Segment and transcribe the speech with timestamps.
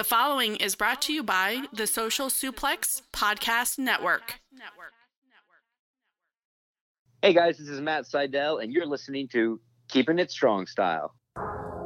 [0.00, 4.40] The following is brought to you by the Social Suplex Podcast Network.
[7.20, 11.14] Hey guys, this is Matt Seidel, and you're listening to Keeping It Strong Style.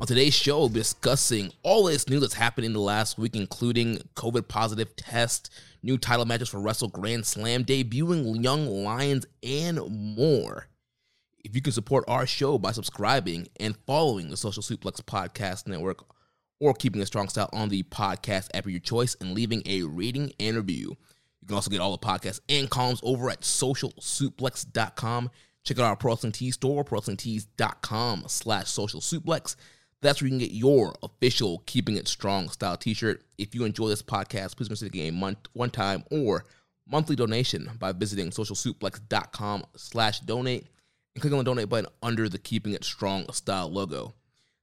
[0.00, 3.34] On today's show, we'll be discussing all this news that's happened in the last week,
[3.34, 9.80] including COVID positive test, new title matches for Wrestle Grand Slam, debuting Young Lions, and
[10.16, 10.68] more.
[11.42, 16.04] If you can support our show by subscribing and following the Social Suplex Podcast Network
[16.60, 19.82] or keeping a strong style on the podcast app of your choice and leaving a
[19.82, 20.96] rating and review.
[21.40, 25.30] You can also get all the podcasts and columns over at socialsuplex.com.
[25.64, 29.56] Check out our Pro Wrestling Tees store, prowrestlingtees.com slash social suplex.
[30.00, 33.24] That's where you can get your official Keeping It Strong style t-shirt.
[33.36, 36.44] If you enjoy this podcast, please consider getting a month, one-time or
[36.86, 40.68] monthly donation by visiting socialsuplex.com slash donate
[41.14, 44.14] and click on the donate button under the Keeping It Strong style logo.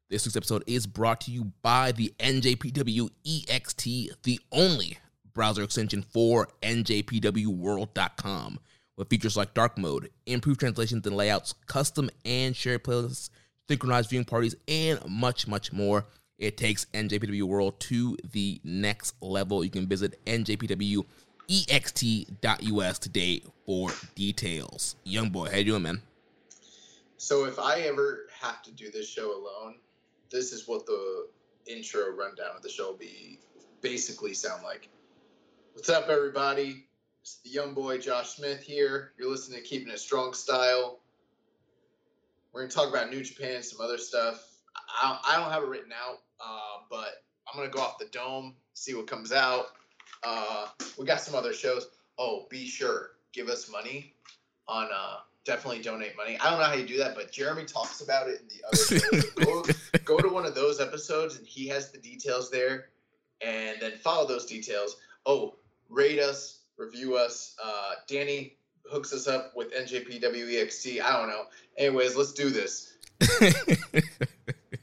[0.09, 5.00] This week's episode is brought to you by the NJPW EXT, the only
[5.34, 8.59] browser extension for NJPWWorld.com,
[8.96, 13.29] with features like dark mode, improved translations and layouts, custom and shared playlists,
[13.68, 16.06] synchronized viewing parties, and much, much more.
[16.38, 19.64] It takes NJPW World to the next level.
[19.64, 21.06] You can visit njpwext.us
[23.00, 24.96] today for details.
[25.03, 26.02] Young boy, how you doing, man?
[27.18, 29.76] So if I ever have to do this show alone,
[30.30, 31.28] this is what the
[31.66, 33.40] intro rundown of the show will be
[33.82, 34.90] basically sound like.
[35.74, 36.86] What's up, everybody?
[37.22, 39.14] It's the young boy Josh Smith here.
[39.18, 41.00] You're listening to Keeping It Strong Style.
[42.55, 44.47] We're gonna talk about New Japan, some other stuff.
[44.77, 48.55] I, I don't have it written out, uh, but I'm gonna go off the dome,
[48.73, 49.66] see what comes out.
[50.23, 50.67] Uh,
[50.97, 51.89] we got some other shows.
[52.17, 54.13] Oh, be sure give us money
[54.69, 54.88] on.
[54.89, 56.38] Uh, definitely donate money.
[56.39, 59.35] I don't know how you do that, but Jeremy talks about it in the other
[60.05, 62.85] go, go to one of those episodes, and he has the details there,
[63.41, 64.95] and then follow those details.
[65.25, 65.55] Oh,
[65.89, 67.57] rate us, review us.
[67.61, 68.55] Uh, Danny
[68.90, 71.01] hooks us up with NJPWEXT.
[71.01, 71.44] I don't know.
[71.78, 72.94] Anyways, let's do this.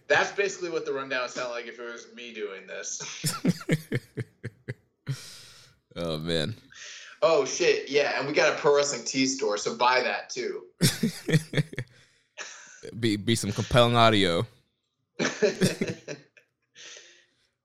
[0.09, 3.35] That's basically what the rundown sounded like if it was me doing this.
[5.97, 6.55] oh man.
[7.23, 10.65] Oh shit, yeah, and we got a pro wrestling tea store, so buy that too.
[12.99, 14.45] be be some compelling audio.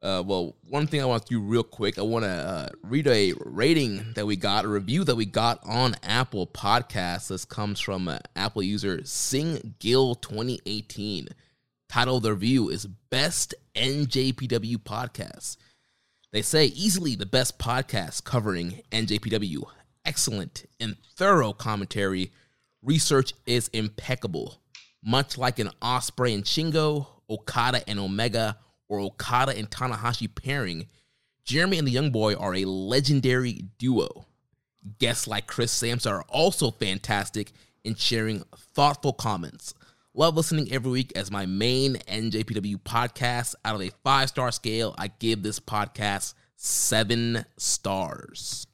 [0.02, 3.08] Uh, well, one thing I want to do real quick, I want to uh, read
[3.08, 7.30] a rating that we got, a review that we got on Apple Podcasts.
[7.30, 11.30] This comes from uh, Apple user Sing Gill 2018.
[11.90, 15.58] Title of the review is Best NJPW Podcast.
[16.32, 19.64] They say easily the best podcast covering NJPW.
[20.06, 22.32] Excellent and thorough commentary.
[22.84, 24.62] Research is impeccable.
[25.04, 28.58] Much like an Ospreay and Shingo, Okada and Omega,
[28.90, 30.88] or Okada and Tanahashi pairing,
[31.44, 34.26] Jeremy and the Young Boy are a legendary duo.
[35.00, 37.52] Guests like Chris Samsa are also fantastic
[37.84, 38.44] in sharing
[38.74, 39.74] thoughtful comments.
[40.14, 43.56] Love listening every week as my main NJPW podcast.
[43.64, 48.66] Out of a five star scale, I give this podcast seven stars.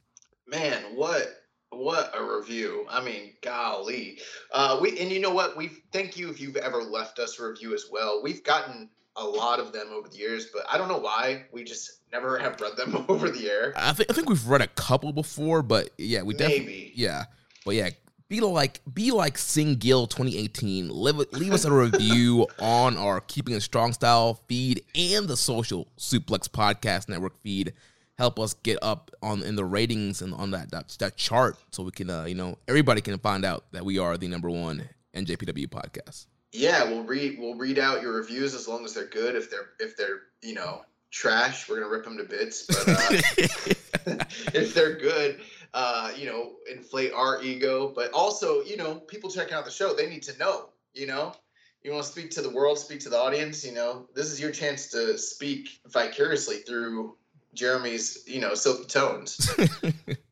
[0.47, 1.27] Man, what
[1.69, 2.85] what a review!
[2.89, 4.19] I mean, golly.
[4.53, 5.57] Uh, we and you know what?
[5.57, 8.21] We thank you if you've ever left us a review as well.
[8.23, 11.63] We've gotten a lot of them over the years, but I don't know why we
[11.63, 13.73] just never have read them over the air.
[13.75, 16.91] I think I think we've read a couple before, but yeah, we definitely Maybe.
[16.95, 17.25] yeah,
[17.65, 17.89] but yeah.
[18.29, 20.89] Be like be like Sing Gill 2018.
[20.89, 25.87] Leave, leave us a review on our Keeping It Strong Style feed and the Social
[25.99, 27.73] Suplex Podcast Network feed.
[28.17, 31.83] Help us get up on in the ratings and on that that, that chart so
[31.83, 34.89] we can uh, you know everybody can find out that we are the number one
[35.15, 36.25] NJPW podcast.
[36.53, 39.35] Yeah, we'll read we'll read out your reviews as long as they're good.
[39.35, 42.65] If they're if they're you know trash, we're gonna rip them to bits.
[42.67, 44.23] But uh,
[44.53, 45.39] if they're good,
[45.73, 47.91] uh, you know, inflate our ego.
[47.95, 50.69] But also, you know, people checking out the show, they need to know.
[50.93, 51.33] You know,
[51.81, 53.65] you want to speak to the world, speak to the audience.
[53.65, 57.15] You know, this is your chance to speak vicariously through
[57.53, 59.49] Jeremy's, you know, silky tones.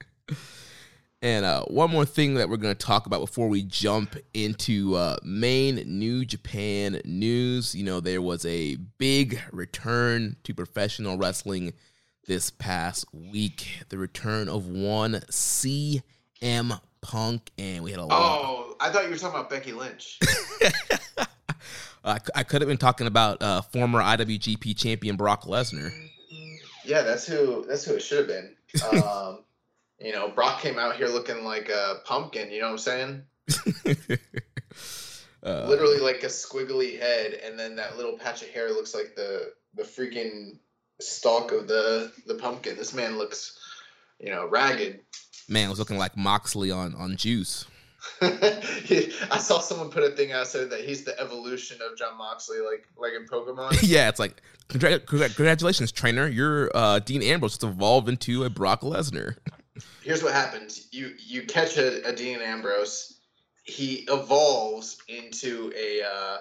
[1.23, 4.95] And uh, one more thing that we're going to talk about before we jump into
[4.95, 7.75] uh, main New Japan news.
[7.75, 11.73] You know, there was a big return to professional wrestling
[12.25, 13.83] this past week.
[13.89, 16.01] The return of one CM
[17.01, 18.19] Punk, and we had a lot.
[18.19, 20.19] oh, I thought you were talking about Becky Lynch.
[22.03, 25.91] I, I could have been talking about uh, former IWGP champion Brock Lesnar.
[26.83, 27.63] Yeah, that's who.
[27.67, 28.55] That's who it should have been.
[29.03, 29.43] Um,
[30.03, 32.51] you know, Brock came out here looking like a pumpkin.
[32.51, 33.23] You know what I'm
[34.07, 34.17] saying?
[35.43, 39.15] Uh, Literally like a squiggly head, and then that little patch of hair looks like
[39.15, 40.59] the the freaking
[40.99, 42.75] stalk of the the pumpkin.
[42.77, 43.57] This man looks,
[44.19, 44.99] you know, ragged.
[45.49, 47.65] man was looking like Moxley on on Juice.
[48.21, 52.59] I saw someone put a thing out said that he's the evolution of Jon Moxley,
[52.59, 53.79] like like in Pokemon.
[53.81, 56.27] yeah, it's like congra- congra- congratulations, trainer.
[56.27, 59.37] Your uh, Dean Ambrose just evolved into a Brock Lesnar.
[60.03, 60.87] Here's what happens.
[60.91, 63.19] You you catch a, a dean ambrose.
[63.63, 66.37] He evolves into a uh,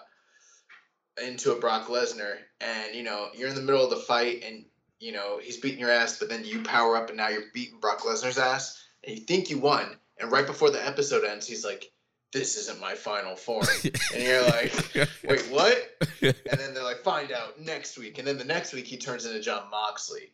[1.24, 2.36] into a brock lesnar.
[2.60, 4.64] And you know you're in the middle of the fight and
[4.98, 7.78] you know he's beating your ass but then you power up and now you're beating
[7.80, 8.82] brock lesnar's ass.
[9.04, 9.96] And you think you won.
[10.18, 11.90] And right before the episode ends he's like
[12.32, 13.66] this isn't my final form.
[14.14, 14.72] And you're like
[15.24, 15.96] wait what?
[16.22, 18.18] And then they're like find out next week.
[18.18, 20.32] And then the next week he turns into jon moxley.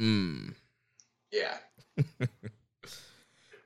[0.00, 0.54] Mm.
[1.32, 1.56] yeah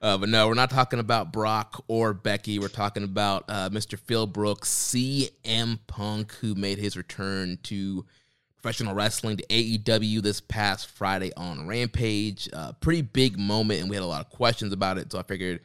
[0.02, 2.58] Uh, but no, we're not talking about Brock or Becky.
[2.58, 3.96] We're talking about uh, Mr.
[3.96, 8.04] Phil Brooks, CM Punk, who made his return to
[8.60, 12.48] professional wrestling to AEW this past Friday on Rampage.
[12.52, 15.12] Uh, pretty big moment, and we had a lot of questions about it.
[15.12, 15.60] So I figured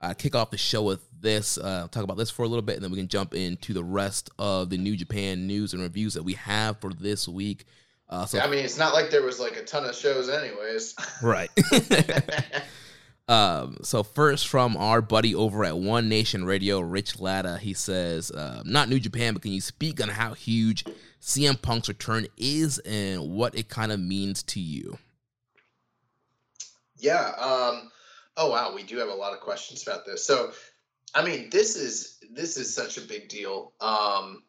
[0.00, 2.76] I'd kick off the show with this, uh, talk about this for a little bit,
[2.76, 6.14] and then we can jump into the rest of the New Japan news and reviews
[6.14, 7.66] that we have for this week.
[8.08, 10.94] Uh, so i mean it's not like there was like a ton of shows anyways
[11.22, 11.50] right.
[13.28, 18.30] Um, so first from our buddy over at One Nation Radio, Rich Latta, he says,
[18.30, 20.84] uh, not New Japan, but can you speak on how huge
[21.20, 24.98] CM Punk's return is and what it kind of means to you?
[26.98, 27.32] Yeah.
[27.38, 27.90] Um,
[28.36, 30.26] oh wow, we do have a lot of questions about this.
[30.26, 30.52] So,
[31.14, 33.72] I mean, this is this is such a big deal.
[33.80, 34.42] Um,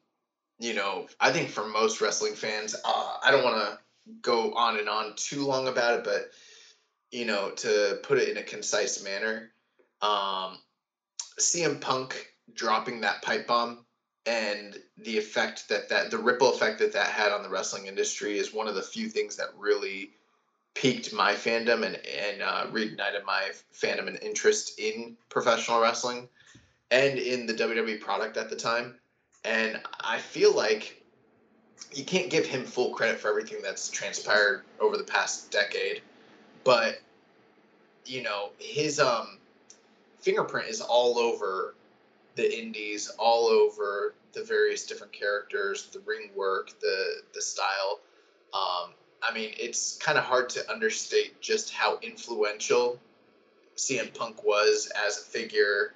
[0.63, 3.79] you know, I think for most wrestling fans, uh, I don't want to
[4.21, 6.29] go on and on too long about it, but
[7.11, 9.51] you know, to put it in a concise manner,
[10.01, 10.57] um,
[11.37, 13.85] CM Punk dropping that pipe bomb
[14.25, 18.37] and the effect that that the ripple effect that that had on the wrestling industry
[18.37, 20.11] is one of the few things that really
[20.75, 26.29] piqued my fandom and and uh, reignited my fandom and interest in professional wrestling
[26.89, 28.95] and in the WWE product at the time.
[29.45, 31.01] And I feel like
[31.93, 36.01] you can't give him full credit for everything that's transpired over the past decade,
[36.63, 36.99] but
[38.05, 39.37] you know his um
[40.19, 41.75] fingerprint is all over
[42.35, 47.99] the indies, all over the various different characters, the ring work, the the style.
[48.53, 52.99] Um, I mean, it's kind of hard to understate just how influential
[53.77, 55.93] CM Punk was as a figure,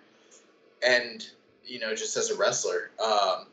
[0.86, 1.28] and
[1.68, 2.92] you know, just as a wrestler.
[3.04, 3.48] Um,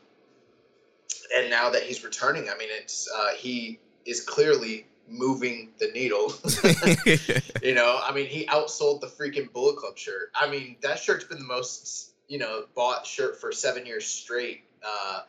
[1.37, 6.33] and now that he's returning, I mean, it's uh, he is clearly moving the needle.
[7.63, 10.31] you know, I mean, he outsold the freaking Bullet Club shirt.
[10.33, 14.63] I mean, that shirt's been the most you know bought shirt for seven years straight.
[14.85, 15.21] Uh,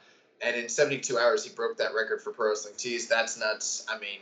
[0.42, 3.08] and in 72 hours, he broke that record for Pro Wrestling Tees.
[3.08, 3.86] That's nuts.
[3.88, 4.20] I mean,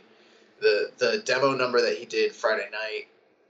[0.61, 3.07] the the demo number that he did Friday night,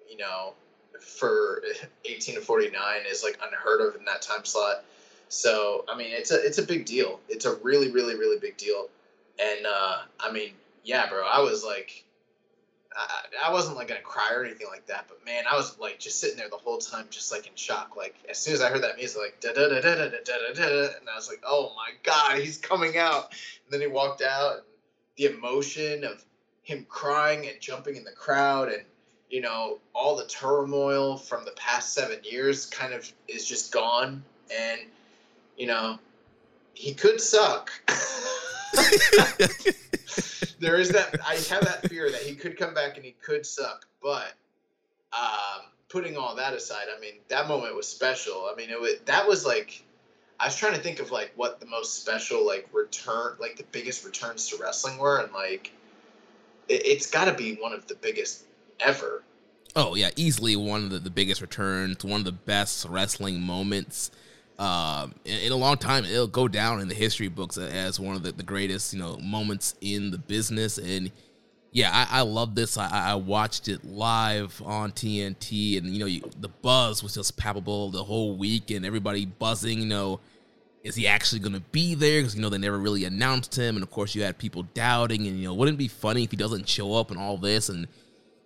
[0.10, 0.53] you know,
[1.00, 1.62] for
[2.05, 2.74] 18 to 49
[3.10, 4.84] is like unheard of in that time slot.
[5.29, 7.20] So I mean, it's a it's a big deal.
[7.29, 8.89] It's a really really really big deal.
[9.39, 10.51] And uh, I mean,
[10.84, 12.05] yeah, bro, I was like,
[12.96, 16.00] I, I wasn't like gonna cry or anything like that, but man, I was like
[16.00, 17.96] just sitting there the whole time, just like in shock.
[17.98, 20.20] Like as soon as I heard that music, like da da da da da da
[20.20, 23.34] da da, and I was like, oh my god, he's coming out.
[23.65, 24.63] And then he walked out, and
[25.17, 26.24] the emotion of
[26.63, 28.84] him crying and jumping in the crowd, and
[29.29, 34.24] you know all the turmoil from the past seven years kind of is just gone,
[34.55, 34.82] and
[35.57, 36.00] you know
[36.74, 37.71] he could suck.
[40.59, 43.45] there is that I have that fear that he could come back and he could
[43.45, 44.33] suck, but
[45.13, 48.50] um, putting all that aside, I mean that moment was special.
[48.51, 49.83] I mean it was that was like
[50.39, 53.65] I was trying to think of like what the most special like return like the
[53.71, 55.71] biggest returns to wrestling were, and like
[56.67, 58.43] it, it's got to be one of the biggest
[58.79, 59.24] ever.
[59.75, 64.12] Oh yeah, easily one of the, the biggest returns, one of the best wrestling moments
[64.57, 66.05] uh, in, in, a long time.
[66.05, 69.17] It'll go down in the history books as one of the, the greatest, you know,
[69.17, 70.77] moments in the business.
[70.77, 71.12] And
[71.71, 72.77] yeah, I, I love this.
[72.77, 77.35] I, I, watched it live on TNT, and you know, you, the buzz was just
[77.35, 79.79] palpable the whole week, and everybody buzzing.
[79.79, 80.19] You know,
[80.83, 82.21] is he actually going to be there?
[82.21, 85.27] Because you know they never really announced him, and of course you had people doubting,
[85.27, 87.67] and you know, wouldn't it be funny if he doesn't show up and all this,
[87.67, 87.88] and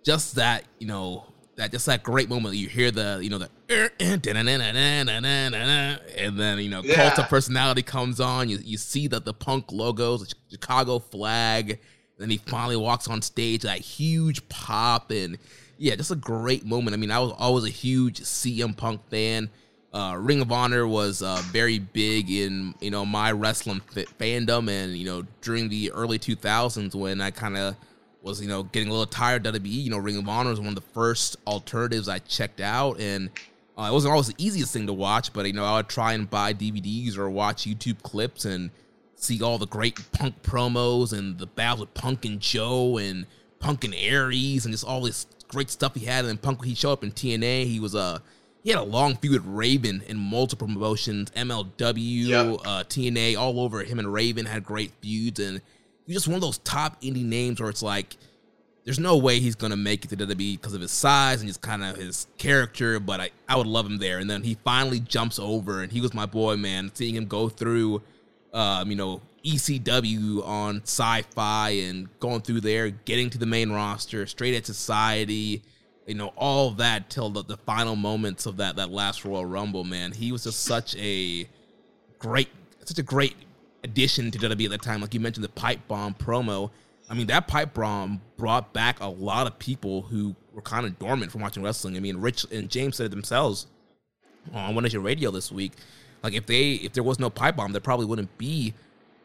[0.02, 1.24] just that, you know,
[1.60, 3.50] that just that great moment you hear the you know the
[6.16, 6.94] and then you know yeah.
[6.94, 11.78] cult of personality comes on you you see that the punk logos the chicago flag
[12.18, 15.36] then he finally walks on stage that huge pop and
[15.76, 19.50] yeah just a great moment i mean i was always a huge cm punk fan
[19.92, 23.82] uh, ring of honor was uh, very big in you know my wrestling
[24.18, 27.76] fandom and you know during the early 2000s when i kind of
[28.22, 29.70] was you know getting a little tired of WWE.
[29.70, 33.30] You know, Ring of Honor was one of the first alternatives I checked out, and
[33.78, 35.32] uh, it wasn't always the easiest thing to watch.
[35.32, 38.70] But you know, I would try and buy DVDs or watch YouTube clips and
[39.16, 43.26] see all the great Punk promos and the battles with Punk and Joe and
[43.58, 46.20] Punk and Aries and just all this great stuff he had.
[46.20, 47.66] And then Punk he showed up in TNA.
[47.66, 48.18] He was a uh,
[48.62, 52.46] he had a long feud with Raven in multiple promotions, MLW, yep.
[52.66, 53.82] uh, TNA, all over.
[53.82, 55.62] Him and Raven had great feuds and
[56.10, 58.16] he's just one of those top indie names where it's like
[58.84, 61.60] there's no way he's gonna make it to WWE because of his size and just
[61.60, 64.18] kind of his character, but I, I would love him there.
[64.18, 66.90] And then he finally jumps over, and he was my boy, man.
[66.94, 68.02] Seeing him go through,
[68.52, 74.26] um, you know, ECW on Sci-Fi and going through there, getting to the main roster,
[74.26, 75.62] Straight Edge Society,
[76.06, 79.84] you know, all that till the, the final moments of that that last Royal Rumble,
[79.84, 80.10] man.
[80.10, 81.48] He was just such a
[82.18, 82.48] great,
[82.84, 83.36] such a great
[83.84, 85.00] addition to WWE at the time.
[85.00, 86.70] Like you mentioned, the pipe bomb promo.
[87.08, 90.98] I mean, that pipe bomb brought back a lot of people who were kind of
[90.98, 91.96] dormant from watching wrestling.
[91.96, 93.66] I mean, Rich and James said it themselves
[94.52, 95.72] on One Nation Radio this week.
[96.22, 98.74] Like if they if there was no pipe bomb, there probably wouldn't be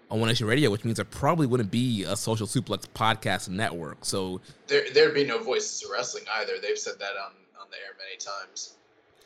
[0.10, 3.98] on One Nation Radio, which means there probably wouldn't be a Social Suplex podcast network.
[4.04, 6.54] So there there'd be no Voices of Wrestling either.
[6.62, 8.76] They've said that on on the air many times.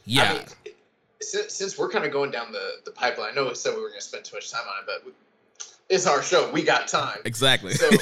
[0.06, 0.32] Yeah.
[0.32, 0.76] I mean,
[1.22, 3.82] since, since we're kind of going down the, the pipeline, I know we said we
[3.82, 5.12] were going to spend too much time on it, but we,
[5.90, 6.52] it's our show.
[6.52, 7.20] We got time.
[7.26, 7.74] Exactly.
[7.74, 7.90] So,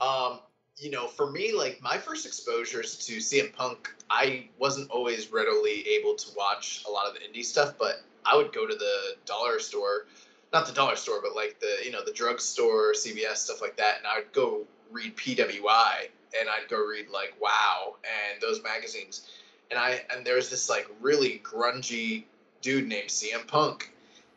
[0.00, 0.40] um,
[0.76, 5.86] you know, for me, like my first exposures to CM Punk, I wasn't always readily
[5.98, 9.16] able to watch a lot of the indie stuff, but I would go to the
[9.26, 10.06] dollar store,
[10.52, 13.98] not the dollar store, but like the you know the drugstore, CVS stuff like that,
[13.98, 19.28] and I would go read PWI and I'd go read like Wow and those magazines
[19.72, 22.24] and I and there's this like really grungy
[22.60, 23.90] dude named CM Punk,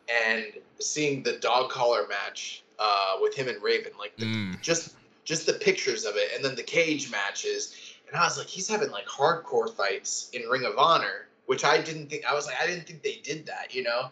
[0.08, 0.46] and
[0.80, 4.60] seeing the dog collar match uh, with him and Raven, like the, mm.
[4.62, 7.76] just just the pictures of it, and then the cage matches,
[8.08, 11.80] and I was like, he's having like hardcore fights in Ring of Honor, which I
[11.80, 14.08] didn't think I was like I didn't think they did that, you know,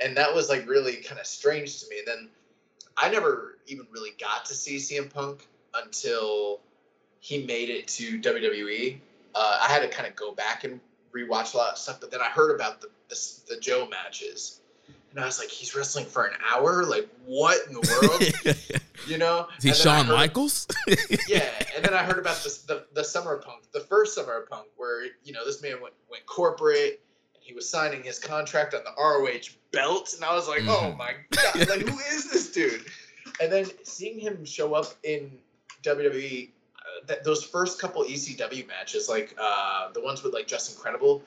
[0.00, 1.98] and that was like really kind of strange to me.
[1.98, 2.28] And then
[2.96, 6.60] I never even really got to see CM Punk until
[7.20, 8.98] he made it to WWE
[9.34, 10.80] uh, I had to kind of go back and
[11.14, 12.00] rewatch a lot of stuff.
[12.00, 14.60] But then I heard about the, the, the Joe matches,
[15.10, 16.84] and I was like, he's wrestling for an hour.
[16.84, 18.00] Like, what in the
[18.46, 18.82] world?
[19.06, 19.48] you know?
[19.58, 20.66] Is he Shawn heard, Michaels?
[21.28, 24.68] yeah, and then I heard about this, the the Summer Punk, the first Summer Punk,
[24.76, 27.00] where you know this man went went corporate.
[27.34, 30.68] and He was signing his contract on the ROH belt, and I was like, mm.
[30.68, 31.68] "Oh my god!
[31.68, 32.84] Like, who is this dude?"
[33.40, 35.38] And then seeing him show up in
[35.82, 36.50] WWE
[37.06, 41.22] th- those first couple ECW matches, like uh, the ones with like Justin Credible,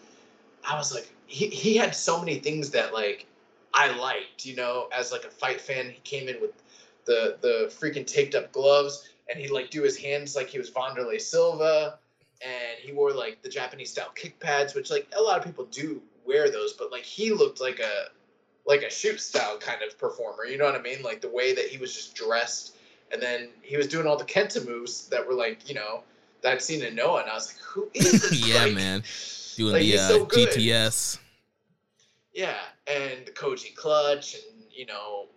[0.67, 3.25] I was like, he, he had so many things that like
[3.73, 5.89] I liked, you know, as like a fight fan.
[5.89, 6.51] He came in with
[7.05, 9.09] the the freaking taped up gloves.
[9.29, 11.99] and he'd like do his hands like he was Wanderlei Silva,
[12.41, 15.65] and he wore like the Japanese style kick pads, which like a lot of people
[15.65, 18.09] do wear those, but like he looked like a
[18.65, 20.45] like a shoot style kind of performer.
[20.45, 21.01] You know what I mean?
[21.01, 22.75] Like the way that he was just dressed,
[23.13, 26.03] and then he was doing all the kenta moves that were like you know
[26.43, 28.47] that I'd seen in Noah, and I was like, who is this?
[28.47, 29.03] yeah, Like, man.
[29.55, 30.25] Doing like, the uh, so.
[30.25, 31.19] GTS.
[32.33, 35.27] Yeah, and the Koji clutch, and you know,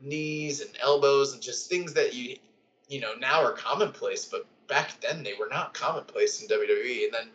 [0.00, 2.36] knees and elbows, and just things that you,
[2.88, 7.04] you know, now are commonplace, but back then they were not commonplace in WWE.
[7.04, 7.28] And then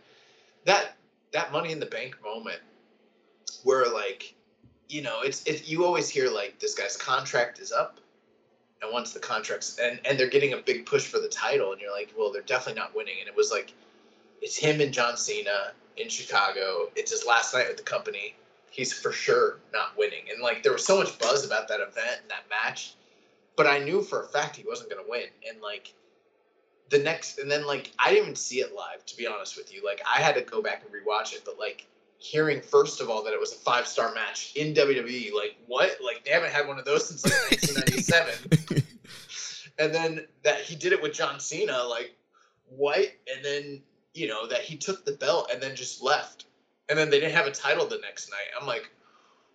[0.65, 0.95] that
[1.31, 2.59] that Money in the Bank moment,
[3.63, 4.35] where like,
[4.89, 5.67] you know, it's it.
[5.67, 7.99] You always hear like this guy's contract is up,
[8.81, 11.81] and once the contract's and and they're getting a big push for the title, and
[11.81, 13.15] you're like, well, they're definitely not winning.
[13.19, 13.73] And it was like,
[14.41, 16.89] it's him and John Cena in Chicago.
[16.95, 18.35] It's his last night with the company
[18.77, 20.25] he's for sure not winning.
[20.31, 22.93] And like there was so much buzz about that event and that match,
[23.55, 25.25] but I knew for a fact he wasn't going to win.
[25.49, 25.93] And like
[26.89, 29.73] the next, and then like I didn't even see it live to be honest with
[29.73, 29.83] you.
[29.83, 33.23] Like I had to go back and rewatch it, but like hearing first of all
[33.23, 35.97] that it was a five star match in WWE, like what?
[36.03, 38.83] Like they haven't had one of those since like 1997.
[39.79, 42.15] and then that he did it with John Cena, like
[42.69, 42.99] what?
[43.33, 43.81] And then
[44.13, 46.45] you know that he took the belt and then just left,
[46.89, 48.59] and then they didn't have a title the next night.
[48.59, 48.89] I'm like,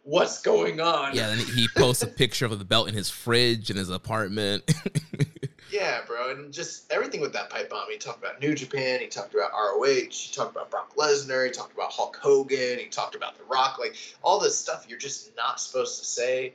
[0.03, 1.15] what's going on?
[1.15, 4.73] Yeah, then he posts a picture of the belt in his fridge in his apartment.
[5.83, 7.91] Yeah, bro, and just everything with that pipe bomb.
[7.91, 9.01] He talked about New Japan.
[9.01, 9.85] He talked about ROH.
[9.85, 11.45] He talked about Brock Lesnar.
[11.45, 12.79] He talked about Hulk Hogan.
[12.79, 13.81] He talked about The Rock.
[13.81, 16.55] Like all this stuff you're just not supposed to say.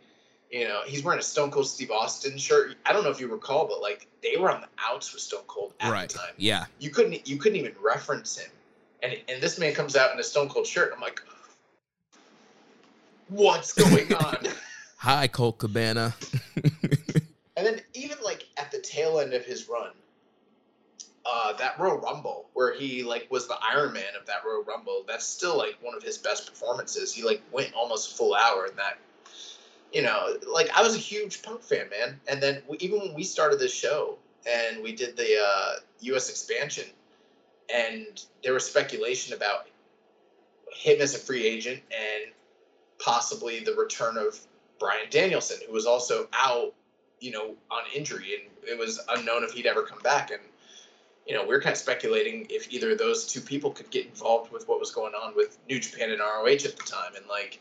[0.50, 2.78] You know, he's wearing a Stone Cold Steve Austin shirt.
[2.86, 5.44] I don't know if you recall, but like they were on the outs with Stone
[5.48, 6.08] Cold at right.
[6.08, 6.34] the time.
[6.38, 6.64] Yeah.
[6.80, 8.50] You couldn't you couldn't even reference him.
[9.04, 10.94] And and this man comes out in a Stone Cold shirt.
[10.96, 11.22] I'm like,
[13.28, 14.38] what's going on?
[15.00, 16.16] Hi, Colt Cabana.
[17.98, 19.92] Even like at the tail end of his run,
[21.26, 25.04] uh, that Royal Rumble where he like was the Iron Man of that Royal Rumble,
[25.08, 27.14] that's still like one of his best performances.
[27.14, 28.98] He like went almost a full hour in that.
[29.92, 32.20] You know, like I was a huge Punk fan, man.
[32.28, 36.30] And then we, even when we started this show and we did the uh, U.S.
[36.30, 36.86] expansion,
[37.74, 39.68] and there was speculation about
[40.72, 42.32] him as a free agent and
[43.00, 44.40] possibly the return of
[44.80, 46.74] Bryan Danielson, who was also out
[47.20, 50.32] you know, on injury, and it was unknown if he'd ever come back.
[50.32, 50.42] And
[51.28, 54.06] you know, we are kind of speculating if either of those two people could get
[54.06, 57.16] involved with what was going on with New Japan and ROH at the time.
[57.16, 57.60] And like,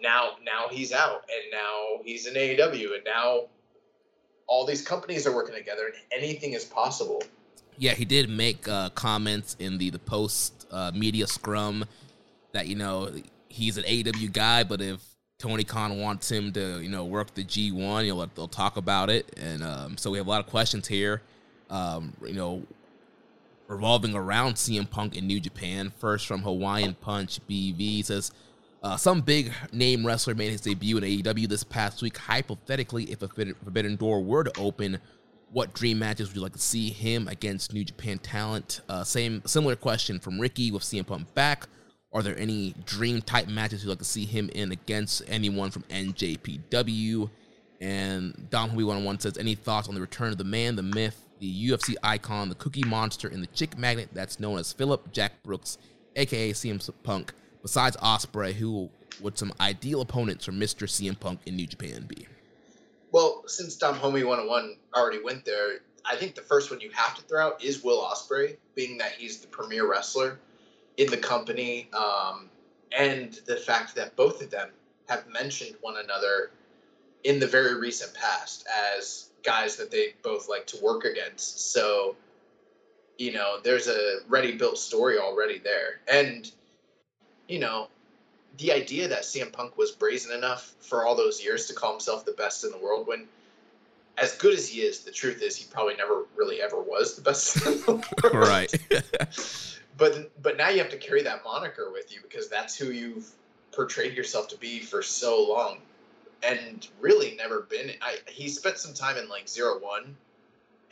[0.00, 3.44] now, now he's out, and now he's in AEW, and now
[4.46, 7.22] all these companies are working together, and anything is possible.
[7.78, 11.84] Yeah, he did make uh, comments in the the post uh, media scrum
[12.52, 13.10] that you know
[13.48, 15.00] he's an AEW guy, but if
[15.38, 19.10] Tony Khan wants him to you know work the G1, you know they'll talk about
[19.10, 21.22] it, and um, so we have a lot of questions here,
[21.70, 22.62] um, you know,
[23.68, 25.92] revolving around CM Punk in New Japan.
[25.98, 28.32] First from Hawaiian Punch BV says.
[28.82, 32.18] Uh, some big name wrestler made his debut in AEW this past week.
[32.18, 34.98] Hypothetically, if a Forbidden Door were to open,
[35.54, 38.82] what dream matches would you like to see him against New Japan talent?
[38.88, 41.66] Uh, same similar question from Ricky with CM Punk back.
[42.14, 45.82] Are there any dream type matches you'd like to see him in against anyone from
[45.84, 47.28] NJPW?
[47.80, 51.20] And Dom Homie 101 says, any thoughts on the return of the man, the myth,
[51.40, 55.42] the UFC icon, the cookie monster, and the chick magnet that's known as Philip Jack
[55.42, 55.76] Brooks,
[56.14, 58.88] aka CM Punk, besides Ospreay, who
[59.20, 60.86] would some ideal opponents for Mr.
[60.86, 62.28] CM Punk in New Japan be?
[63.10, 67.16] Well, since Dom Homie 101 already went there, I think the first one you have
[67.16, 70.38] to throw out is Will Ospreay, being that he's the premier wrestler
[70.96, 72.48] in the company, um,
[72.96, 74.70] and the fact that both of them
[75.08, 76.50] have mentioned one another
[77.24, 81.72] in the very recent past as guys that they both like to work against.
[81.72, 82.16] So,
[83.18, 86.00] you know, there's a ready built story already there.
[86.10, 86.50] And,
[87.48, 87.88] you know,
[88.58, 92.24] the idea that CM Punk was brazen enough for all those years to call himself
[92.24, 93.26] the best in the world when
[94.16, 97.22] as good as he is, the truth is he probably never really ever was the
[97.22, 98.04] best in the world.
[98.32, 98.72] Right.
[99.96, 103.28] but but now you have to carry that moniker with you because that's who you've
[103.72, 105.78] portrayed yourself to be for so long
[106.42, 110.16] and really never been I he spent some time in like zero one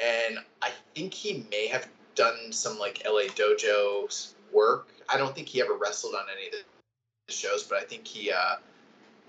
[0.00, 4.88] and I think he may have done some like LA dojo work.
[5.08, 6.52] I don't think he ever wrestled on any of
[7.26, 8.56] the shows, but I think he uh,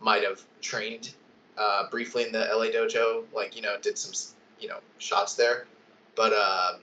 [0.01, 1.13] might have trained
[1.57, 4.13] uh, briefly in the LA dojo, like you know, did some
[4.59, 5.65] you know shots there.
[6.15, 6.77] But uh,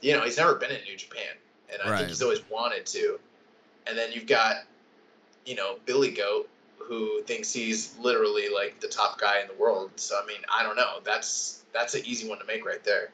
[0.00, 1.34] you know, he's never been in New Japan,
[1.72, 1.98] and I Right.
[1.98, 3.18] think he's always wanted to.
[3.86, 4.64] And then you've got
[5.46, 9.90] you know Billy Goat, who thinks he's literally like the top guy in the world.
[9.96, 11.00] So I mean, I don't know.
[11.04, 13.10] That's that's an easy one to make right there.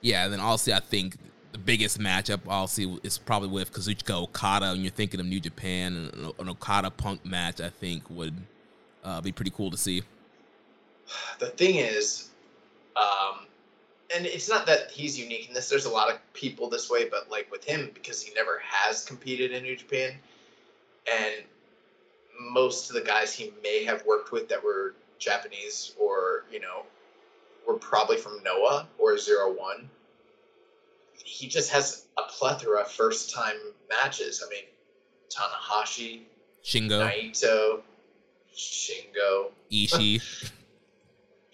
[0.00, 1.16] Yeah, and then also I think
[1.52, 6.10] the biggest matchup obviously is probably with Kazuchika Okada, and you're thinking of New Japan,
[6.12, 8.34] and an Okada Punk match I think would
[9.02, 10.02] uh, be pretty cool to see.
[11.38, 12.30] The thing is,
[12.96, 13.46] um,
[14.14, 15.68] and it's not that he's unique in this.
[15.68, 19.04] There's a lot of people this way, but like with him, because he never has
[19.04, 20.12] competed in New Japan,
[21.10, 21.34] and
[22.40, 26.82] most of the guys he may have worked with that were Japanese or you know
[27.66, 29.88] were probably from Noah or Zero One.
[31.14, 33.56] He just has a plethora of first time
[33.90, 34.42] matches.
[34.46, 34.64] I mean,
[35.28, 36.20] Tanahashi,
[36.64, 37.80] Shingo, Naito,
[38.54, 40.52] Shingo, Ishii.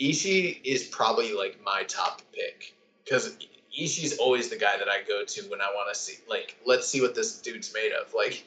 [0.02, 3.36] Ishii is probably like my top pick because
[3.78, 6.88] Ishii's always the guy that I go to when I want to see like let's
[6.88, 8.12] see what this dude's made of.
[8.12, 8.44] Like,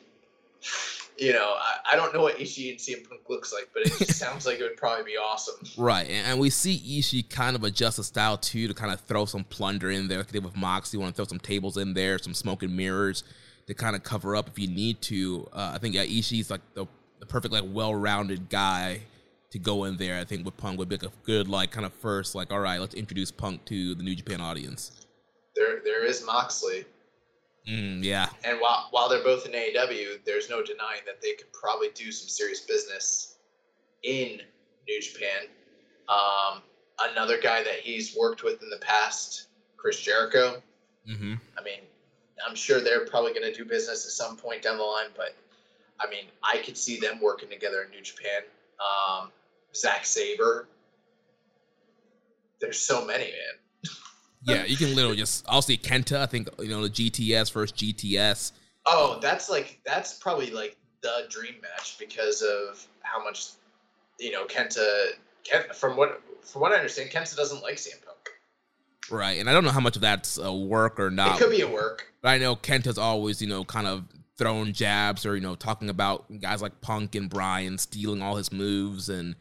[1.18, 4.10] you know, I, I don't know what Ishii and CM Punk looks like, but it
[4.14, 5.56] sounds like it would probably be awesome.
[5.78, 9.00] Right, and, and we see Ishii kind of adjust the style too to kind of
[9.02, 11.00] throw some plunder in there, like they did with Moxley.
[11.00, 13.24] Want to throw some tables in there, some smoke and mirrors
[13.68, 15.48] to kind of cover up if you need to.
[15.54, 16.86] Uh, I think yeah, Ishii's like the
[17.22, 19.00] the perfect like well-rounded guy
[19.56, 20.20] to go in there.
[20.20, 22.60] I think with Punk would be like a good like kind of first like all
[22.60, 24.92] right, let's introduce Punk to the New Japan audience.
[25.56, 26.84] There, there is Moxley,
[27.68, 31.52] Mm, yeah, and while while they're both in AEW, there's no denying that they could
[31.52, 33.38] probably do some serious business
[34.04, 34.40] in
[34.88, 35.48] New Japan.
[36.08, 36.62] Um,
[37.10, 40.62] another guy that he's worked with in the past, Chris Jericho.
[41.08, 41.80] hmm I mean,
[42.48, 45.36] I'm sure they're probably going to do business at some point down the line, but
[46.00, 48.44] I mean, I could see them working together in New Japan.
[48.80, 49.32] Um,
[49.76, 50.68] Zack Sabre.
[52.60, 53.92] There's so many, man.
[54.44, 54.66] yeah.
[54.66, 56.18] You can literally just I'll see Kenta.
[56.18, 58.54] I think you know the GTS first GTS.
[58.86, 63.50] Oh, that's like that's probably like the dream match because of how much
[64.20, 65.10] you know Kenta.
[65.44, 68.16] Kent, from what from what I understand, Kenta doesn't like CM Punk.
[69.12, 71.36] Right, and I don't know how much of that's uh, work or not.
[71.36, 72.12] It could be a work.
[72.22, 74.06] But I know Kenta's always, you know, kind of
[74.38, 78.52] throwing jabs or, you know, talking about guys like Punk and Bryan stealing all his
[78.52, 79.10] moves.
[79.10, 79.36] And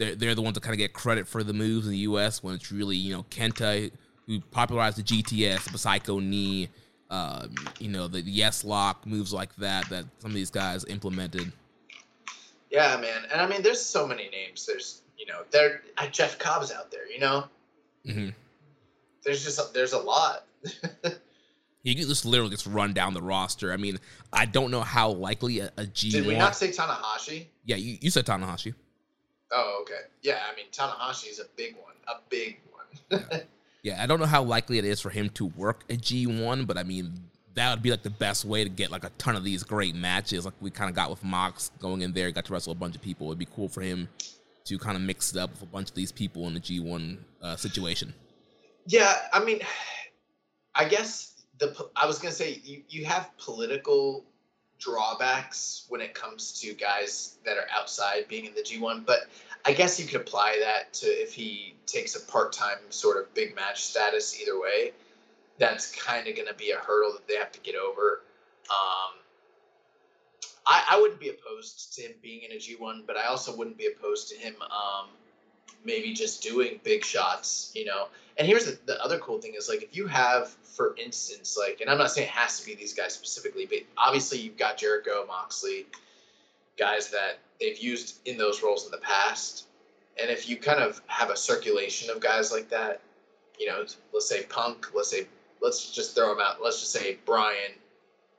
[0.00, 2.42] they're, they're the ones that kind of get credit for the moves in the U.S.
[2.42, 3.92] when it's really, you know, Kenta
[4.26, 6.70] who popularized the GTS, the Psycho Knee,
[7.10, 7.46] uh,
[7.78, 11.52] you know, the Yes Lock, moves like that, that some of these guys implemented.
[12.70, 13.24] Yeah, man.
[13.30, 14.64] And I mean, there's so many names.
[14.64, 17.06] There's you know, there uh, Jeff Cobb's out there.
[17.10, 17.44] You know,
[18.06, 18.28] hmm
[19.22, 20.46] there's just there's a lot.
[21.82, 23.72] You can just literally just run down the roster.
[23.72, 23.98] I mean,
[24.34, 26.10] I don't know how likely a, a G1.
[26.10, 27.46] Did we not say Tanahashi?
[27.64, 28.74] yeah, you, you said Tanahashi.
[29.52, 30.02] Oh, okay.
[30.22, 32.60] Yeah, I mean Tanahashi is a big one, a big
[33.10, 33.40] one.
[33.82, 36.76] Yeah, I don't know how likely it is for him to work a G1, but
[36.76, 37.14] I mean,
[37.54, 39.94] that would be like the best way to get like a ton of these great
[39.94, 42.76] matches, like we kind of got with Mox going in there, got to wrestle a
[42.76, 43.28] bunch of people.
[43.28, 44.08] It'd be cool for him
[44.64, 47.16] to kind of mix it up with a bunch of these people in the G1
[47.42, 48.12] uh, situation.
[48.86, 49.60] yeah, I mean,
[50.74, 54.24] I guess the I was gonna say you you have political
[54.80, 59.28] drawbacks when it comes to guys that are outside being in the G1, but
[59.64, 63.32] I guess you could apply that to if he takes a part time sort of
[63.34, 64.92] big match status either way.
[65.58, 68.22] That's kind of going to be a hurdle that they have to get over.
[68.70, 69.20] Um,
[70.66, 73.76] I, I wouldn't be opposed to him being in a G1, but I also wouldn't
[73.76, 75.08] be opposed to him um,
[75.84, 78.08] maybe just doing big shots, you know.
[78.38, 81.80] And here's the, the other cool thing is like if you have, for instance, like,
[81.80, 84.76] and I'm not saying it has to be these guys specifically, but obviously you've got
[84.78, 85.86] Jericho, Moxley,
[86.78, 89.66] guys that they've used in those roles in the past.
[90.20, 93.00] And if you kind of have a circulation of guys like that,
[93.58, 95.26] you know, let's say Punk, let's say,
[95.60, 96.62] let's just throw them out.
[96.62, 97.72] Let's just say Bryan,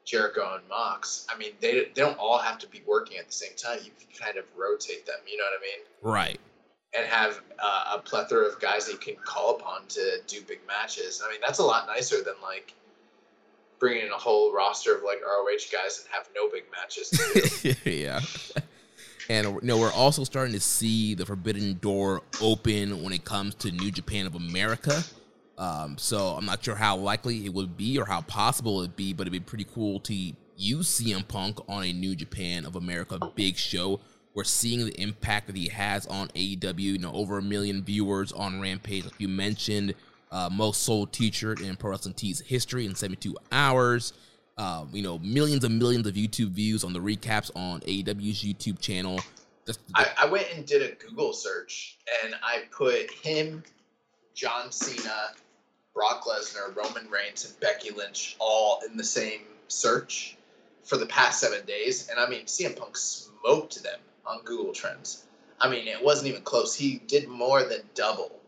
[0.03, 1.27] Jericho, and Mox.
[1.33, 3.79] I mean, they, they don't all have to be working at the same time.
[3.83, 5.85] You can kind of rotate them, you know what I mean?
[6.01, 6.39] Right.
[6.93, 10.59] And have uh, a plethora of guys that you can call upon to do big
[10.67, 11.23] matches.
[11.25, 12.73] I mean, that's a lot nicer than like
[13.79, 17.11] bringing in a whole roster of like ROH guys and have no big matches.
[17.85, 18.19] Yeah.
[19.29, 23.55] And you know, we're also starting to see the forbidden door open when it comes
[23.55, 25.03] to New Japan of America.
[25.57, 29.13] Um, so I'm not sure how likely it would be or how possible it'd be,
[29.13, 30.13] but it'd be pretty cool to
[30.57, 33.99] use CM Punk on a New Japan of America big show.
[34.33, 36.79] We're seeing the impact that he has on AEW.
[36.79, 39.93] You know, over a million viewers on Rampage, like you mentioned,
[40.31, 44.13] uh, most sold T-shirt in Pro Wrestling Tees history in 72 hours.
[44.57, 48.79] Um, you know, millions and millions of YouTube views on the recaps on AEW's YouTube
[48.79, 49.19] channel.
[49.65, 53.63] Just- I, I went and did a Google search and I put him,
[54.33, 55.31] John Cena,
[55.93, 60.37] Brock Lesnar, Roman Reigns, and Becky Lynch all in the same search
[60.83, 62.09] for the past seven days.
[62.09, 65.25] And I mean, CM Punk smoked them on Google Trends.
[65.59, 66.75] I mean, it wasn't even close.
[66.75, 68.39] He did more than double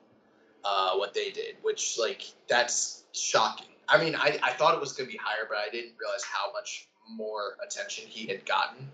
[0.63, 3.67] uh, what they did, which like that's shocking.
[3.87, 6.23] I mean, I, I thought it was going to be higher, but I didn't realize
[6.23, 8.89] how much more attention he had gotten.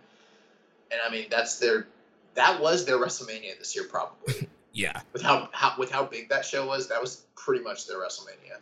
[0.92, 1.88] And I mean, that's their
[2.36, 4.48] that was their WrestleMania this year, probably.
[4.74, 5.02] yeah.
[5.14, 8.58] With how, how with how big that show was, that was pretty much their WrestleMania.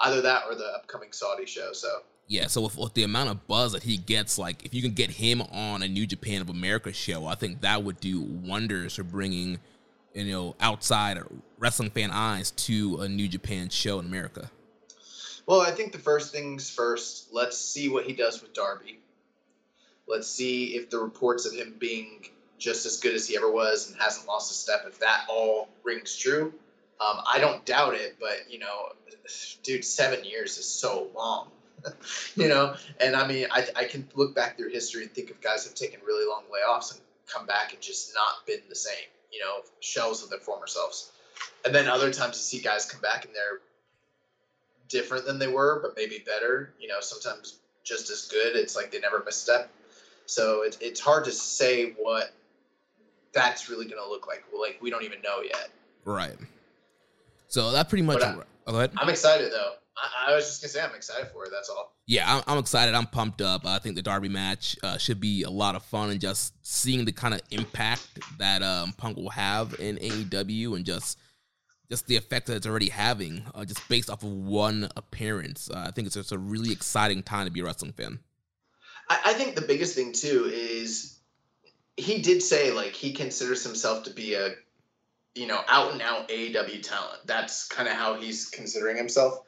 [0.00, 1.72] Either that or the upcoming Saudi show.
[1.72, 4.82] So yeah, so with, with, the amount of buzz that he gets, like if you
[4.82, 8.20] can get him on a New Japan of America show, I think that would do
[8.20, 9.58] wonders for bringing,
[10.12, 11.18] you know, outside
[11.58, 14.50] wrestling fan eyes to a New Japan show in America.
[15.46, 17.28] Well, I think the first things first.
[17.32, 18.98] Let's see what he does with Darby.
[20.08, 22.26] Let's see if the reports of him being
[22.58, 25.68] just as good as he ever was and hasn't lost a step, if that all
[25.84, 26.52] rings true.
[27.00, 28.88] Um, I don't doubt it, but you know,
[29.62, 31.50] dude, seven years is so long.
[32.36, 35.40] you know, and I mean, I, I can look back through history and think of
[35.40, 38.74] guys that have taken really long layoffs and come back and just not been the
[38.74, 39.08] same.
[39.32, 41.12] You know, shells of their former selves.
[41.64, 43.60] And then other times you see guys come back and they're
[44.88, 46.72] different than they were, but maybe better.
[46.80, 48.56] You know, sometimes just as good.
[48.56, 49.70] It's like they never misstep.
[50.26, 52.32] So it, it's hard to say what
[53.32, 54.44] that's really going to look like.
[54.58, 55.70] Like we don't even know yet.
[56.04, 56.36] Right.
[57.48, 58.22] So that pretty much.
[58.22, 58.92] Oh, go ahead.
[58.96, 59.74] I'm excited though.
[59.96, 61.50] I, I, was just gonna say I'm excited for it.
[61.52, 61.94] That's all.
[62.06, 62.94] Yeah, I'm, I'm excited.
[62.94, 63.66] I'm pumped up.
[63.66, 67.04] I think the Darby match uh, should be a lot of fun, and just seeing
[67.04, 68.06] the kind of impact
[68.38, 71.18] that um, Punk will have in AEW, and just
[71.90, 75.70] just the effect that it's already having, uh, just based off of one appearance.
[75.70, 78.18] Uh, I think it's just a really exciting time to be a wrestling fan.
[79.08, 81.18] I, I think the biggest thing too is
[81.96, 84.54] he did say like he considers himself to be a
[85.34, 87.26] you know out and out AEW talent.
[87.26, 89.40] That's kind of how he's considering himself.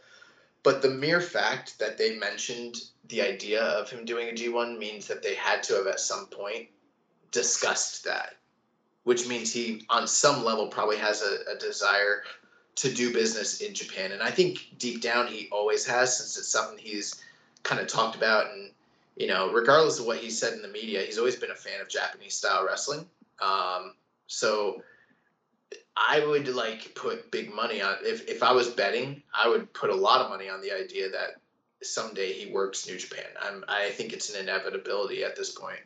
[0.68, 2.76] But the mere fact that they mentioned
[3.08, 6.26] the idea of him doing a G1 means that they had to have at some
[6.26, 6.68] point
[7.30, 8.34] discussed that
[9.08, 12.24] which means he, on some level, probably has a, a desire
[12.74, 14.12] to do business in Japan.
[14.12, 17.14] And I think deep down he always has, since it's something he's
[17.62, 18.52] kind of talked about.
[18.52, 18.70] And,
[19.16, 21.80] you know, regardless of what he said in the media, he's always been a fan
[21.80, 23.06] of Japanese style wrestling.
[23.40, 23.94] Um,
[24.26, 24.82] so
[26.08, 29.90] I would like put big money on if, if I was betting, I would put
[29.90, 31.40] a lot of money on the idea that
[31.82, 33.26] someday he works New Japan.
[33.42, 35.80] I'm, I think it's an inevitability at this point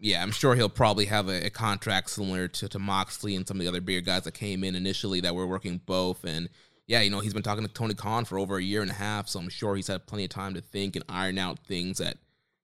[0.00, 3.58] yeah, I'm sure he'll probably have a, a, contract similar to, to Moxley and some
[3.58, 6.24] of the other bigger guys that came in initially that were working both.
[6.24, 6.48] And
[6.86, 8.94] yeah, you know, he's been talking to Tony Khan for over a year and a
[8.94, 11.98] half, so I'm sure he's had plenty of time to think and iron out things
[11.98, 12.16] that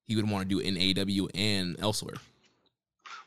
[0.06, 2.16] he would want to do in AW and elsewhere.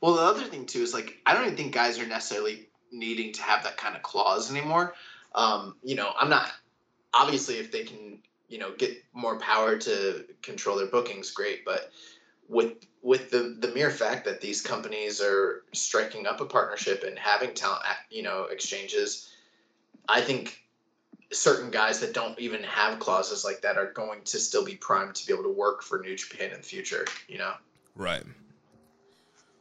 [0.02, 3.34] Well, the other thing too is like I don't even think guys are necessarily needing
[3.34, 4.94] to have that kind of clause anymore.
[5.36, 6.52] Um, you know, I'm not
[7.14, 11.92] obviously if they can, you know, get more power to control their bookings, great, but
[12.50, 17.18] with with the the mere fact that these companies are striking up a partnership and
[17.18, 19.32] having talent you know exchanges
[20.10, 20.62] i think
[21.32, 25.14] certain guys that don't even have clauses like that are going to still be primed
[25.14, 27.54] to be able to work for new japan in the future you know
[27.96, 28.24] right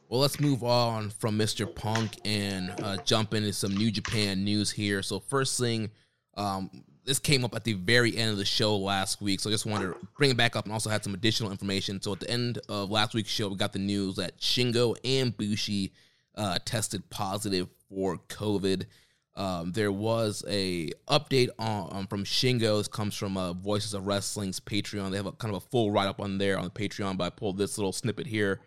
[0.08, 4.70] well let's move on from mr punk and uh, jump into some new japan news
[4.70, 5.90] here so first thing
[6.36, 6.70] um,
[7.08, 9.64] this came up at the very end of the show last week, so I just
[9.64, 12.02] wanted to bring it back up and also had some additional information.
[12.02, 15.34] So at the end of last week's show, we got the news that Shingo and
[15.34, 15.92] Bushi
[16.36, 18.84] uh, tested positive for COVID.
[19.34, 22.76] Um, there was a update on um, from Shingo.
[22.76, 25.10] This comes from uh, Voices of Wrestling's Patreon.
[25.10, 27.24] They have a kind of a full write up on there on the Patreon, but
[27.24, 28.60] I pulled this little snippet here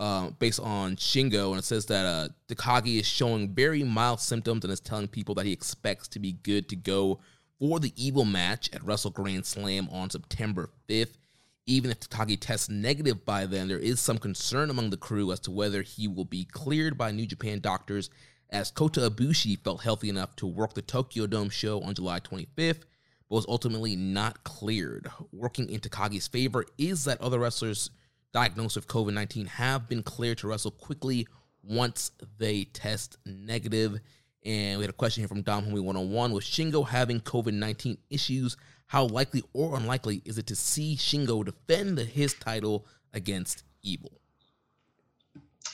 [0.00, 4.64] uh, based on Shingo, and it says that uh, Takagi is showing very mild symptoms
[4.64, 7.20] and is telling people that he expects to be good to go
[7.58, 11.18] for the Evil match at Wrestle Grand Slam on September 5th.
[11.66, 15.40] Even if Takagi tests negative by then, there is some concern among the crew as
[15.40, 18.08] to whether he will be cleared by New Japan doctors,
[18.48, 22.84] as Kota Ibushi felt healthy enough to work the Tokyo Dome show on July 25th,
[23.28, 25.10] but was ultimately not cleared.
[25.30, 27.90] Working in Takagi's favor is that other wrestlers
[28.32, 31.26] diagnosed with COVID 19 have been cleared to wrestle quickly
[31.62, 34.00] once they test negative.
[34.44, 37.98] And we had a question here from Dom Homie 101 with Shingo having COVID 19
[38.08, 38.56] issues.
[38.86, 44.12] How likely or unlikely is it to see Shingo defend his title against Evil?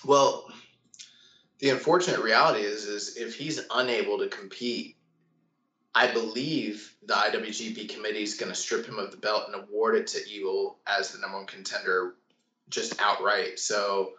[0.04, 0.46] Well,
[1.58, 4.96] the unfortunate reality is, is if he's unable to compete,
[5.94, 9.96] I believe the IWGP committee is going to strip him of the belt and award
[9.96, 12.16] it to Evil as the number one contender
[12.68, 13.58] just outright.
[13.58, 14.12] So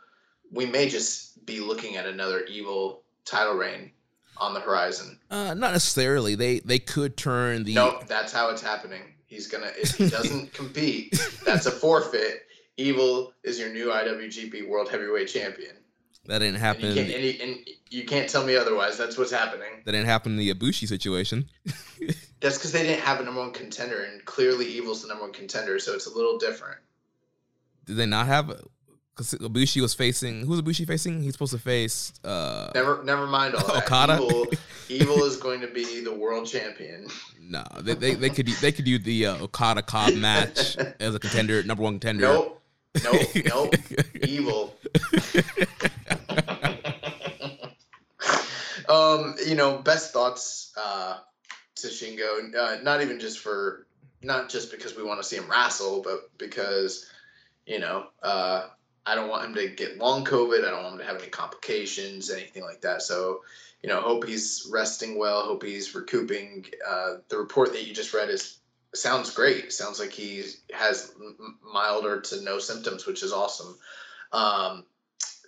[0.52, 3.92] we may just be looking at another Evil title reign
[4.40, 5.20] on the horizon?
[5.30, 6.36] Uh, not necessarily.
[6.36, 7.74] They they could turn the.
[7.74, 9.02] No, that's how it's happening.
[9.26, 12.44] He's gonna if he doesn't compete, that's a forfeit.
[12.78, 15.76] Evil is your new IWGP World Heavyweight Champion.
[16.26, 16.86] That didn't happen.
[16.86, 18.98] And you, can't, and, you, and you can't tell me otherwise.
[18.98, 19.82] That's what's happening.
[19.86, 21.46] That didn't happen in the Ibushi situation.
[22.40, 25.34] That's because they didn't have a number one contender, and clearly Evil's the number one
[25.34, 26.78] contender, so it's a little different.
[27.88, 28.48] Did they not have?
[29.16, 30.46] Because Ibushi was facing.
[30.46, 31.24] Who's Ibushi facing?
[31.24, 32.14] He's supposed to face.
[32.24, 33.86] uh Never, never mind all that.
[33.86, 34.16] Okada?
[34.22, 34.48] Evil,
[34.90, 37.08] Evil is going to be the world champion.
[37.42, 41.20] No, they, they, they could they could do the uh, Okada Cobb match as a
[41.20, 42.24] contender, number one contender.
[42.24, 42.62] Nope,
[43.04, 43.74] nope, nope.
[44.28, 44.76] Evil.
[48.90, 51.18] um, you know, best thoughts uh,
[51.76, 52.54] to Shingo.
[52.56, 53.88] Uh, not even just for,
[54.22, 57.10] not just because we want to see him wrestle, but because,
[57.68, 58.68] you know, uh,
[59.06, 60.66] I don't want him to get long COVID.
[60.66, 63.02] I don't want him to have any complications, anything like that.
[63.02, 63.42] So,
[63.84, 65.44] you know, hope he's resting well.
[65.44, 66.66] Hope he's recouping.
[66.88, 68.58] Uh, the report that you just read is
[68.96, 69.72] sounds great.
[69.72, 71.14] Sounds like he has
[71.62, 73.78] milder to no symptoms, which is awesome.
[74.32, 74.86] Um,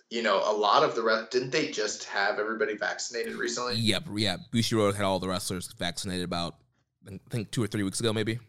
[0.10, 3.76] you know, a lot of the rest didn't they just have everybody vaccinated recently?
[3.76, 4.38] Yep, yeah.
[4.52, 6.56] Bushiroad had all the wrestlers vaccinated about
[7.08, 8.40] I think two or three weeks ago, maybe.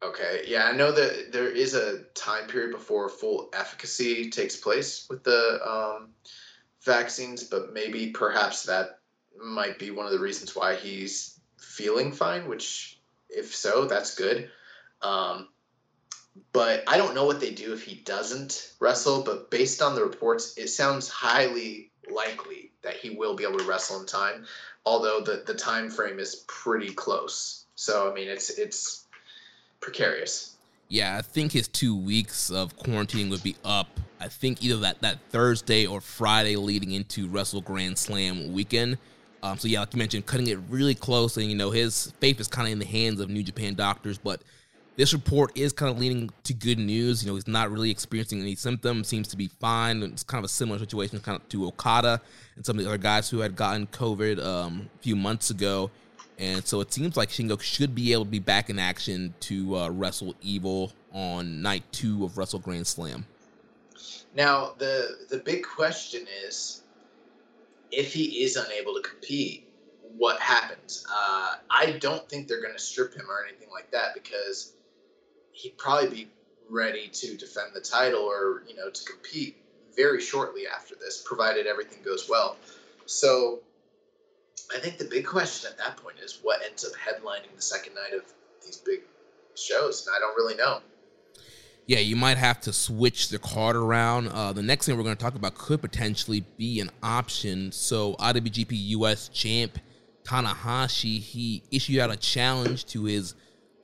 [0.00, 5.06] Okay, yeah, I know that there is a time period before full efficacy takes place
[5.10, 6.10] with the um,
[6.84, 9.00] vaccines, but maybe perhaps that
[9.42, 12.48] might be one of the reasons why he's feeling fine.
[12.48, 14.50] Which, if so, that's good.
[15.02, 15.48] Um,
[16.52, 19.22] but I don't know what they do if he doesn't wrestle.
[19.22, 23.64] But based on the reports, it sounds highly likely that he will be able to
[23.64, 24.46] wrestle in time.
[24.86, 27.66] Although the the time frame is pretty close.
[27.74, 29.07] So I mean, it's it's
[29.80, 30.56] precarious.
[30.88, 33.88] Yeah, I think his two weeks of quarantine would be up.
[34.20, 38.96] I think either that, that Thursday or Friday leading into Wrestle Grand Slam weekend.
[39.42, 42.40] Um, so yeah, like you mentioned, cutting it really close, and you know his faith
[42.40, 44.18] is kind of in the hands of New Japan doctors.
[44.18, 44.42] But
[44.96, 47.22] this report is kind of leaning to good news.
[47.22, 50.02] You know, he's not really experiencing any symptoms, seems to be fine.
[50.02, 52.20] It's kind of a similar situation kind of to Okada
[52.56, 55.90] and some of the other guys who had gotten COVID um, a few months ago.
[56.38, 59.76] And so it seems like Shingo should be able to be back in action to
[59.76, 63.26] uh, wrestle Evil on night two of Wrestle Grand Slam.
[64.34, 66.82] Now the the big question is,
[67.90, 69.66] if he is unable to compete,
[70.16, 71.04] what happens?
[71.10, 74.74] Uh, I don't think they're going to strip him or anything like that because
[75.52, 76.28] he'd probably be
[76.70, 79.56] ready to defend the title or you know to compete
[79.96, 82.56] very shortly after this, provided everything goes well.
[83.06, 83.60] So
[84.74, 87.94] I think the big question at that point is what ends up headlining the second
[87.94, 88.22] night of
[88.64, 89.00] these big
[89.54, 90.80] shows, and I don't really know.
[91.86, 94.28] Yeah, you might have to switch the card around.
[94.28, 97.72] Uh, the next thing we're going to talk about could potentially be an option.
[97.72, 99.78] So, IWGP US champ
[100.28, 103.34] Tanahashi he issued out a challenge to his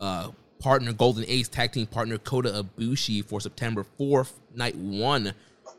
[0.00, 5.32] uh, partner, Golden Ace tag team partner Kota Ibushi for September 4th, night one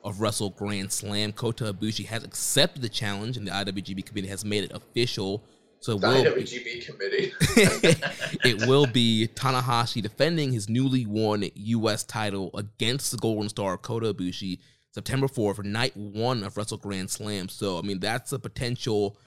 [0.05, 1.33] of Wrestle Grand Slam.
[1.33, 5.43] Kota Ibushi has accepted the challenge, and the IWGP committee has made it official.
[5.81, 7.33] So it The will IWGP be, committee.
[8.49, 12.03] it will be Tanahashi defending his newly won U.S.
[12.03, 14.59] title against the Golden Star Kota Ibushi
[14.91, 17.49] September 4th for night one of Wrestle Grand Slam.
[17.49, 19.17] So I mean that's a potential.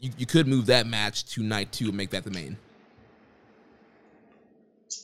[0.00, 2.56] You, you could move that match to night two and make that the main.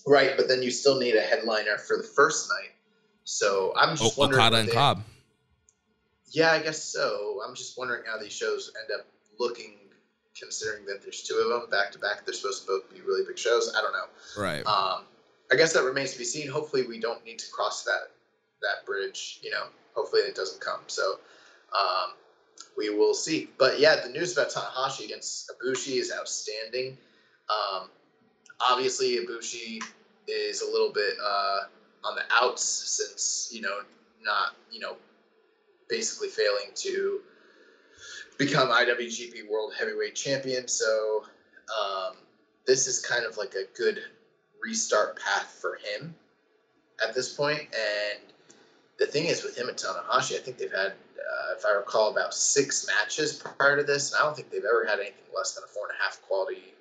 [0.06, 2.70] right, but then you still need a headliner for the first night.
[3.24, 4.40] So I'm just O- wondering.
[4.42, 5.04] Okada and Cobb.
[6.30, 7.40] Yeah, I guess so.
[7.46, 9.06] I'm just wondering how these shows end up
[9.38, 9.74] looking,
[10.38, 12.24] considering that there's two of them back to back.
[12.24, 13.72] They're supposed to both be really big shows.
[13.76, 14.42] I don't know.
[14.42, 14.66] Right.
[14.66, 15.04] Um,
[15.50, 16.48] I guess that remains to be seen.
[16.48, 18.10] Hopefully, we don't need to cross that
[18.62, 19.40] that bridge.
[19.42, 19.64] You know,
[19.94, 20.80] hopefully it doesn't come.
[20.86, 21.18] So
[21.72, 22.12] um,
[22.76, 23.48] we will see.
[23.58, 26.98] But yeah, the news about Tanahashi against Ibushi is outstanding.
[27.48, 27.88] Um,
[28.60, 29.82] obviously, Ibushi
[30.26, 31.60] is a little bit uh,
[32.04, 33.80] on the outs since you know
[34.22, 34.96] not you know
[35.88, 37.20] basically failing to
[38.38, 40.68] become IWGP World Heavyweight Champion.
[40.68, 41.24] So
[41.68, 42.16] um,
[42.66, 44.02] this is kind of like a good
[44.62, 46.14] restart path for him
[47.06, 47.62] at this point.
[47.62, 48.20] And
[48.98, 52.10] the thing is, with him and Tanahashi, I think they've had, uh, if I recall,
[52.10, 55.54] about six matches prior to this, and I don't think they've ever had anything less
[55.54, 56.74] than a four and a half quality,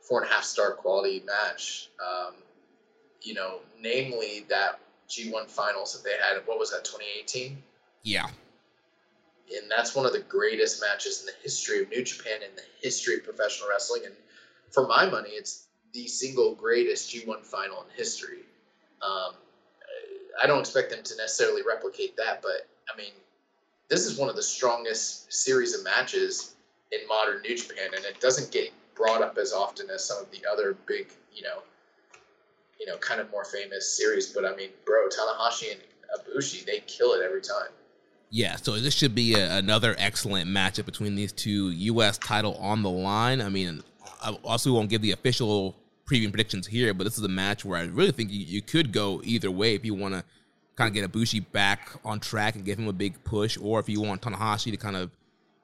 [0.00, 1.90] four and a half star quality match.
[2.00, 2.34] Um,
[3.22, 6.40] you know, namely that G1 finals that they had.
[6.46, 6.84] What was that?
[6.84, 7.62] 2018
[8.08, 8.26] Yeah.
[9.54, 12.62] and that's one of the greatest matches in the history of New Japan and the
[12.80, 14.02] history of professional wrestling.
[14.06, 14.14] And
[14.70, 18.46] for my money, it's the single greatest G1 final in history.
[19.02, 19.34] Um,
[20.42, 23.12] I don't expect them to necessarily replicate that, but I mean,
[23.88, 26.54] this is one of the strongest series of matches
[26.92, 30.30] in modern New Japan, and it doesn't get brought up as often as some of
[30.30, 31.62] the other big, you know,
[32.80, 34.32] you know, kind of more famous series.
[34.32, 35.80] But I mean, bro, Tanahashi and
[36.16, 37.68] Ibushi, they kill it every time.
[38.30, 42.18] Yeah, so this should be a, another excellent matchup between these two U.S.
[42.18, 43.40] title on the line.
[43.40, 43.82] I mean,
[44.22, 45.74] I also won't give the official
[46.06, 48.92] preview predictions here, but this is a match where I really think you, you could
[48.92, 50.24] go either way if you want to
[50.76, 53.88] kind of get Ibushi back on track and give him a big push, or if
[53.88, 55.10] you want Tanahashi to kind of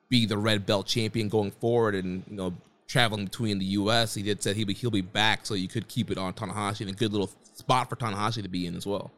[0.08, 2.54] be the red belt champion going forward and you know
[2.86, 4.14] traveling between the U.S.
[4.14, 6.82] He did said he'll be he'll be back, so you could keep it on Tanahashi
[6.82, 9.10] and a good little spot for Tanahashi to be in as well.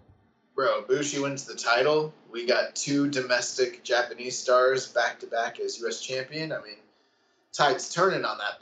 [0.57, 2.15] Bro, Bushi wins the title.
[2.33, 6.01] We got two domestic Japanese stars back to back as U.S.
[6.01, 6.51] champion.
[6.51, 6.79] I mean,
[7.53, 8.61] tide's turning on that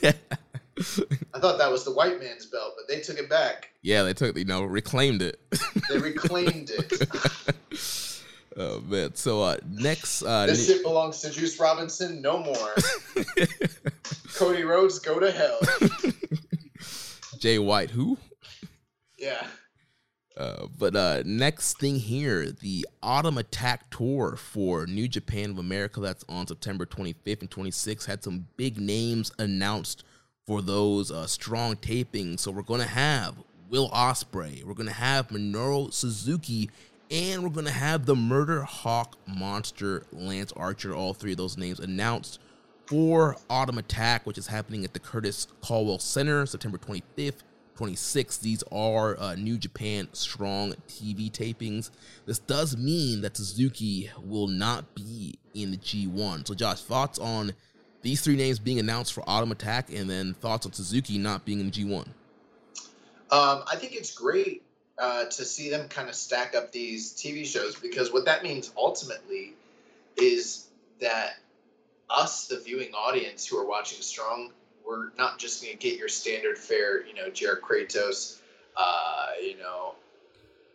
[0.00, 0.14] belt.
[1.34, 3.68] I thought that was the white man's belt, but they took it back.
[3.82, 5.38] Yeah, they took you know reclaimed it.
[5.90, 8.22] they reclaimed it.
[8.56, 9.14] oh man!
[9.14, 12.22] So uh, next, uh, this shit belongs to Juice Robinson.
[12.22, 12.74] No more.
[14.34, 15.58] Cody Rhodes, go to hell.
[17.38, 18.16] Jay White, who?
[19.18, 19.46] Yeah.
[20.38, 25.98] Uh, but uh, next thing here, the Autumn Attack Tour for New Japan of America
[25.98, 30.04] that's on September 25th and 26th had some big names announced
[30.46, 32.38] for those uh, strong tapings.
[32.40, 33.34] So we're going to have
[33.68, 36.70] Will Ospreay, we're going to have Minoru Suzuki,
[37.10, 40.94] and we're going to have the Murder Hawk Monster Lance Archer.
[40.94, 42.38] All three of those names announced
[42.86, 47.42] for Autumn Attack, which is happening at the Curtis Culwell Center September 25th
[47.78, 48.38] 26.
[48.38, 51.90] These are uh, New Japan Strong TV tapings.
[52.26, 56.48] This does mean that Suzuki will not be in the G1.
[56.48, 57.52] So, Josh, thoughts on
[58.02, 61.60] these three names being announced for Autumn Attack, and then thoughts on Suzuki not being
[61.60, 62.08] in G1?
[63.30, 64.64] Um, I think it's great
[64.98, 68.72] uh, to see them kind of stack up these TV shows because what that means
[68.76, 69.52] ultimately
[70.16, 70.66] is
[71.00, 71.34] that
[72.10, 74.50] us, the viewing audience who are watching Strong,
[74.88, 78.40] we're not just going to get your standard fare, you know, JR Kratos,
[78.76, 79.94] uh, you know,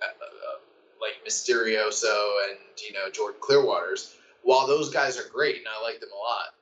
[0.02, 0.60] uh, uh,
[1.02, 4.14] like Mysterioso and, you know, Jordan Clearwaters.
[4.44, 6.54] While those guys are great and I like them a lot,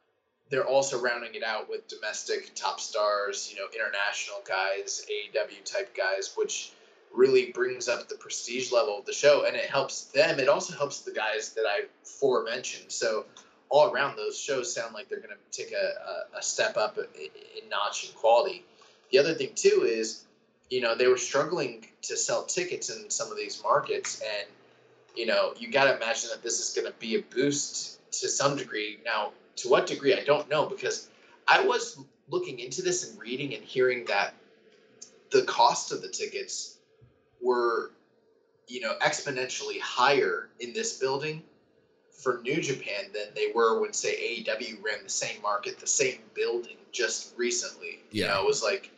[0.49, 5.95] they're also rounding it out with domestic top stars, you know, international guys, AEW type
[5.95, 6.71] guys, which
[7.13, 10.39] really brings up the prestige level of the show and it helps them.
[10.39, 12.91] It also helps the guys that I forementioned.
[12.91, 13.25] So
[13.71, 16.97] all around those shows sound like they're going to take a, a, a, step up
[16.97, 18.65] in notch and quality.
[19.11, 20.25] The other thing too is,
[20.69, 24.47] you know, they were struggling to sell tickets in some of these markets, and
[25.15, 28.29] you know, you got to imagine that this is going to be a boost to
[28.29, 28.99] some degree.
[29.05, 31.09] Now, to what degree, I don't know because
[31.47, 31.97] I was
[32.29, 34.33] looking into this and reading and hearing that
[35.31, 36.77] the cost of the tickets
[37.41, 37.91] were,
[38.67, 41.43] you know, exponentially higher in this building
[42.11, 46.19] for New Japan than they were when say AEW ran the same market, the same
[46.33, 47.99] building just recently.
[48.11, 48.25] Yeah.
[48.25, 48.91] You know, it was like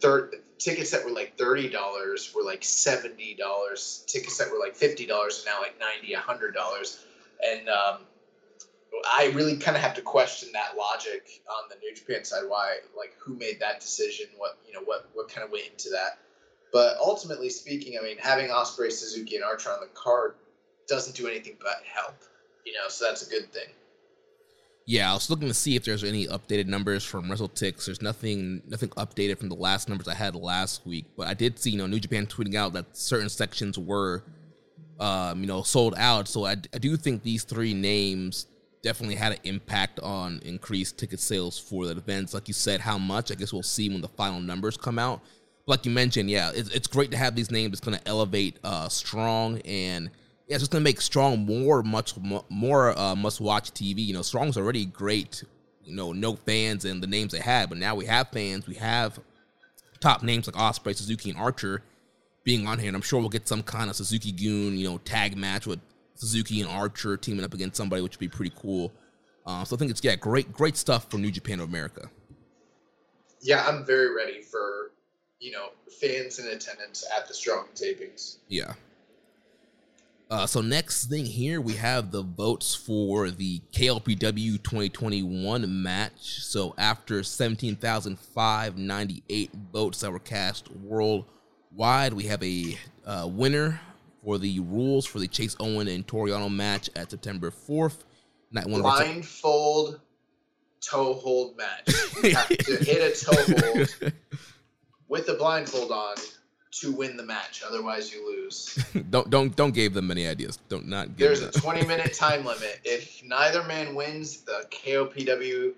[0.00, 4.04] third tickets that were like thirty dollars were like seventy dollars.
[4.06, 7.04] Tickets that were like fifty dollars are now like ninety, a hundred dollars.
[7.44, 7.98] And um,
[9.04, 12.44] I really kind of have to question that logic on the New Japan side.
[12.46, 14.26] Why, like, who made that decision?
[14.36, 16.18] What you know, what what kind of went into that?
[16.72, 20.34] But ultimately speaking, I mean, having Ospreay, Suzuki, and Archer on the card
[20.88, 22.16] doesn't do anything but help
[22.64, 23.68] you know, so that's a good thing.
[24.86, 27.86] Yeah, I was looking to see if there's any updated numbers from WrestleTix.
[27.86, 31.58] There's nothing nothing updated from the last numbers I had last week, but I did
[31.58, 34.24] see you know New Japan tweeting out that certain sections were,
[35.00, 36.28] um, you know, sold out.
[36.28, 38.46] So I, I do think these three names
[38.82, 42.34] definitely had an impact on increased ticket sales for the events.
[42.34, 43.32] Like you said, how much?
[43.32, 45.22] I guess we'll see when the final numbers come out.
[45.66, 47.72] But like you mentioned, yeah, it's, it's great to have these names.
[47.72, 50.10] It's going to elevate uh, strong and
[50.46, 52.14] yeah, it's just gonna make Strong more much
[52.50, 54.04] more uh, must watch TV.
[54.04, 55.42] You know, Strong's already great.
[55.84, 58.66] You know, no fans and the names they had, but now we have fans.
[58.66, 59.18] We have
[60.00, 61.82] top names like Ospreay, Suzuki, and Archer
[62.42, 64.98] being on here, and I'm sure we'll get some kind of Suzuki Goon, you know,
[64.98, 65.80] tag match with
[66.14, 68.92] Suzuki and Archer teaming up against somebody, which would be pretty cool.
[69.46, 72.10] Uh, so I think it's yeah, great, great stuff for New Japan of America.
[73.40, 74.92] Yeah, I'm very ready for
[75.38, 75.68] you know
[76.00, 78.38] fans in attendance at the Strong tapings.
[78.48, 78.74] Yeah.
[80.30, 86.42] Uh, so next thing here, we have the votes for the KOPW 2021 match.
[86.42, 93.80] So after 17,598 votes that were cast worldwide, we have a uh, winner
[94.24, 97.98] for the rules for the Chase Owen and Toru Yano match at September 4th.
[98.50, 100.00] Night one blindfold
[100.80, 101.90] toe hold match.
[102.22, 104.12] You have to hit a toe hold
[105.08, 106.14] with the blindfold on
[106.80, 107.62] to win the match.
[107.66, 108.78] Otherwise, you lose.
[109.10, 110.58] don't don't don't give them any ideas.
[110.68, 111.16] Don't not.
[111.16, 112.80] Give There's a 20 minute time limit.
[112.84, 115.72] If neither man wins, the KOPW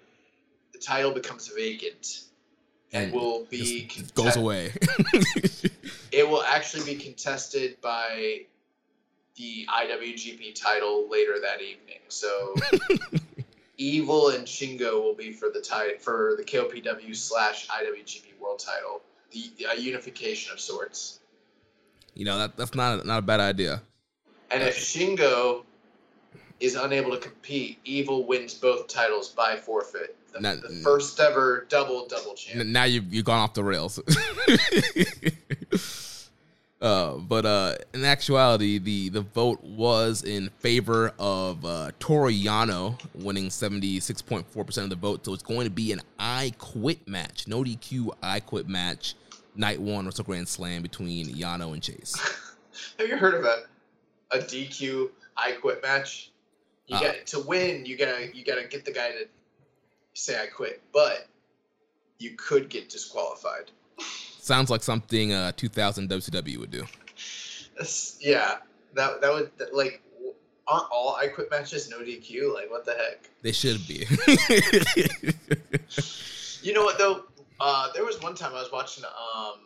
[0.72, 2.24] the title becomes vacant
[2.92, 4.72] and, and will be contest- goes away.
[6.12, 8.42] it will actually be contested by
[9.36, 12.00] the IWGP title later that evening.
[12.08, 12.54] So
[13.78, 19.02] Evil and Shingo will be for the title for the KOPW slash IWGP World Title,
[19.32, 21.20] the a unification of sorts.
[22.14, 23.82] You know that that's not a, not a bad idea.
[24.50, 25.64] And if Shingo
[26.60, 30.16] is unable to compete, Evil wins both titles by forfeit.
[30.32, 32.66] The, Now- the first ever double double champ.
[32.66, 34.00] Now you've you've gone off the rails.
[36.80, 42.98] uh, but uh, in actuality, the the vote was in favor of uh, Toru Yano
[43.14, 45.24] winning seventy six point four percent of the vote.
[45.24, 49.14] So it's going to be an I Quit match, no DQ I Quit match,
[49.54, 52.14] night one Wrestle Grand Slam between Yano and Chase.
[52.98, 53.64] Have you heard of a
[54.32, 56.30] a DQ I quit match?
[56.88, 57.00] You Uh.
[57.00, 57.86] got to win.
[57.86, 59.26] You gotta you gotta get the guy to
[60.14, 61.26] say I quit, but
[62.18, 63.70] you could get disqualified.
[64.46, 66.84] Sounds like something uh, 2000 WCW would do.
[68.20, 68.58] Yeah,
[68.94, 70.00] that that would like
[70.68, 72.54] aren't all I quit matches no DQ?
[72.54, 73.28] Like what the heck?
[73.42, 74.06] They should be.
[76.62, 77.24] You know what though?
[77.60, 79.04] Uh, there was one time I was watching.
[79.04, 79.60] Um,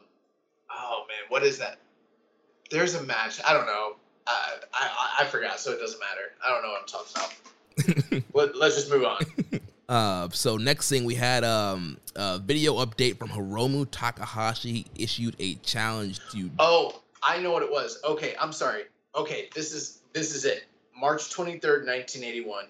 [0.71, 1.79] oh man, what is that?
[2.71, 3.41] There's a match.
[3.47, 3.97] I don't know.
[4.27, 6.33] I I, I forgot, so it doesn't matter.
[6.45, 7.17] I don't know what I'm talking
[8.13, 8.23] about.
[8.53, 9.25] Let, let's just move on.
[9.91, 14.87] Uh, so next thing we had um a video update from Hiromu Takahashi.
[14.95, 18.01] Issued a challenge to Oh, I know what it was.
[18.05, 18.85] Okay, I'm sorry.
[19.17, 20.65] Okay, this is this is it.
[20.97, 22.67] March 23rd, 1981.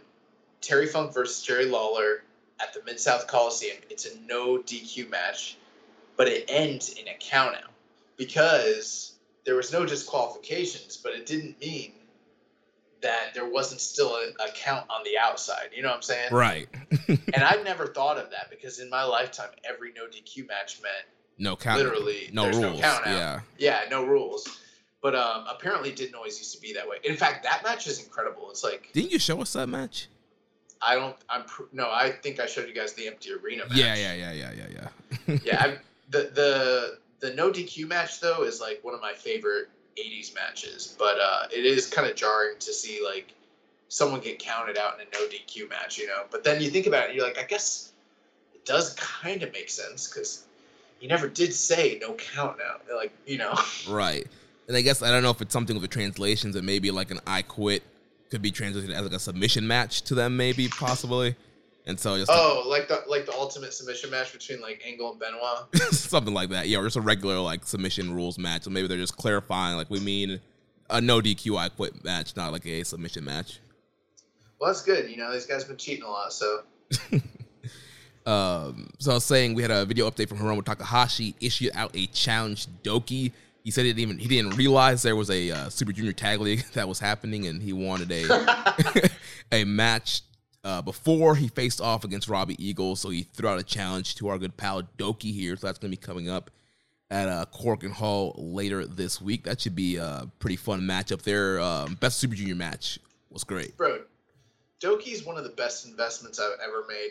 [0.63, 2.23] Terry Funk versus Jerry Lawler
[2.59, 3.77] at the Mid South Coliseum.
[3.91, 5.59] It's a no DQ match,
[6.17, 7.69] but it ends in a countout
[8.17, 9.13] because
[9.45, 11.93] there was no disqualifications, but it didn't mean
[13.03, 15.71] that there wasn't still a, a count on the outside.
[15.75, 16.29] You know what I'm saying?
[16.33, 16.69] right.
[17.09, 20.95] And I've never thought of that because in my lifetime, every no DQ match meant
[21.39, 21.79] no count.
[21.79, 22.61] literally no rules.
[22.61, 23.07] no count out.
[23.07, 23.41] yeah.
[23.59, 24.49] Yeah, no rules.
[25.03, 26.99] But um, apparently, it didn't always used to be that way.
[27.05, 28.51] In fact, that match is incredible.
[28.51, 30.09] It's like Didn't you show us that match?
[30.83, 31.17] I don't.
[31.29, 31.91] I'm pr- no.
[31.91, 33.77] I think I showed you guys the empty arena match.
[33.77, 34.89] Yeah, yeah, yeah, yeah, yeah,
[35.27, 35.39] yeah.
[35.45, 35.63] yeah.
[35.65, 35.79] I,
[36.11, 39.69] the the the no DQ match though is like one of my favorite
[39.99, 40.97] '80s matches.
[40.99, 43.33] But uh, it is kind of jarring to see like
[43.89, 46.25] someone get counted out in a no DQ match, you know.
[46.31, 47.93] But then you think about it, you're like, I guess
[48.55, 50.45] it does kind of make sense because
[51.01, 52.83] you never did say no count out.
[52.95, 53.55] Like you know.
[53.89, 54.27] right.
[54.69, 57.11] And I guess I don't know if it's something with the translations and maybe like
[57.11, 57.83] an I quit
[58.31, 61.35] could be translated as like a submission match to them, maybe possibly.
[61.91, 65.21] And so just Oh, like the like the ultimate submission match between like Angle and
[65.21, 65.77] Benoit.
[65.93, 66.69] something like that.
[66.69, 68.63] Yeah, or just a regular like submission rules match.
[68.63, 70.41] So maybe they're just clarifying like we mean
[70.89, 73.61] a no DQ I quit match, not like a submission match.
[74.59, 75.11] Well, that's good.
[75.11, 76.63] You know, these guys been cheating a lot, so
[78.27, 81.91] Um, so I was saying we had a video update from Hiromu Takahashi issued out
[81.95, 83.33] a challenge Doki.
[83.65, 86.41] He said he didn't even he didn't realize there was a uh, Super Junior Tag
[86.41, 89.11] League that was happening, and he wanted a
[89.53, 90.23] a match
[90.65, 92.97] uh, before he faced off against Robbie Eagle.
[92.97, 95.57] So he threw out a challenge to our good pal Doki here.
[95.57, 96.51] So that's going to be coming up
[97.11, 99.45] at uh, Korakuen Hall later this week.
[99.45, 101.61] That should be a pretty fun matchup there.
[101.61, 102.99] Um, best Super Junior match
[103.31, 103.77] was great.
[103.77, 104.01] bro,
[104.81, 107.11] Doki's one of the best investments I've ever made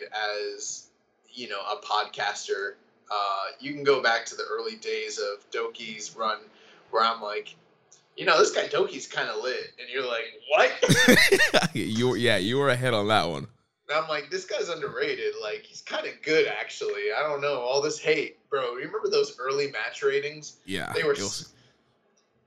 [0.54, 0.86] as
[1.32, 2.74] you know a podcaster.
[3.10, 6.38] Uh, you can go back to the early days of Doki's run,
[6.90, 7.56] where I'm like,
[8.20, 11.74] you know, this guy Doki's kind of lit, and you're like, what?
[11.74, 13.46] you yeah, you were ahead on that one.
[13.88, 15.32] And I'm like, this guy's underrated.
[15.42, 17.12] Like, he's kind of good, actually.
[17.18, 17.60] I don't know.
[17.60, 18.72] All this hate, bro.
[18.76, 20.58] You remember those early match ratings?
[20.66, 21.10] Yeah, They were.
[21.14, 21.54] was-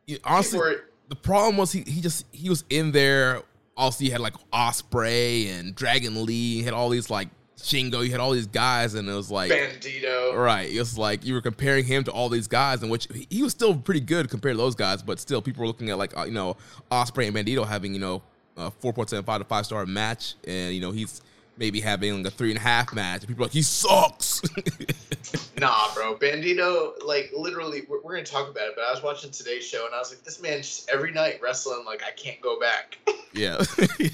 [0.06, 3.42] you- honestly, were- the problem was he he just he was in there.
[3.76, 6.62] Also, you had like Ospreay and Dragon Lee.
[6.62, 7.30] Had all these like
[7.64, 8.04] Shingo.
[8.06, 10.36] You had all these guys, and it was like Bandito.
[10.38, 10.70] right.
[10.70, 13.52] It was like you were comparing him to all these guys, in which he- was
[13.52, 15.02] still pretty good compared to those guys.
[15.02, 16.58] But still, people were looking at like uh, you know
[16.92, 18.22] Ospreay and Bandito having you know
[18.58, 21.22] a four point seven five to five star match, and you know he's
[21.58, 23.22] maybe having like a three and a half match.
[23.22, 24.42] And people are like he sucks.
[25.64, 26.16] Nah, bro.
[26.16, 29.66] Bandito, like, literally, we're, we're going to talk about it, but I was watching today's
[29.66, 32.60] show and I was like, this man just every night wrestling, like, I can't go
[32.60, 32.98] back.
[33.34, 33.64] yeah.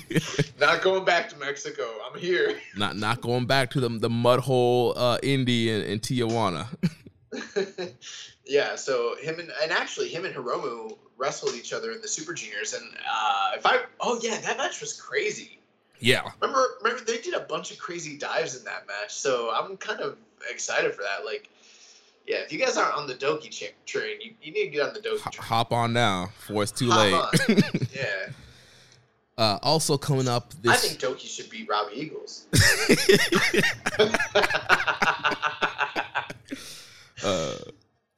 [0.60, 1.86] Not going back to Mexico.
[2.06, 2.60] I'm here.
[2.76, 6.68] not not going back to the the mud hole uh, indie in, in Tijuana.
[8.46, 12.34] yeah, so him and, and actually, him and Hiromu wrestled each other in the Super
[12.34, 12.74] Juniors.
[12.74, 15.59] And uh, if I, oh, yeah, that match was crazy.
[16.00, 19.14] Yeah, Remember, remember, they did a bunch of crazy dives in that match.
[19.14, 20.18] So I'm kind of
[20.50, 21.26] excited for that.
[21.26, 21.50] Like,
[22.28, 24.88] yeah, if you guys aren't on the Doki cha- train, you, you need to get
[24.88, 25.48] on the Doki H- train.
[25.48, 27.64] hop on now before it's too Hop late.
[27.96, 28.30] Yeah.
[29.38, 32.46] uh, also coming up I think Doki should beat Robbie Eagles.
[37.24, 37.56] uh,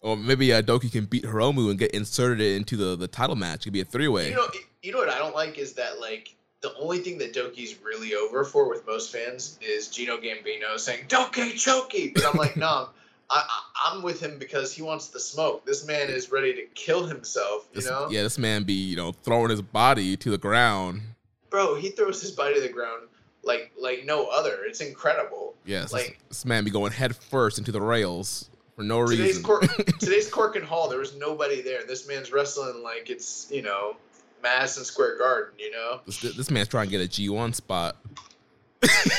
[0.02, 3.62] Or maybe uh, Doki can beat Hiromu and get inserted into the, the title match.
[3.62, 4.30] It could be a three way.
[4.30, 4.48] You know,
[4.82, 8.16] you know what I don't like is that like the only thing that Doki's really
[8.16, 12.90] over for with most fans is Gino Gambino saying Doki Choki, but I'm like, no,
[13.30, 13.44] I,
[13.86, 15.66] I, am with him because he wants the smoke.
[15.66, 17.68] This man is ready to kill himself.
[17.74, 18.08] You this, know?
[18.10, 21.02] Yeah, this man be you know throwing his body to the ground.
[21.50, 23.08] Bro, he throws his body to the ground
[23.44, 24.60] like like no other.
[24.66, 25.56] It's incredible.
[25.66, 29.38] Yes, like this, this man be going head first into the rails for no today's
[29.38, 29.44] reason.
[29.44, 29.62] Cor-
[30.00, 31.86] today's Korakuen Hall, there was nobody there.
[31.86, 33.96] This man's wrestling like it's you know
[34.42, 35.54] Madison Square Garden.
[35.60, 37.98] You know, this, this man's trying to get a G one spot.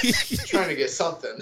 [0.00, 1.38] He's trying to get something.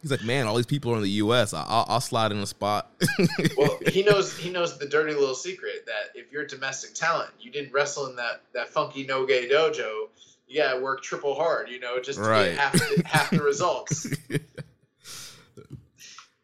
[0.00, 1.54] He's like, man, all these people are in the U.S.
[1.54, 2.90] I'll, I'll slide in a spot.
[3.56, 7.30] well, he knows he knows the dirty little secret that if you're a domestic talent,
[7.40, 10.08] you didn't wrestle in that that funky Noge dojo.
[10.48, 12.48] You gotta work triple hard, you know, just to Right.
[12.50, 14.06] get half the, half the results.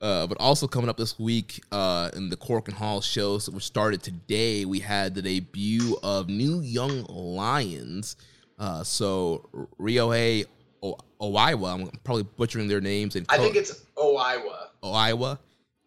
[0.01, 4.01] Uh, but also coming up this week uh, in the Korakuen Hall shows, which started
[4.01, 8.15] today, we had the debut of new young lions.
[8.61, 9.49] Uh, so
[9.81, 10.45] Ryohei
[10.85, 13.17] o- Oiwa, I'm probably butchering their names.
[13.17, 14.69] And I think it's Oiwa.
[14.85, 15.39] Oiwa.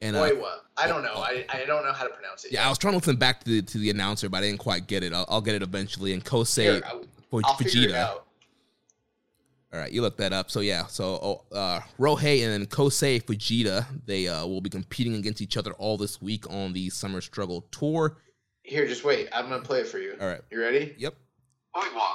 [0.02, 0.52] And uh, Oiwa.
[0.76, 1.14] I don't know.
[1.16, 2.52] I, I don't know how to pronounce it.
[2.52, 4.60] yeah, I was trying to listen back to the, to the announcer, but I didn't
[4.60, 5.14] quite get it.
[5.14, 6.12] I'll, I'll get it eventually.
[6.12, 7.96] And Kosei Here, I'll, Fu- I'll figure it Fujita.
[7.96, 8.26] out.
[9.74, 10.52] All right, you look that up.
[10.52, 11.06] So yeah, so
[11.52, 15.72] oh, uh, Ryohei and then Kosei Fujita, they uh, will be competing against each other
[15.74, 18.18] all this week on the Summer Struggle Tour.
[18.64, 19.30] Here, just wait.
[19.32, 20.16] I'm gonna play it for you.
[20.20, 20.42] All right.
[20.52, 20.94] You ready?
[20.98, 21.16] Yep.
[21.76, 22.10] Oiwa.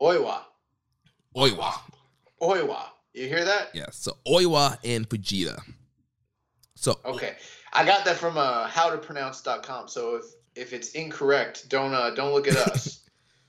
[0.00, 0.40] Oiwa.
[1.36, 1.72] Oiwa.
[2.40, 2.82] Oiwa.
[3.12, 3.70] You hear that?
[3.74, 3.86] Yeah.
[3.90, 5.60] So Oiwa and Fujita.
[6.76, 7.34] So Okay.
[7.72, 9.88] I got that from uh, howtopronounce.com.
[9.88, 10.24] So if
[10.54, 13.00] if it's incorrect, don't uh, don't look at us.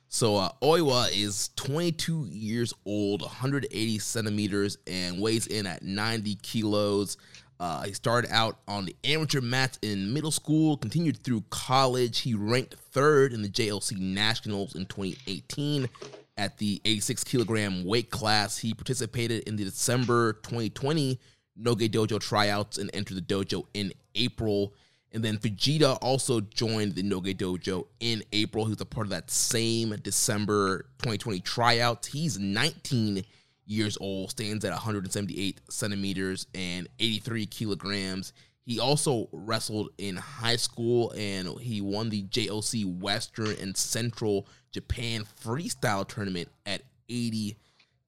[0.08, 7.18] So uh, Oiwa is 22 years old, 180 centimeters, and weighs in at 90 kilos.
[7.60, 12.20] Uh, he started out on the amateur mats in middle school, continued through college.
[12.20, 15.90] He ranked third in the JOC Nationals in 2018
[16.38, 18.58] at the 86 kilogram weight class.
[18.58, 21.20] He participated in the December 2020
[21.58, 24.74] Noge Dojo tryouts and entered the dojo in April.
[25.16, 28.66] And then Fujita also joined the Noge Dojo in April.
[28.66, 32.06] He was a part of that same December 2020 tryout.
[32.06, 33.24] He's 19
[33.66, 38.34] years old, stands at 178 centimeters and 83 kilograms.
[38.66, 45.24] He also wrestled in high school and he won the JOC Western and Central Japan
[45.42, 47.56] Freestyle Tournament at 80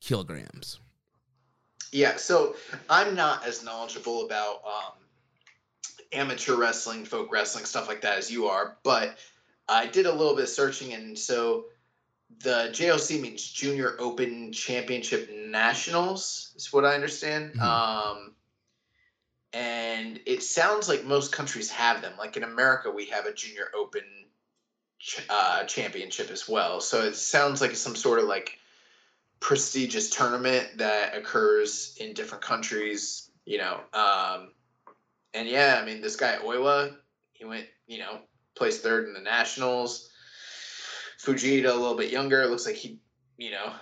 [0.01, 0.82] kilograms.
[1.93, 2.58] Yeah, so
[2.89, 5.07] I'm not as knowledgeable about um,
[6.12, 9.18] amateur wrestling, folk wrestling, stuff like that as you are, but
[9.68, 11.66] I did a little bit of searching, and so
[12.39, 17.53] the JOC means Junior Open Championship Nationals, is what I understand.
[17.53, 17.62] Mhm.
[17.62, 18.36] Um,
[19.53, 22.14] and it sounds like most countries have them.
[22.18, 24.03] Like in America, we have a Junior Open
[24.99, 26.82] ch- uh, Championship as well.
[26.82, 28.60] So it sounds like some sort of like
[29.39, 33.80] prestigious tournament that occurs in different countries, you know.
[33.93, 34.51] Um,
[35.34, 36.95] and yeah, I mean, this guy Oiwa,
[37.34, 38.19] he went, you know,
[38.55, 40.09] placed third in the nationals.
[41.23, 42.99] Fujita, a little bit younger, looks like he,
[43.38, 43.73] you know,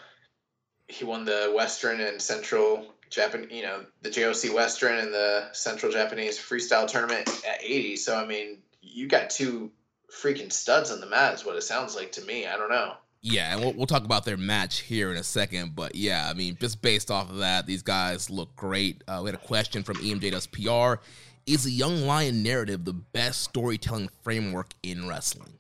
[0.88, 5.92] he won the Western and Central Japan, you know, the JOC Western and the Central
[5.92, 7.98] Japanese Freestyle Tournament at 80.
[7.98, 9.72] So I mean, you got two
[10.12, 12.48] freaking studs on the mat, is what it sounds like to me.
[12.48, 12.94] I don't know.
[13.22, 15.76] Yeah, and we'll, we'll talk about their match here in a second.
[15.76, 19.04] But yeah, I mean, just based off of that, these guys look great.
[19.08, 21.02] Uh, we had a question from EMJ Does PR.
[21.46, 25.60] Is the Young Lion narrative the best storytelling framework in wrestling?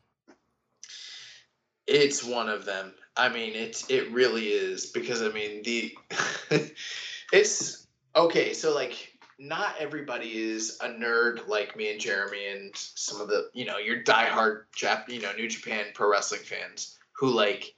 [1.86, 2.94] It's one of them.
[3.16, 5.96] I mean, it's it really is because I mean the
[7.32, 8.54] it's okay.
[8.54, 13.50] So like, not everybody is a nerd like me and Jeremy and some of the
[13.54, 17.76] you know your diehard Jap you know New Japan pro wrestling fans who like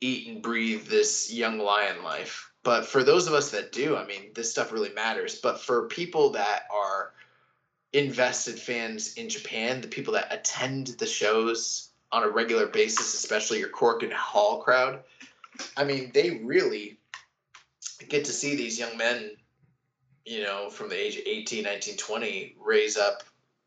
[0.00, 2.49] eat and breathe this young lion life.
[2.62, 5.40] But for those of us that do, I mean, this stuff really matters.
[5.40, 7.12] But for people that are
[7.92, 13.60] invested fans in Japan, the people that attend the shows on a regular basis, especially
[13.60, 15.00] your Korakuen Hall crowd,
[15.76, 16.98] I mean, they really
[18.08, 19.30] get to see these young men,
[20.24, 23.22] you know, from the age of 18, 19, 20, raise up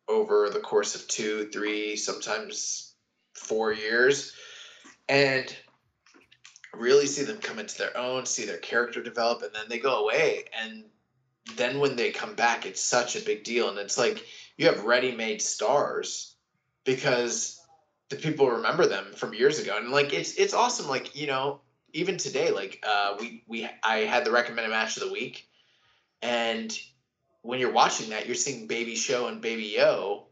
[0.08, 2.94] over the course of two, three, sometimes
[3.34, 4.34] four years.
[5.10, 5.56] And
[6.74, 10.04] really see them come into their own, see their character develop, and then they go
[10.04, 10.46] away.
[10.62, 10.86] And
[11.56, 13.70] then when they come back, it's such a big deal.
[13.70, 14.26] And it's like
[14.58, 16.36] you have ready made stars
[16.84, 17.60] because
[18.10, 19.78] the people remember them from years ago.
[19.78, 20.88] And like it's it's awesome.
[20.88, 21.62] Like, you know,
[21.94, 25.48] even today, like uh we we I had the recommended match of the week
[26.24, 26.76] and
[27.42, 30.28] when you're watching that, you're seeing Baby Show and Baby Yo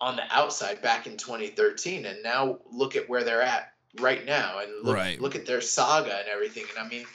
[0.00, 4.58] on the outside back in 2013, and now look at where they're at right now,
[4.60, 5.20] and look, Right.
[5.20, 6.64] look at their saga and everything.
[6.70, 7.06] And I mean,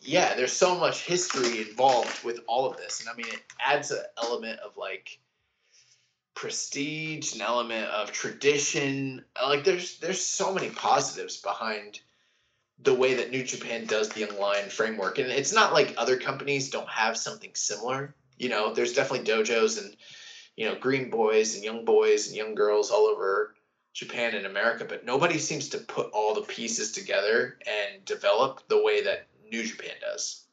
[0.00, 3.90] yeah, there's so much history involved with all of this, and I mean, it adds
[3.90, 5.18] an element of like
[6.34, 9.24] prestige, an element of tradition.
[9.42, 12.00] Like there's there's so many positives behind
[12.80, 16.70] the way that New Japan does the Lion framework, and it's not like other companies
[16.70, 18.14] don't have something similar.
[18.38, 19.96] You know, there's definitely dojos and
[20.56, 23.54] you know green boys and young boys and young girls all over
[23.94, 28.82] Japan and America, but nobody seems to put all the pieces together and develop the
[28.82, 30.44] way that New Japan does.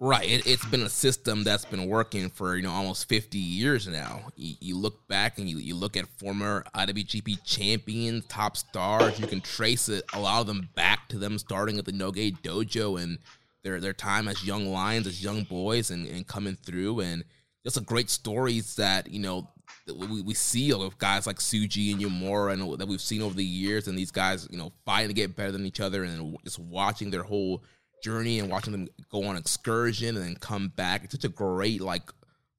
[0.00, 0.28] Right.
[0.28, 4.28] It, it's been a system that's been working for, you know, almost 50 years now.
[4.36, 9.26] You, you look back and you, you look at former IWGP champions, top stars, you
[9.26, 13.00] can trace it, a lot of them back to them starting at the Noge Dojo
[13.00, 13.18] and
[13.62, 17.24] their their time as young lions, as young boys and, and coming through and
[17.64, 19.48] just a great stories that, you know,
[19.86, 23.34] that we, we see of guys like Tsuji and Yamura and that we've seen over
[23.34, 26.36] the years and these guys, you know, fighting to get better than each other and
[26.44, 27.62] just watching their whole
[28.02, 31.04] journey and watching them go on excursion and then come back.
[31.04, 32.10] It's such a great like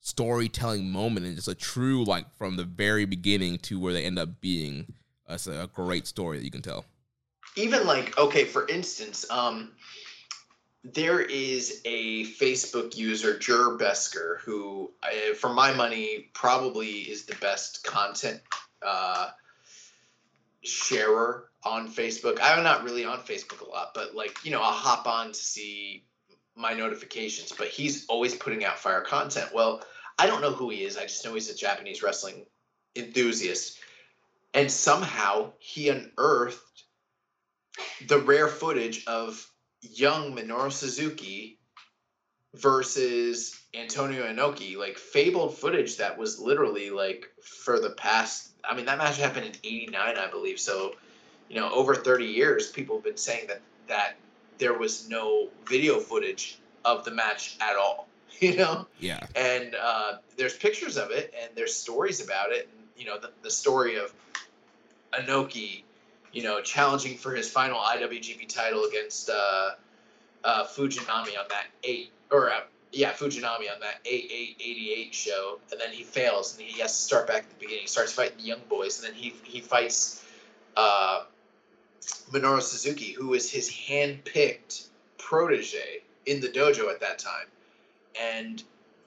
[0.01, 4.19] storytelling moment and just a true like from the very beginning to where they end
[4.19, 4.93] up being.
[5.27, 6.85] That's a great story that you can tell.
[7.55, 9.71] even like okay for instance um
[10.93, 17.35] there is a facebook user jur besker who uh, for my money probably is the
[17.35, 18.39] best content
[18.85, 19.29] uh
[20.63, 22.37] sharer on facebook.
[22.41, 25.33] I'm not really on facebook a lot but like you know i'll hop on to
[25.33, 26.05] see
[26.55, 29.49] my notifications but he's always putting out fire content.
[29.53, 29.83] Well
[30.19, 30.97] i don't know who he is.
[30.97, 32.45] I just know he's a japanese wrestling
[32.95, 33.79] enthusiast.
[34.53, 36.59] And somehow he unearthed
[38.07, 39.45] the rare footage of
[39.93, 41.57] young Minoru Suzuki
[42.53, 48.51] versus Antonio Inoki, like fabled footage that was literally like for the past.
[48.67, 50.59] I mean, that match happened in '89, I believe.
[50.59, 50.95] So,
[51.49, 54.15] you know, over 30 years, people have been saying that that
[54.57, 58.07] there was no video footage of the match at all.
[58.41, 59.25] You know, Yeah.
[59.33, 63.31] and uh, there's pictures of it and there's stories about it and you know the,
[63.43, 64.13] the story of
[65.13, 65.83] Inoki
[66.35, 69.71] you know challenging for his final IWGP title against uh,
[70.43, 72.59] uh, Fujinami on that eight or uh,
[72.91, 75.59] yeah Fujinami on that eight eight eighty eight show.
[75.71, 77.83] And then he fails and he has to start back at the beginning.
[77.83, 80.23] He starts fighting the young boys and then he he fights
[80.75, 81.23] uh,
[82.31, 87.47] Minoru Suzuki who is his hand picked protege in the dojo at that time.
[88.21, 88.61] And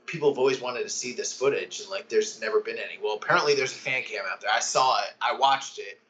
[0.07, 2.99] people have always wanted to see this footage and like there's never been any.
[3.03, 4.51] Well apparently there's a fan cam out there.
[4.51, 5.11] I saw it.
[5.21, 6.01] I watched it.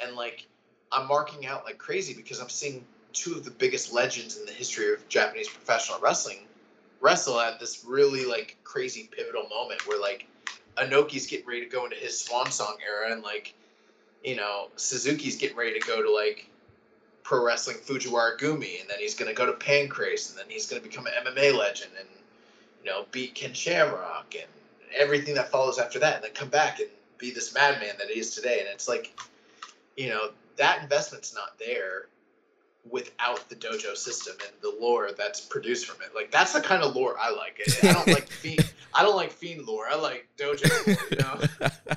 [0.00, 0.48] And like
[0.94, 4.52] i'm marking out like crazy because i'm seeing two of the biggest legends in the
[4.52, 6.38] history of japanese professional wrestling
[7.00, 10.26] wrestle at this really like crazy pivotal moment where like
[10.78, 13.54] inoki's getting ready to go into his swan song era and like
[14.22, 16.48] you know suzuki's getting ready to go to like
[17.22, 20.66] pro wrestling fujiwara gumi and then he's going to go to pancrase and then he's
[20.66, 22.08] going to become an mma legend and
[22.84, 24.48] you know, beat Ken Shamrock and
[24.94, 26.88] everything that follows after that, and then come back and
[27.18, 28.60] be this madman that he is today.
[28.60, 29.18] And it's like,
[29.96, 32.06] you know, that investment's not there
[32.90, 36.14] without the dojo system and the lore that's produced from it.
[36.14, 37.60] Like that's the kind of lore I like.
[37.82, 38.72] I don't like fiend.
[38.92, 39.86] I don't like fiend lore.
[39.88, 40.86] I like dojo.
[40.86, 41.96] Lore, you know.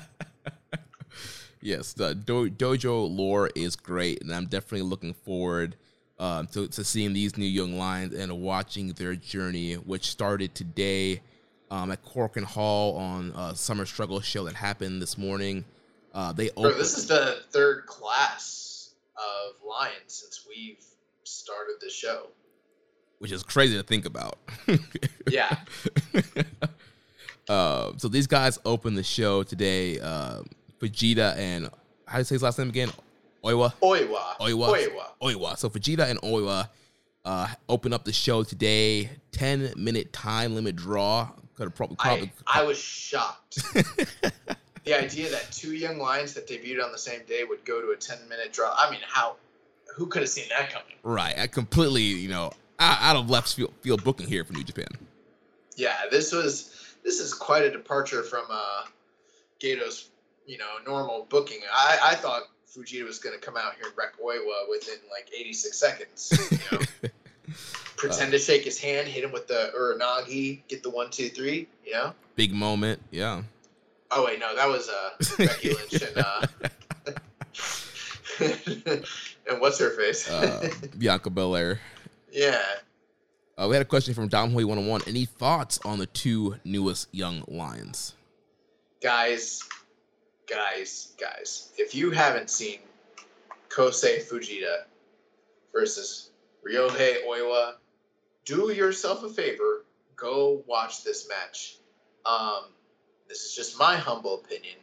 [1.60, 5.76] yes, the do- dojo lore is great, and I'm definitely looking forward
[6.18, 11.20] um, to, to seeing these new young lions and watching their journey, which started today
[11.70, 12.00] um, at
[12.34, 15.64] and Hall on a Summer Struggle show that happened this morning.
[16.14, 20.82] Uh, they Bro, this is the third class of Lions since we've
[21.24, 22.28] started the show.
[23.18, 24.38] which is crazy to think about.
[25.30, 25.58] Yeah.
[27.48, 29.98] uh, so these guys opened the show today.
[30.00, 30.40] Uh,
[30.80, 31.68] Fujita and
[32.06, 32.90] how do you say his last name again?
[33.44, 33.72] Oiwa.
[33.82, 34.36] Oiwa.
[34.40, 34.68] Oiwa.
[34.68, 35.04] Oiwa.
[35.22, 35.58] Oiwa.
[35.58, 36.68] So Fujita and Oiwa
[37.26, 39.10] uh, open up the show today.
[39.32, 41.28] Ten minute time limit draw.
[41.56, 42.32] Could have probably probably.
[42.46, 43.58] I, I was shocked.
[44.84, 47.90] the idea that two young lions that debuted on the same day would go to
[47.90, 48.74] a 10 minute draw.
[48.76, 49.36] I mean, how?
[49.96, 50.94] Who could have seen that coming?
[51.02, 51.36] right.
[51.38, 54.86] I completely, you know, out, of left field, field booking here for New Japan.
[55.76, 58.84] Yeah, this was this is quite a departure from uh,
[59.60, 60.10] Gedo's
[60.46, 61.60] you know normal booking.
[61.72, 65.30] I, I thought Fujita was going to come out here and wreck Oiwa within like
[65.36, 66.50] 86 seconds.
[66.50, 67.10] You know?
[67.96, 71.66] Pretend to shake his hand, hit him with the Uranage, get the one, two, three.
[71.84, 72.14] You know.
[72.36, 73.00] Big moment.
[73.10, 73.42] Yeah.
[74.10, 76.46] Oh wait, no, that was uh, Becky Lynch and uh,
[79.50, 80.28] and what's her face?
[80.30, 81.80] Uh, Bianca Belair.
[82.32, 82.60] yeah,
[83.56, 85.02] Uh, we had a question from Dom Homie 101.
[85.06, 88.14] Any thoughts on the two newest young lions?
[89.02, 89.62] Guys,
[90.48, 92.78] guys, guys, if you haven't seen
[93.68, 94.84] Kosei Fujita
[95.72, 96.30] versus
[96.66, 97.74] Ryohei Oiwa,
[98.44, 99.84] do yourself a favor,
[100.16, 101.76] go watch this match.
[102.24, 102.64] Um,
[103.28, 104.76] this is just my humble opinion.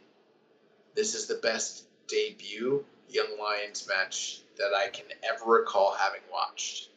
[0.94, 6.88] This is the best debut Young Lions match that I can ever recall having watched.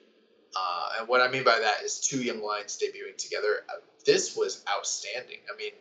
[0.55, 3.63] Uh, and what I mean by that is two Young Lions debuting together.
[3.69, 5.39] Uh, this was outstanding.
[5.53, 5.71] I mean,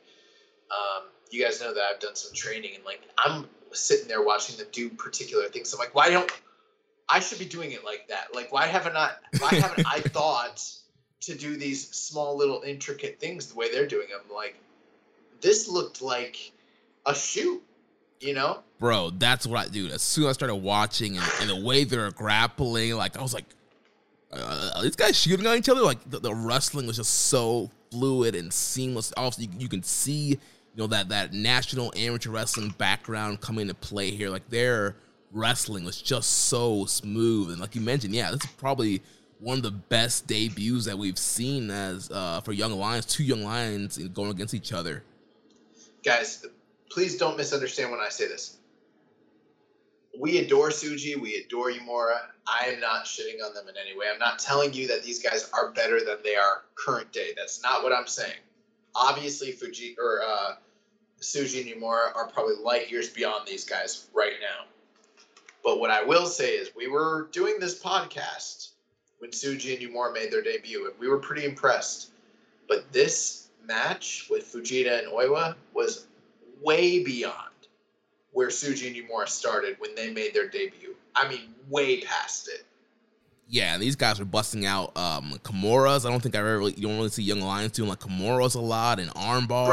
[0.71, 4.57] um, you guys know that I've done some training, and like I'm sitting there watching
[4.57, 5.73] them do particular things.
[5.73, 6.31] I'm like, why don't
[7.09, 8.35] I should be doing it like that?
[8.35, 9.13] Like, why haven't I?
[9.39, 10.63] Why haven't I thought
[11.21, 14.21] to do these small little intricate things the way they're doing them?
[14.35, 14.57] Like,
[15.41, 16.53] this looked like
[17.07, 17.63] a shoot,
[18.21, 18.63] you know?
[18.79, 19.89] Bro, that's what I do.
[19.89, 23.35] As soon as I started watching and, and the way they're grappling, like I was
[23.35, 23.47] like,
[24.33, 25.81] uh, these guys shooting on each other.
[25.81, 29.13] Like the, the, wrestling was just so fluid and seamless.
[29.17, 30.39] Also, you, you, can see, you
[30.77, 34.29] know, that that national amateur wrestling background coming into play here.
[34.29, 34.97] Like their
[35.33, 37.51] wrestling was just so smooth.
[37.51, 39.03] And like you mentioned, yeah, this is probably
[39.41, 43.07] one of the best debuts that we've seen as uh, for young lions.
[43.07, 45.03] Two young lions going against each other.
[46.05, 46.47] Guys,
[46.91, 48.59] please don't misunderstand when I say this
[50.19, 51.21] we adore Tsuji.
[51.21, 52.19] we adore Yumura.
[52.47, 54.07] I am not shitting on them in any way.
[54.13, 57.31] I'm not telling you that these guys are better than they are current day.
[57.37, 58.39] That's not what I'm saying.
[58.95, 60.55] Obviously, Fuji or uh,
[61.21, 64.67] Tsuji and Yumura are probably light years beyond these guys right now.
[65.63, 68.71] But what I will say is, we were doing this podcast
[69.19, 72.11] when Tsuji and Yumura made their debut, and we were pretty impressed.
[72.69, 76.07] But this match with Fujita and Oiwa was
[76.61, 77.35] way beyond
[78.33, 80.95] where Tsuji and Yumura started when they made their debut.
[81.15, 82.65] I mean, way past it.
[83.51, 86.05] Yeah, these guys were busting out um Kimuras.
[86.05, 88.57] I don't think I ever really, you don't really see young lions doing like Kimuras
[88.57, 89.69] a lot and arm bars.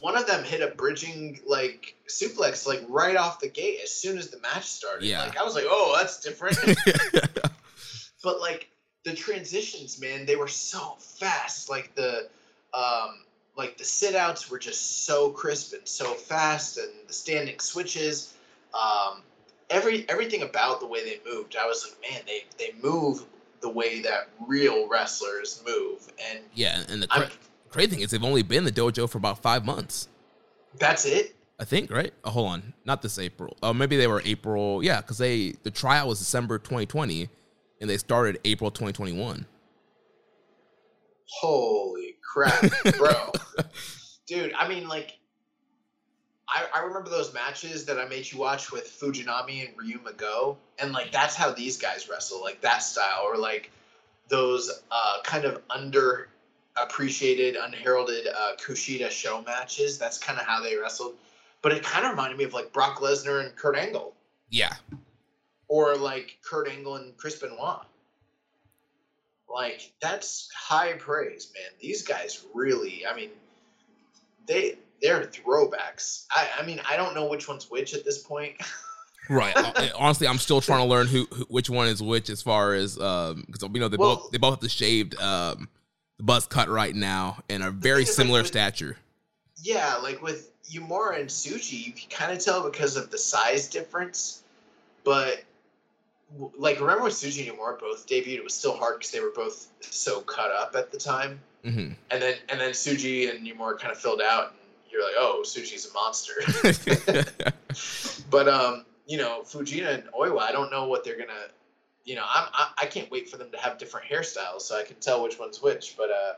[0.00, 3.80] Bro, one, one of them hit a bridging like suplex like right off the gate
[3.82, 5.04] as soon as the match started.
[5.04, 5.24] Yeah.
[5.24, 6.56] Like I was like, oh, that's different.
[8.22, 8.70] but like
[9.04, 11.68] the transitions, man, they were so fast.
[11.68, 12.28] Like the
[12.72, 13.25] um
[13.56, 18.34] like the sit outs were just so crisp and so fast, and the standing switches,
[18.74, 19.22] um,
[19.70, 23.24] every everything about the way they moved, I was like, man, they they move
[23.60, 27.30] the way that real wrestlers move, and yeah, and the cra-
[27.70, 30.08] crazy thing is they've only been the dojo for about five months.
[30.78, 31.34] That's it.
[31.58, 32.12] I think right.
[32.24, 33.56] Oh, hold on, not this April.
[33.62, 34.84] Oh, maybe they were April.
[34.84, 37.30] Yeah, because they the trial was December 2020,
[37.80, 39.46] and they started April 2021.
[41.28, 42.05] Holy
[42.36, 43.32] crap, bro.
[44.26, 45.18] Dude, I mean, like,
[46.48, 50.58] I, I remember those matches that I made you watch with Fujinami and Ryuma Go,
[50.78, 53.70] and like that's how these guys wrestle, like that style, or like
[54.28, 56.28] those uh, kind of under
[56.76, 59.98] appreciated, unheralded uh, Kushida show matches.
[59.98, 61.14] That's kind of how they wrestled.
[61.62, 64.14] But it kind of reminded me of like Brock Lesnar and Kurt Angle.
[64.50, 64.74] Yeah.
[65.68, 67.86] Or like Kurt Angle and Chris Benoit.
[69.56, 71.70] Like that's high praise, man.
[71.80, 73.30] These guys really, I mean,
[74.46, 76.26] they they're throwbacks.
[76.30, 78.56] I I mean, I don't know which one's which at this point.
[79.30, 79.56] right.
[79.96, 83.00] Honestly, I'm still trying to learn who, who, which one is which as far as
[83.00, 85.70] um because you know they well, both they both have the shaved um
[86.18, 88.98] the buzz cut right now and are very similar like with, stature.
[89.62, 93.68] Yeah, like with Yumura and Tsuji, you can kind of tell because of the size
[93.68, 94.42] difference,
[95.02, 95.42] but
[96.58, 98.34] like remember when Tsuji and Yumura both debuted?
[98.34, 101.40] It was still hard because they were both so cut up at the time.
[101.64, 101.92] Mm-hmm.
[102.10, 104.58] And then and then Tsuji and Yumura kind of filled out, and
[104.90, 106.34] you're like, oh, Tsuji's a monster.
[108.30, 111.32] but um, you know, Fujita and Oiwa, I don't know what they're gonna.
[112.04, 114.82] You know, I'm, I I can't wait for them to have different hairstyles so I
[114.82, 115.96] can tell which one's which.
[115.96, 116.32] But uh,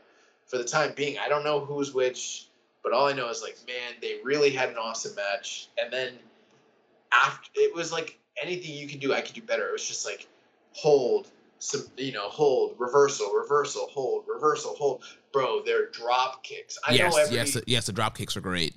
[0.47, 2.47] for the time being, I don't know who's which.
[2.81, 6.13] But all I know is like, man, they really had an awesome match, and then
[7.11, 9.67] after it was like anything you can do, I could do better.
[9.67, 10.27] It was just like
[10.73, 11.27] hold,
[11.59, 15.03] some, you know, hold, reversal, reversal, hold, reversal, hold.
[15.31, 16.77] Bro, they're drop kicks.
[16.87, 17.85] I yes, know every, yes, yes.
[17.85, 18.73] The drop kicks are great.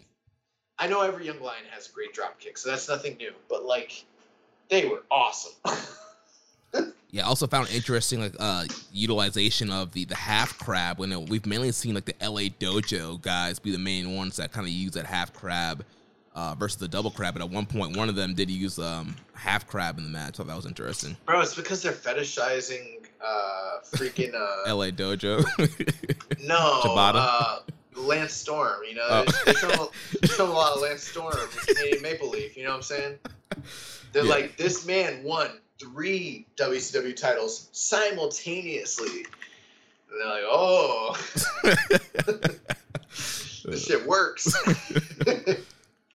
[0.78, 3.32] I know every young lion has a great drop kick, so that's nothing new.
[3.48, 4.04] But like,
[4.68, 5.52] they were awesome.
[7.10, 11.28] yeah, I also found interesting like uh utilization of the the half crab when it,
[11.28, 14.72] we've mainly seen like the LA Dojo guys be the main ones that kind of
[14.72, 15.84] use that half crab
[16.35, 17.35] uh, versus the double crab.
[17.35, 20.37] But at one point, one of them did use um, half crab in the match.
[20.37, 21.16] So that was interesting.
[21.26, 24.93] Bro, it's because they're fetishizing uh, freaking uh, L.A.
[24.93, 25.45] Dojo.
[26.45, 27.59] no, uh,
[27.97, 28.80] Lance Storm.
[28.89, 29.24] You know, oh.
[29.47, 31.35] they, show, they show a lot of Lance Storm,
[31.66, 32.57] Canadian Maple Leaf.
[32.57, 33.18] You know what I'm saying?
[34.12, 34.30] They're yeah.
[34.30, 39.26] like, this man won three WCW titles simultaneously.
[40.11, 41.16] And they're like, oh,
[43.64, 44.55] this shit works.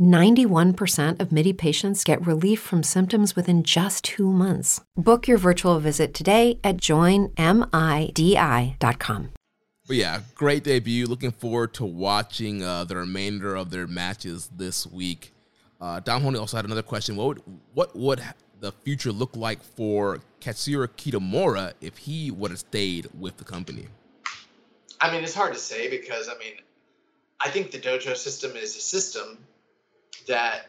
[0.00, 4.80] 91% of MIDI patients get relief from symptoms within just two months.
[4.96, 7.34] Book your virtual visit today at joinmidi.com.
[9.86, 11.06] But yeah, great debut.
[11.06, 15.32] Looking forward to watching uh, the remainder of their matches this week.
[15.80, 17.16] Uh, Dom Homie also had another question.
[17.16, 17.42] What would,
[17.74, 18.22] what would
[18.60, 23.88] the future look like for Katsuya Kitamura if he would have stayed with the company?
[25.00, 26.54] I mean, it's hard to say because I mean,
[27.40, 29.36] I think the dojo system is a system
[30.26, 30.66] that,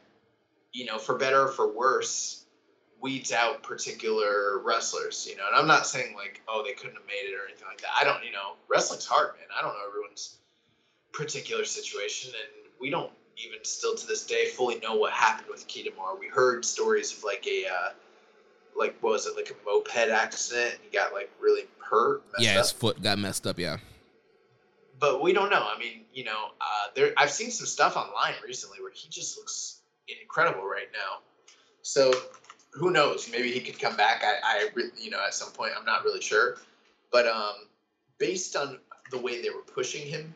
[0.73, 2.45] you know, for better or for worse,
[3.01, 5.27] weeds out particular wrestlers.
[5.29, 7.67] You know, and I'm not saying like, oh, they couldn't have made it or anything
[7.67, 7.91] like that.
[7.99, 9.47] I don't, you know, wrestling's hard, man.
[9.57, 10.37] I don't know everyone's
[11.11, 15.67] particular situation, and we don't even still to this day fully know what happened with
[15.67, 16.19] Kitamura.
[16.19, 17.67] We heard stories of like a.
[17.67, 17.89] Uh,
[18.77, 22.71] like what was it like a moped accident he got like really hurt yeah his
[22.71, 23.77] foot got messed up yeah
[24.99, 25.67] but we don't know.
[25.73, 29.37] I mean, you know, uh, there I've seen some stuff online recently where he just
[29.37, 31.19] looks incredible right now.
[31.81, 32.13] So
[32.71, 33.29] who knows?
[33.31, 34.23] Maybe he could come back.
[34.23, 34.69] I, I
[34.99, 36.57] you know, at some point, I'm not really sure.
[37.11, 37.53] But um,
[38.17, 38.79] based on
[39.11, 40.33] the way they were pushing him,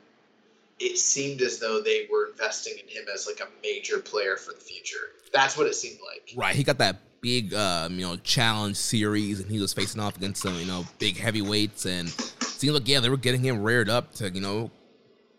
[0.79, 4.53] it seemed as though they were investing in him as like a major player for
[4.53, 5.11] the future.
[5.33, 6.31] That's what it seemed like.
[6.35, 6.55] Right.
[6.55, 10.41] He got that big, um, you know, challenge series, and he was facing off against
[10.41, 14.13] some, you know, big heavyweights, and seemed like yeah, they were getting him reared up
[14.15, 14.71] to, you know,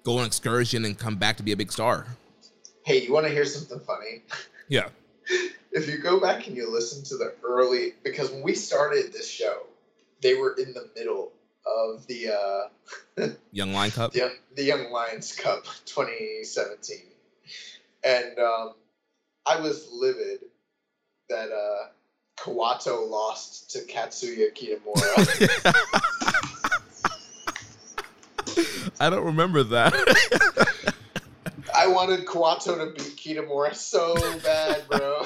[0.04, 2.06] go on excursion and come back to be a big star.
[2.84, 4.22] Hey, you want to hear something funny?
[4.68, 4.88] Yeah.
[5.72, 9.28] if you go back and you listen to the early, because when we started this
[9.28, 9.66] show,
[10.22, 11.32] they were in the middle
[11.66, 12.28] of the
[13.18, 14.12] uh, Young Lion Cup.
[14.12, 16.98] The, the Young Lions Cup 2017,
[18.04, 18.74] and um,
[19.44, 20.38] I was livid
[21.30, 21.88] that uh,
[22.36, 25.26] Kawato lost to Katsuya Kitamura.
[29.00, 29.94] I don't remember that.
[31.74, 35.24] I wanted Kawato to beat Kitamura so bad, bro.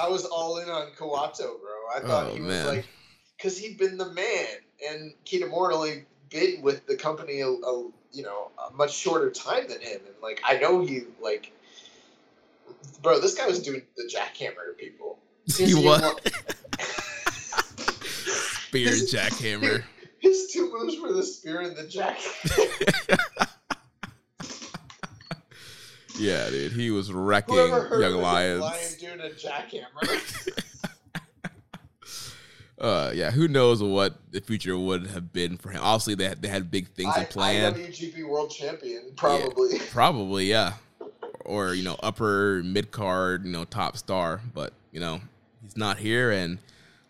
[0.00, 1.96] I was all in on Kawato, bro.
[1.96, 2.66] I thought oh, he was man.
[2.66, 2.86] like,
[3.36, 4.46] because he'd been the man,
[4.88, 9.68] and Kitamura only been with the company a, a, you know a much shorter time
[9.68, 11.52] than him, and like I know he like,
[13.02, 15.18] bro, this guy was doing the jackhammer to people.
[15.56, 16.02] He was.
[18.68, 19.82] Spear jackhammer.
[20.18, 22.18] His two moves were the spear and the jack.
[26.18, 28.60] yeah, dude, he was wrecking young lions.
[28.60, 30.20] Lion doing a jackhammer.
[32.80, 35.80] uh, yeah, who knows what the future would have been for him?
[35.82, 37.74] Obviously, they had, they had big things I, in plan.
[37.74, 39.76] IWGP World Champion, probably.
[39.76, 40.72] Yeah, probably, yeah.
[41.48, 44.40] Or you know, upper mid card, you know, top star.
[44.54, 45.20] But you know,
[45.62, 46.58] he's not here, and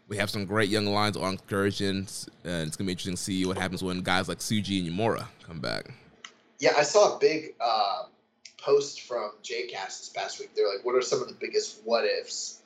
[0.06, 3.44] we have some great young lines on excursions, and it's gonna be interesting to see
[3.44, 5.92] what happens when guys like Tsuji and Uemura come back.
[6.60, 8.04] Yeah, I saw a big uh,
[8.60, 10.50] post from JCast this past week.
[10.54, 12.62] They're like, "What are some of the biggest what ifs?"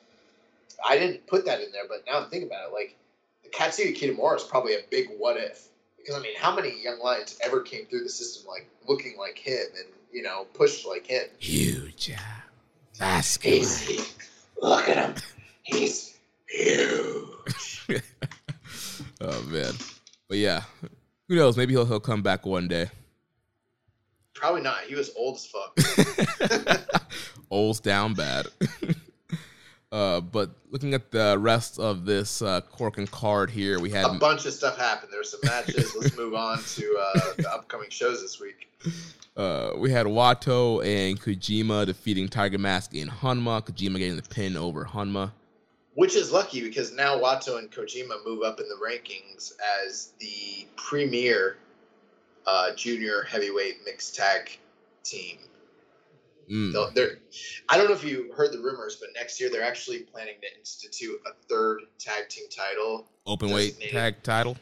[0.87, 2.73] I didn't put that in there, but now I'm thinking about it.
[2.75, 2.97] Like,
[3.45, 5.69] the Katsuya Kitamura is probably a big what if
[6.03, 9.39] because I mean, how many young lions ever came through the system like looking like
[9.39, 11.25] him and you know pushed like him?
[11.39, 12.13] Huge,
[12.99, 13.67] vascular.
[14.61, 15.15] Look at him.
[15.63, 17.87] He's huge.
[19.21, 19.73] oh man,
[20.29, 20.63] but yeah,
[21.29, 21.57] who knows?
[21.57, 22.89] Maybe he'll he'll come back one day.
[24.35, 24.81] Probably not.
[24.83, 26.99] He was old as fuck.
[27.51, 28.49] Old's down bad.
[29.93, 34.15] uh, but looking at the rest of this uh, Korakuen card here, we had a
[34.15, 35.11] bunch of stuff happen.
[35.11, 35.95] There were some matches.
[35.95, 38.72] Let's move on to uh, the upcoming shows this week.
[39.37, 43.65] Uh, we had Wato and Kojima defeating Tiger Mask in Honma.
[43.65, 45.33] Kojima getting the pin over Honma.
[45.95, 49.53] which is lucky because now Wato and Kojima move up in the rankings
[49.85, 51.57] as the premier
[52.47, 54.59] uh, junior heavyweight mixed tag
[55.05, 55.39] team.
[56.51, 56.95] Mm.
[56.95, 57.19] They're,
[57.69, 60.59] I don't know if you heard the rumors, but next year they're actually planning to
[60.59, 63.07] institute a third tag team title.
[63.27, 64.57] Open weight tag title?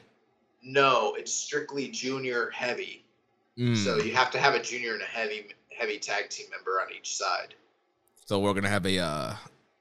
[0.62, 3.04] No, it's strictly junior heavy.
[3.60, 3.76] Mm.
[3.76, 6.88] So you have to have a junior and a heavy heavy tag team member on
[6.96, 7.54] each side.
[8.24, 9.34] So we're gonna have a uh,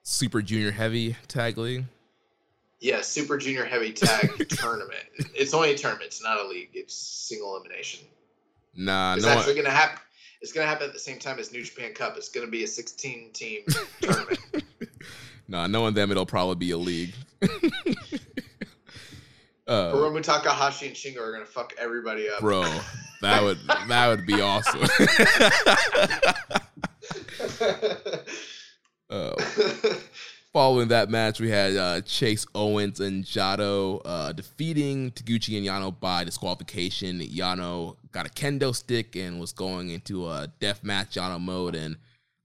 [0.03, 1.85] super junior heavy tag league.
[2.81, 5.03] Yeah, super junior heavy tag tournament.
[5.33, 6.07] It's only a tournament.
[6.07, 6.69] It's not a league.
[6.73, 8.05] It's single elimination.
[8.75, 9.63] Nah, it's no actually one...
[9.63, 9.99] gonna happen.
[10.41, 12.17] It's gonna happen at the same time as New Japan Cup.
[12.17, 13.61] It's gonna be a 16 team
[14.01, 14.39] tournament.
[15.47, 17.13] Nah, knowing them, it'll probably be a league.
[19.69, 22.39] Uh, Hiromu Takahashi and Shingo are gonna fuck everybody up.
[22.39, 22.63] Bro,
[23.21, 24.81] that would that would be awesome.
[29.11, 29.35] uh,
[30.51, 35.93] following that match, we had uh, Chase Owens and Jado uh, defeating Taguchi and Yano
[35.99, 37.19] by disqualification.
[37.19, 41.95] Yano got a kendo stick and was going into a death match Yano mode and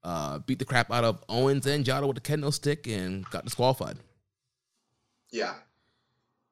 [0.02, 3.46] uh, beat the crap out of Owens and Jado with the kendo stick and got
[3.46, 3.96] disqualified.
[5.32, 5.54] Yeah.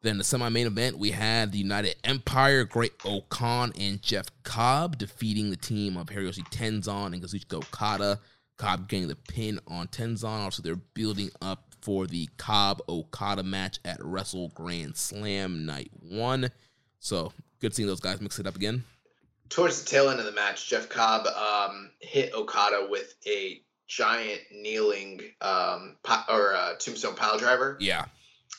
[0.03, 5.57] Then the semi-main event, we had the United Empire, Great-O-Khan and Jeff Cobb defeating the
[5.57, 8.18] team of Hiroshi Tenzan and Kazuchika Okada.
[8.59, 10.24] Cobb getting the pin on Tenzan.
[10.24, 16.50] Also, they're building up for the Cobb Okada match at Wrestle Grand Slam Night One.
[16.98, 18.82] So good seeing those guys mix it up again.
[19.50, 24.40] Towards the tail end of the match, Jeff Cobb um, hit Okada with a giant
[24.50, 25.96] kneeling um,
[26.28, 27.76] or uh, tombstone pile driver.
[27.78, 28.07] Yeah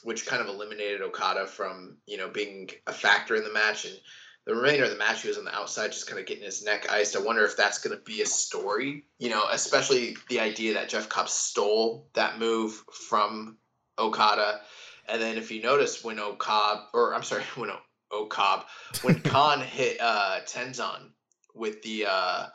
[0.04, 3.86] which kind of eliminated Okada from you know being a factor in the match.
[3.86, 3.97] And
[4.45, 6.64] the remainder of the match, he was on the outside, just kind of getting his
[6.64, 7.16] neck iced.
[7.16, 10.89] I wonder if that's going to be a story, you know, especially the idea that
[10.89, 13.58] Jeff Cobb stole that move from
[13.97, 14.60] Okada.
[15.08, 17.72] And then if you notice when Okada, or I'm sorry, when
[18.12, 18.66] Okada,
[19.01, 21.12] when Khan hit uh, Tenzan
[21.56, 22.47] with the uh,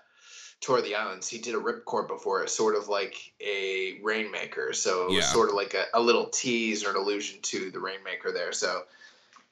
[0.60, 4.72] tour of the islands, he did a ripcord before it, sort of like a rainmaker.
[4.72, 5.22] So it was yeah.
[5.22, 8.52] sort of like a, a little tease or an allusion to the rainmaker there.
[8.52, 8.82] So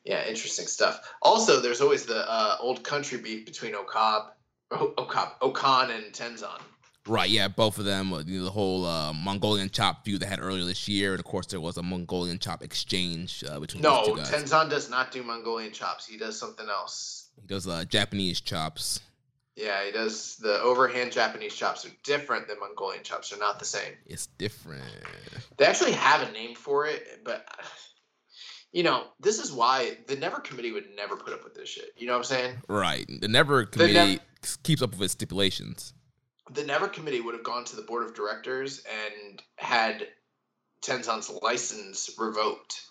[0.05, 1.01] yeah, interesting stuff.
[1.21, 4.31] Also, there's always the uh, old country beef between Okab,
[4.71, 6.61] Okab, O-Khan and Tenzan.
[7.09, 8.13] Right, yeah, both of them.
[8.13, 11.21] Uh, you know, the whole uh, Mongolian chop feud they had earlier this year, and
[11.21, 13.83] of course there was a Mongolian chop exchange uh, between.
[13.83, 16.07] No, Tenzan does not do Mongolian chops.
[16.07, 17.29] He does something else.
[17.41, 19.01] He does uh, Japanese chops.
[19.57, 20.37] Yeah, he does.
[20.37, 23.31] The overhand Japanese chops are different than Mongolian chops.
[23.31, 23.95] They're not the same.
[24.05, 24.85] It's different.
[25.57, 27.47] They actually have a name for it, but
[28.73, 31.95] you know, this is why the Never Committee would never put up with this shit.
[31.97, 32.57] You know what I'm saying?
[32.69, 33.07] Right.
[33.09, 34.21] The Never Committee the Never,
[34.63, 35.95] keeps up with its stipulations.
[36.53, 40.07] The Never Committee would have gone to the board of directors and had
[40.83, 42.83] Tenzan's license revoked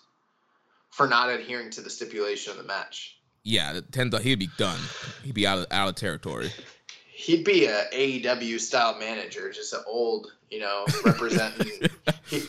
[0.90, 3.15] for not adhering to the stipulation of the match
[3.46, 3.78] yeah,
[4.22, 4.80] he'd be done.
[5.22, 6.50] He'd be out of out of territory.
[7.14, 11.88] He'd be a AEW style manager, just an old, you know, representing.
[12.26, 12.42] he,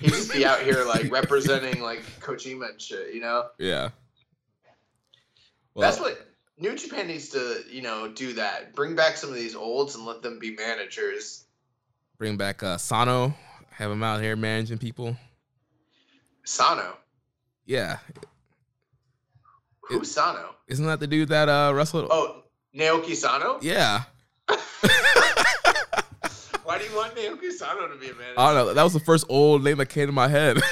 [0.00, 3.48] he'd just be out here like representing like Kojima and shit, you know.
[3.58, 3.90] Yeah.
[5.74, 6.18] Well, That's what
[6.56, 8.74] New Japan needs to, you know, do that.
[8.74, 11.44] Bring back some of these olds and let them be managers.
[12.16, 13.34] Bring back uh, Sano,
[13.70, 15.14] have him out here managing people.
[16.44, 16.96] Sano.
[17.66, 17.98] Yeah,
[19.88, 20.54] Who's Sano?
[20.66, 22.08] Isn't that the dude that uh wrestled?
[22.10, 22.42] Oh,
[22.76, 23.58] Naoki Sano.
[23.62, 24.02] Yeah.
[26.64, 28.34] Why do you want Naoki Sano to be a manager?
[28.36, 28.74] I don't know.
[28.74, 30.58] That was the first old name that came to my head.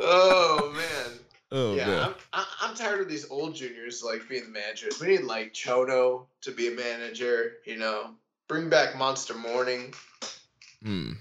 [0.00, 1.18] oh man.
[1.50, 2.14] Oh yeah, man.
[2.32, 4.98] I'm, I'm tired of these old juniors like being the managers.
[4.98, 7.52] We need like Chono to be a manager.
[7.66, 8.12] You know,
[8.48, 9.92] bring back Monster Morning.
[10.82, 11.12] Hmm.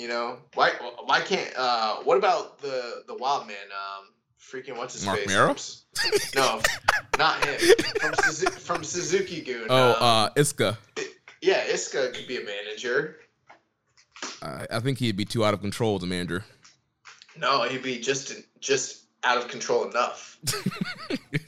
[0.00, 0.70] You know why?
[1.04, 1.52] Why can't?
[1.54, 3.56] Uh, what about the the Wild Man?
[3.70, 4.06] Um,
[4.40, 5.28] freaking what's his Mark face?
[5.28, 5.54] Mero?
[6.34, 6.62] no,
[7.18, 7.60] not him.
[8.00, 9.66] From, Suzuki, from Suzuki-gun.
[9.68, 10.78] Oh, um, uh, Iizuka.
[11.42, 13.18] Yeah, Iizuka could be a manager.
[14.40, 16.46] Uh, I think he'd be too out of control as a manager.
[17.36, 20.38] No, he'd be just just out of control enough.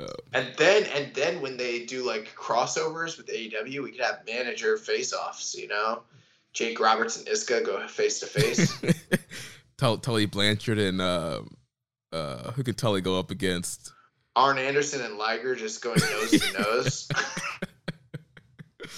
[0.00, 4.20] Uh, and then and then when they do like crossovers with AEW, we could have
[4.26, 6.02] manager face offs, you know?
[6.52, 8.82] Jake Roberts and Iizuka go face to face.
[9.76, 11.42] Tully Blanchard and uh,
[12.12, 13.92] uh, who could Tully go up against?
[14.36, 17.08] Arn Anderson and Liger just going nose to nose.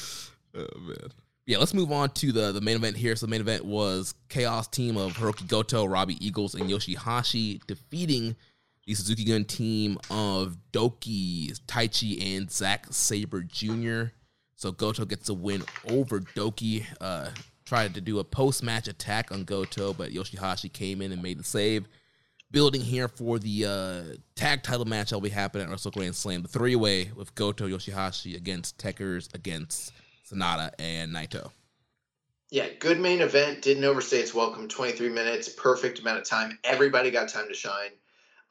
[0.54, 1.10] oh man.
[1.44, 3.16] Yeah, let's move on to the, the main event here.
[3.16, 8.36] So the main event was Chaos team of Hiroki Goto, Robbie Eagles, and Yoshihashi defeating
[8.86, 14.12] the Suzuki-gun team of DOUKI, Taichi, and Zack Sabre Jr.
[14.56, 16.84] So Goto gets a win over DOUKI.
[17.00, 17.30] Uh,
[17.64, 21.44] tried to do a post-match attack on Goto, but Yoshihashi came in and made the
[21.44, 21.86] save.
[22.50, 24.02] building here for the uh,
[24.34, 27.34] tag title match that will be happening at Wrestle Grand Slam, the three way with
[27.34, 29.92] Goto Yoshihashi against Tekkers against
[30.30, 31.50] SANADA, and Naito.
[32.50, 33.62] Yeah, good main event.
[33.62, 34.68] Didn't overstay its welcome.
[34.68, 36.58] 23 minutes, perfect amount of time.
[36.64, 37.92] Everybody got time to shine.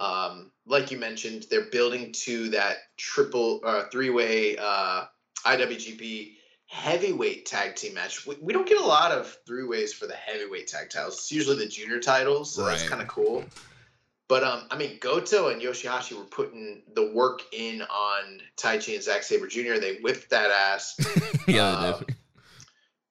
[0.01, 5.05] Um, like you mentioned, they're building to that triple, uh, three way uh,
[5.45, 6.33] IWGP
[6.65, 8.25] heavyweight tag team match.
[8.25, 11.15] We, we don't get a lot of three ways for the heavyweight tag titles.
[11.15, 13.45] It's usually the junior titles, so that's kind of cool.
[14.27, 19.03] But um, I mean, Goto and Yoshihashi were putting the work in on Taichi and
[19.03, 19.75] Zack Sabre Jr.
[19.79, 20.95] They whipped that ass.
[21.47, 22.05] yeah, Um.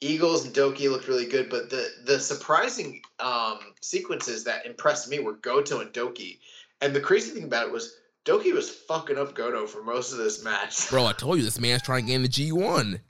[0.03, 5.19] Eagles and DOUKI looked really good, but the the surprising um, sequences that impressed me
[5.19, 6.39] were Goto and DOUKI.
[6.81, 10.19] And the crazy thing about it was DOUKI was fucking up Goto for most of
[10.19, 10.89] this match.
[10.91, 13.01] Bro, I told you this man's trying to gain the G1.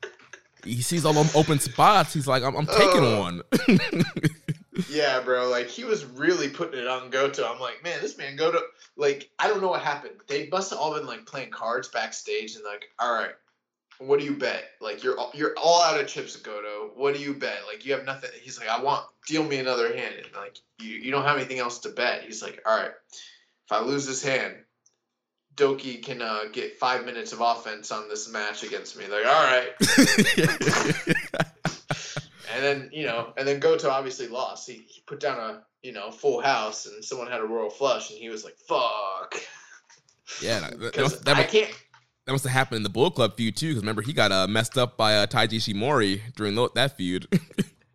[0.64, 2.12] He sees all them open spots.
[2.12, 3.20] He's like, I'm, I'm taking Oh.
[3.20, 3.42] one.
[4.90, 5.48] yeah, bro.
[5.48, 7.44] Like he was really putting it on Goto.
[7.50, 8.60] I'm like, man, this man Goto.
[8.96, 10.14] Like I don't know what happened.
[10.28, 13.32] They must have all been like playing cards backstage and like, all right,
[13.98, 14.64] what do you bet?
[14.80, 16.90] Like you're all, you're all out of chips, Goto.
[16.94, 17.60] What do you bet?
[17.66, 18.30] Like you have nothing.
[18.42, 20.14] He's like, I want deal me another hand.
[20.16, 22.22] And like you you don't have anything else to bet.
[22.22, 22.92] He's like, all right,
[23.70, 24.54] if I lose this hand.
[25.56, 29.04] DOUKI can uh, get five minutes of offense on this match against me.
[29.06, 29.72] Like, all right,
[32.54, 34.68] and then you know, and then Goto obviously lost.
[34.68, 38.10] He, he put down a you know full house, and someone had a royal flush,
[38.10, 39.34] and he was like, "Fuck,"
[40.40, 41.74] yeah, that, that, must, that, I must, can't.
[42.26, 43.68] that must have happened in the Bull Club feud too.
[43.68, 47.26] Because remember, he got uh, messed up by uh, Taiji Ishimori during that feud.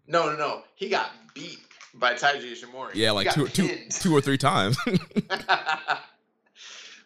[0.08, 0.62] No, no, no.
[0.76, 1.65] He got beat
[1.96, 2.92] by Taiji Ishimori.
[2.94, 4.78] yeah, like two, two, two or three times.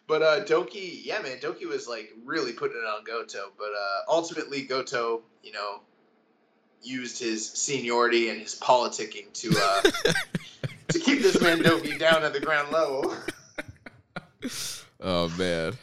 [0.06, 3.52] but uh, DOUKI, yeah, man, DOUKI was like really putting it on Goto.
[3.56, 5.80] But uh, ultimately, Goto, you know,
[6.82, 9.82] used his seniority and his politicking to uh,
[10.88, 13.14] to keep this man DOUKI down at the ground level.
[15.00, 15.74] oh man,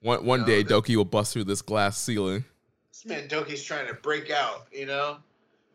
[0.00, 2.44] one one day that- DOUKI will bust through this glass ceiling.
[2.90, 5.18] This man DOUKI's trying to break out, you know?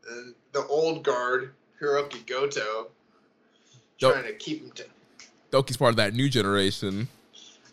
[0.10, 2.88] And the old guard, Hiroki Goto,
[4.00, 4.88] trying to keep him down.
[5.52, 7.08] DOUKI's part of that new generation.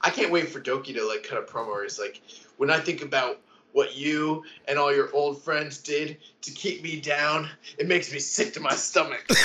[0.03, 2.21] I can't wait for DOUKI to like cut a promo where he's like,
[2.57, 3.41] when I think about
[3.73, 8.19] what you and all your old friends did to keep me down, it makes me
[8.19, 9.25] sick to my stomach.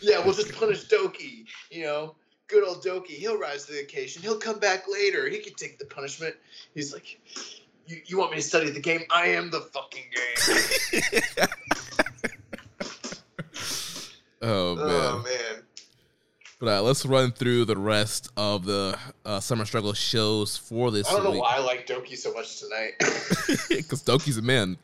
[0.00, 2.14] yeah, we'll just punish DOUKI, you know.
[2.46, 4.22] Good old DOUKI, he'll rise to the occasion.
[4.22, 5.28] He'll come back later.
[5.28, 6.36] He can take the punishment.
[6.74, 7.18] He's like,
[7.86, 9.02] you, you want me to study the game?
[9.10, 11.46] I am the fucking game.
[14.46, 14.84] Oh man.
[14.86, 15.62] oh man.
[16.60, 21.08] But uh, let's run through the rest of the uh, summer struggle shows for this
[21.08, 21.40] I don't know week.
[21.40, 22.92] why I like DOUKI so much tonight.
[23.68, 24.76] Because DOUKI's a man.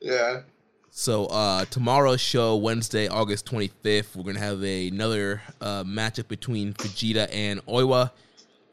[0.00, 0.42] yeah.
[0.90, 6.74] So uh, tomorrow's show, Wednesday, August 25th, we're gonna have a, another uh, matchup between
[6.74, 8.10] Fujita and Oiwa,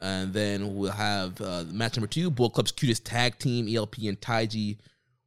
[0.01, 4.19] and then we'll have uh, match number two, Bull Club's cutest tag team, ELP and
[4.19, 4.77] Taiji,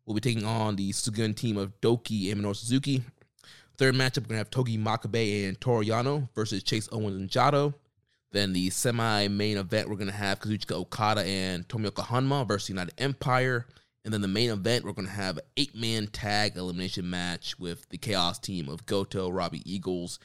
[0.06, 3.02] will be taking on the Sugun team of DOUKI and Minoru Suzuki.
[3.76, 7.74] Third matchup, we're gonna have Togi Makabe and Toru Yano versus Chase Owens and Jado.
[8.32, 13.66] Then the semi-main event, we're gonna have Kazuchika Okada and Tomoaki Honma versus United Empire.
[14.04, 17.58] And then the main event, we're going to have an eight man tag elimination match
[17.58, 20.18] with the Chaos team of Goto, Robbie Eagles,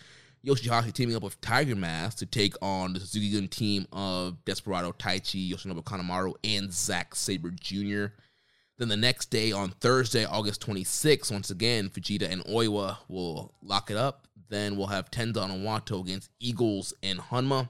[0.46, 4.92] Yoshihashi teaming up with Tiger Mask to take on the Suzuki Gun team of Desperado
[4.92, 8.08] Taichi, Yoshinobu Kanemaru, and Zack Sabre Jr.
[8.78, 13.90] Then the next day on Thursday, August 26th, once again, Fujita and Oiwa will lock
[13.90, 14.28] it up.
[14.50, 17.70] Then we'll have Tenda and Wato against Eagles and Honma.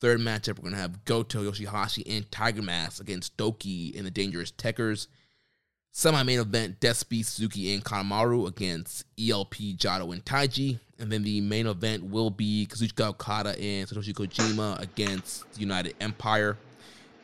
[0.00, 4.10] Third matchup, we're going to have Goto, Yoshihashi, and Tiger Mask against DOUKI and the
[4.10, 5.08] Dangerous Tekkers.
[5.92, 10.80] Semi main event, Despi, Suzuki, and Kanemaru against ELP, Jado, and Taiji.
[10.98, 16.56] And then the main event will be Kazuchika Okada and Satoshi Kojima against United Empire.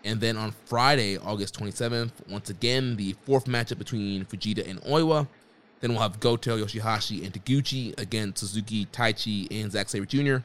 [0.04, 5.26] And then on Friday, August 27th, once again, the fourth matchup between Fujita and Oiwa.
[5.80, 10.44] Then we'll have Goto, Yoshihashi, and Taguchi against Suzuki, Taichi, and Zack Sabre Jr.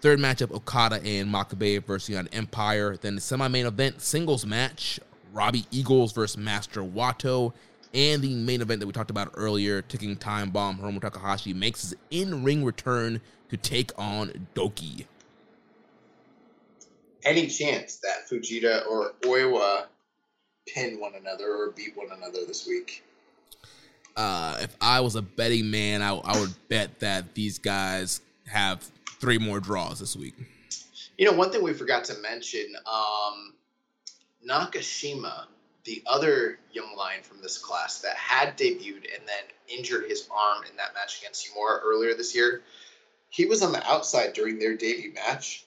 [0.00, 2.96] Third matchup, Okada and Makabe versus United Empire.
[2.96, 5.00] Then the semi-main event, singles match,
[5.32, 7.52] Robbie Eagles versus Master Wato.
[7.98, 11.80] And the main event that we talked about earlier, Ticking Time Bomb, Hiromu Takahashi makes
[11.82, 13.20] his in-ring return
[13.50, 15.04] to take on DOUKI.
[17.24, 19.86] Any chance that Fujita or Oiwa
[20.68, 23.02] pin one another or beat one another this week?
[24.16, 28.88] Uh, if I was a betting man, I, I would bet that these guys have
[29.18, 30.34] three more draws this week.
[31.16, 33.54] You know, one thing we forgot to mention, um,
[34.48, 35.46] Nakashima,
[35.88, 39.44] the other young lion from this class that had debuted and then
[39.74, 42.60] injured his arm in that match against Uemura earlier this year,
[43.30, 45.64] he was on the outside during their debut match,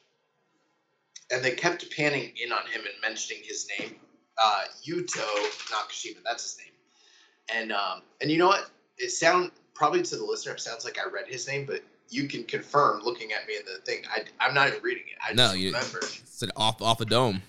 [1.31, 3.95] and they kept panning in on him and mentioning his name,
[4.43, 5.25] uh, Yuto
[5.71, 6.17] Nakashima.
[6.23, 7.59] That's his name.
[7.59, 8.69] And um, and you know what?
[8.99, 12.27] It sound probably to the listener, it sounds like I read his name, but you
[12.27, 14.03] can confirm looking at me in the thing.
[14.15, 15.17] I, I'm not even reading it.
[15.27, 16.01] I no, just you remember.
[16.25, 17.41] said off off the dome.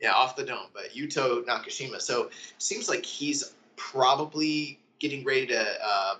[0.00, 2.00] Yeah, off the dome, but Yuto Nakashima.
[2.00, 6.14] So seems like he's probably getting ready to uh,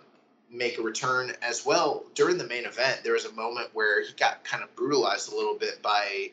[0.51, 2.05] make a return as well.
[2.15, 5.36] During the main event, there was a moment where he got kind of brutalized a
[5.36, 6.31] little bit by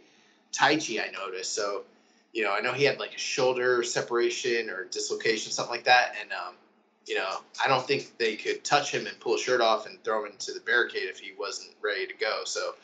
[0.54, 1.54] Taichi, I noticed.
[1.54, 1.84] So,
[2.32, 6.16] you know, I know he had like a shoulder separation or dislocation, something like that.
[6.22, 6.56] And, um,
[7.06, 10.02] you know, I don't think they could touch him and pull a shirt off and
[10.04, 12.44] throw him into the barricade if he wasn't ready to go.
[12.46, 12.76] So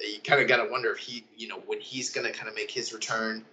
[0.00, 2.48] you kind of got to wonder if he, you know, when he's going to kind
[2.48, 3.44] of make his return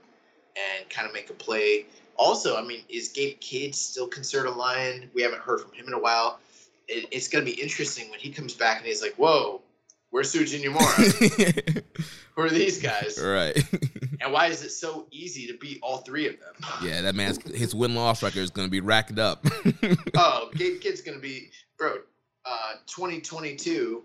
[0.78, 1.86] and kind of make a play.
[2.16, 5.10] Also, I mean, is Gabe Kidd still considered a Lion?
[5.14, 6.40] We haven't heard from him in a while.
[6.88, 9.62] It, it's going to be interesting when he comes back and he's like, whoa,
[10.10, 11.84] where's Tsuji Nomura?
[12.36, 13.20] Who are these guys?
[13.22, 13.58] right.
[14.20, 16.54] And why is it so easy to beat all three of them?
[16.84, 19.46] yeah, that man's his win loss record is going to be racked up.
[20.18, 21.98] oh, Gabe Kidd's going to be, bro,
[22.44, 24.04] uh, 2022,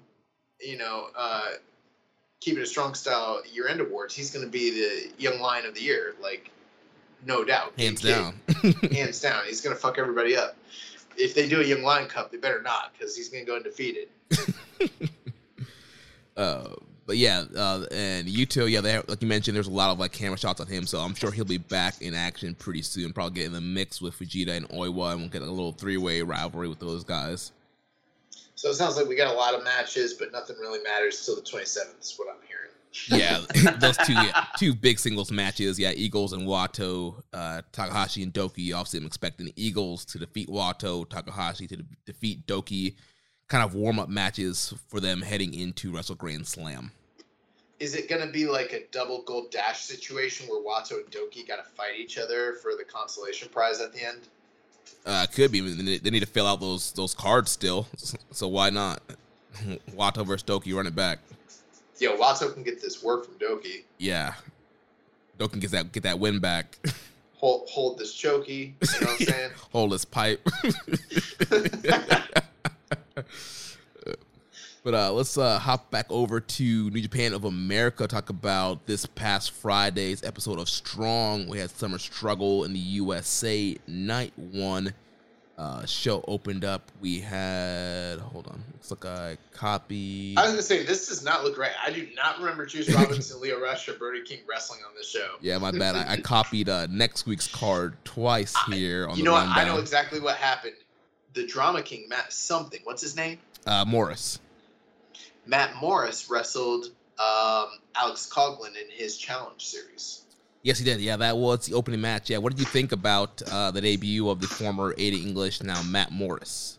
[0.60, 1.52] you know, uh,
[2.42, 5.74] keeping a strong style year end awards, he's going to be the young lion of
[5.74, 6.14] the year.
[6.20, 6.50] Like,
[7.24, 7.72] no doubt.
[7.78, 8.34] Hands Gabe down.
[8.92, 9.44] Hands down.
[9.46, 10.56] He's going to fuck everybody up.
[11.16, 13.56] If they do a young lion cup, they better not because he's going to go
[13.56, 14.08] undefeated.
[16.34, 16.70] Uh,
[17.04, 20.12] but yeah, uh, and Yuto, yeah, they, like you mentioned, there's a lot of like
[20.12, 23.12] camera shots on him, so I'm sure he'll be back in action pretty soon.
[23.12, 25.98] Probably get in the mix with Fujita and Oiwa, and we'll get a little three
[25.98, 27.52] way rivalry with those guys.
[28.62, 31.34] So it sounds like we got a lot of matches, but nothing really matters till
[31.34, 32.00] the 27th.
[32.00, 32.70] Is what I'm hearing.
[33.08, 35.80] Yeah, those two yeah, two big singles matches.
[35.80, 38.72] Yeah, Eagles and Wato, uh, Takahashi and DOUKI.
[38.72, 42.94] Obviously, I'm expecting the Eagles to defeat Wato, Takahashi to de- defeat DOUKI.
[43.48, 46.92] Kind of warm up matches for them heading into Wrestle Grand Slam.
[47.80, 51.48] Is it going to be like a double gold dash situation where Wato and DOUKI
[51.48, 54.28] got to fight each other for the consolation prize at the end?
[55.04, 55.60] Uh, could be.
[55.98, 57.88] They need to fill out those those cards still.
[58.30, 59.02] So why not?
[59.90, 61.18] Wato versus DOUKI, run it back.
[61.98, 63.82] Yo, Wato can get this work from DOUKI.
[63.98, 64.34] Yeah,
[65.38, 66.78] DOUKI gets that get that win back.
[67.36, 68.74] Hold hold this chokey.
[68.80, 69.50] You know what I'm saying?
[69.72, 70.48] Hold this pipe.
[74.84, 78.08] But uh, let's uh, hop back over to New Japan of America.
[78.08, 81.46] Talk about this past Friday's episode of Strong.
[81.46, 84.92] We had Summer Struggle in the USA night one.
[85.56, 86.90] Uh, show opened up.
[87.00, 88.64] We had hold on.
[88.72, 90.36] Looks like I copied.
[90.36, 91.70] I was gonna say this does not look right.
[91.86, 95.34] I do not remember Juice Robinson, Lio Rush, or Brody King wrestling on this show.
[95.40, 95.94] Yeah, my bad.
[95.94, 99.46] I, I copied uh, next week's card twice here on You know what?
[99.46, 99.58] rundown.
[99.58, 100.74] I know exactly what happened.
[101.34, 102.80] The Drama King, Matt something.
[102.82, 103.38] What's his name?
[103.64, 104.40] Uh, Morris.
[105.46, 106.86] Matt Morris wrestled
[107.18, 110.22] um, Alex Coughlin in his challenge series.
[110.62, 111.00] Yes, he did.
[111.00, 112.30] Yeah, that was the opening match.
[112.30, 115.82] Yeah, what did you think about uh, the debut of the former Ada English, now
[115.82, 116.78] Matt Morris?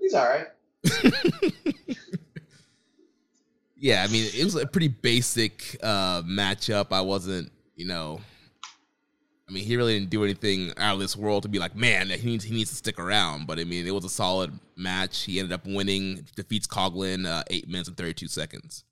[0.00, 0.48] He's all right.
[3.82, 6.92] Yeah, I mean, it was a pretty basic uh, matchup.
[6.92, 8.20] I wasn't, you know,
[9.48, 12.08] I mean, he really didn't do anything out of this world to be like, man,
[12.08, 13.46] he needs he needs to stick around.
[13.46, 15.24] But I mean, it was a solid match.
[15.24, 18.84] He ended up winning, defeats Coughlin uh, eight minutes and thirty two seconds.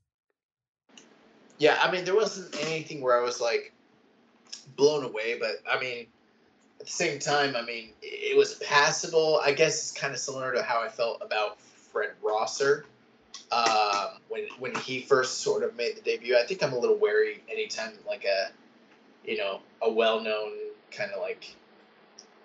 [1.58, 3.72] Yeah, I mean, there wasn't anything where I was like
[4.76, 6.06] blown away, but I mean,
[6.80, 9.40] at the same time, I mean, it was passable.
[9.44, 12.86] I guess it's kind of similar to how I felt about Fred Rosser
[13.52, 16.36] um, when when he first sort of made the debut.
[16.36, 18.50] I think I'm a little wary anytime like a
[19.24, 20.52] you know a well known
[20.90, 21.54] kind of like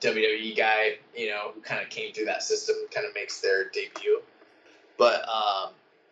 [0.01, 3.69] WWE guy, you know, who kind of came through that system, kind of makes their
[3.69, 4.21] debut.
[4.97, 5.69] But um,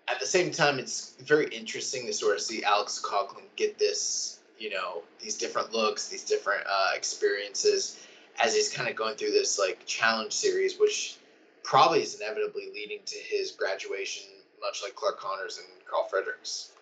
[0.07, 4.39] at the same time, it's very interesting to sort of see Alex Coughlin get this,
[4.57, 7.99] you know, these different looks, these different uh, experiences
[8.41, 11.17] as he's kind of going through this like challenge series, which
[11.63, 14.27] probably is inevitably leading to his graduation,
[14.61, 16.72] much like Clark Connors and Carl Fredericks.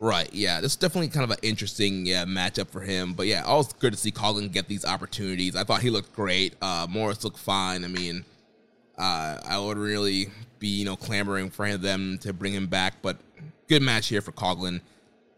[0.00, 0.32] Right.
[0.32, 0.60] Yeah.
[0.60, 3.14] This is definitely kind of an interesting yeah, matchup for him.
[3.14, 5.56] But yeah, always good to see Coughlin get these opportunities.
[5.56, 6.54] I thought he looked great.
[6.62, 7.84] Uh, Morris looked fine.
[7.84, 8.24] I mean,
[8.96, 12.94] uh, I would really be you know clamoring for them to bring him back.
[13.02, 13.16] But
[13.68, 14.80] good match here for Coughlin.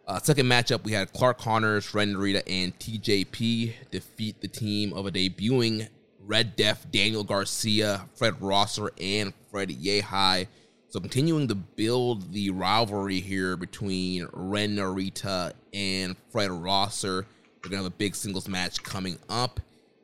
[0.06, 5.10] Uh, second matchup, we had Clark Connors, Ren and TJP defeat the team of a
[5.10, 5.88] debuting
[6.26, 10.48] Red Def, Daniel Garcia, Fred Rosser, and Fred Yehi.
[10.90, 17.24] So continuing to build the rivalry here between Ren Narita and Fred Rosser.
[17.62, 19.60] We're gonna have a big singles match coming up.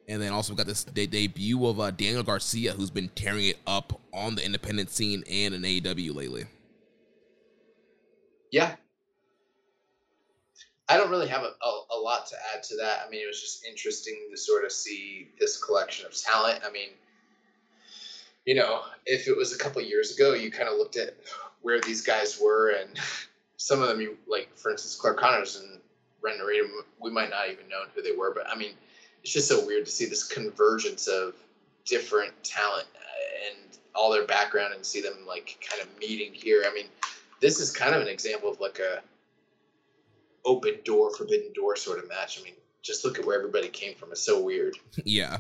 [0.06, 3.46] And then also we got this de- debut of uh, Daniel Garcia, who's been tearing
[3.46, 6.44] it up on the independent scene and in AEW lately.
[8.52, 8.76] Yeah.
[10.88, 13.00] I don't really have a, a, a, lot to add to that.
[13.04, 16.60] I mean, it was just interesting to sort of see this collection of talent.
[16.64, 16.90] I mean,
[18.46, 21.14] you know, if it was a couple years ago, you kind of looked at
[21.62, 22.98] where these guys were, and
[23.56, 25.80] some of them, you like, for instance, Clark Connors and
[26.22, 26.68] Ren Narita,
[27.00, 28.32] we might not even known who they were.
[28.32, 28.72] But I mean,
[29.22, 31.34] it's just so weird to see this convergence of
[31.84, 36.64] different talent uh, and all their background and see them like kind of meeting here.
[36.68, 36.86] I mean,
[37.40, 39.02] this is kind of an example of like a
[40.44, 42.38] open door, forbidden door sort of match.
[42.40, 44.12] I mean, just look at where everybody came from.
[44.12, 44.78] It's so weird.
[45.04, 45.38] Yeah.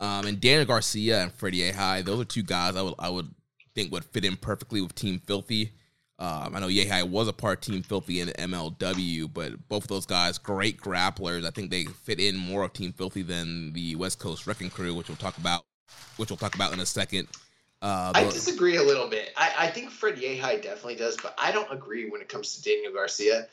[0.00, 3.30] Um, and Daniel Garcia and Freddie Yehi, those are two guys I would I would
[3.74, 5.72] think would fit in perfectly with Team Filthy.
[6.18, 10.06] Um, I know Yehi was a part Team Filthy in MLW, but both of those
[10.06, 11.46] guys, great grapplers.
[11.46, 14.94] I think they fit in more of Team Filthy than the West Coast Wrecking Crew,
[14.94, 15.64] which we'll talk about,
[16.16, 17.28] which we'll talk about in a second.
[17.82, 19.30] Uh, I disagree a little bit.
[19.36, 22.62] I, I think Fred Yehi definitely does, but I don't agree when it comes to
[22.62, 23.46] Daniel Garcia.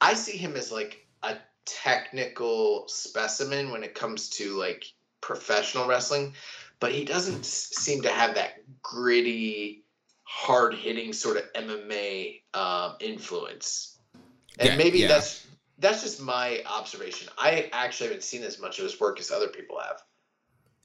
[0.00, 4.92] I see him as like a technical specimen when it comes to like
[5.22, 6.34] professional wrestling,
[6.80, 9.84] but he doesn't seem to have that gritty,
[10.24, 13.98] hard hitting sort of MMA um, influence.
[14.58, 15.08] And yeah, maybe yeah.
[15.08, 15.46] that's
[15.78, 17.28] that's just my observation.
[17.38, 20.02] I actually haven't seen as much of his work as other people have.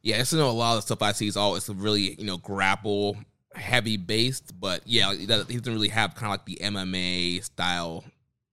[0.01, 2.15] Yeah, it's you know a lot of the stuff I see is all it's really
[2.17, 3.17] you know grapple
[3.53, 8.05] heavy based, but yeah, he doesn't really have kind of like the MMA style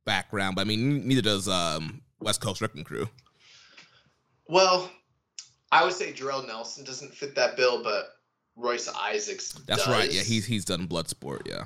[0.04, 3.08] background, but I mean, neither does um, West Coast Wrecking Crew.
[4.48, 4.90] Well,
[5.74, 8.16] I would say Jorel Nelson doesn't fit that bill, but
[8.54, 9.52] Royce Isaacs.
[9.66, 9.92] That's does.
[9.92, 10.12] right.
[10.12, 11.48] Yeah, he's he's done Bloodsport.
[11.48, 11.64] Yeah.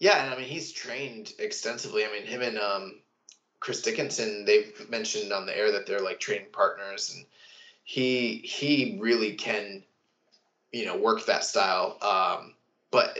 [0.00, 2.04] Yeah, and I mean he's trained extensively.
[2.04, 3.00] I mean him and um,
[3.60, 4.44] Chris Dickinson.
[4.44, 7.24] They've mentioned on the air that they're like training partners, and
[7.84, 9.84] he he really can,
[10.72, 11.98] you know, work that style.
[12.02, 12.54] Um,
[12.90, 13.16] but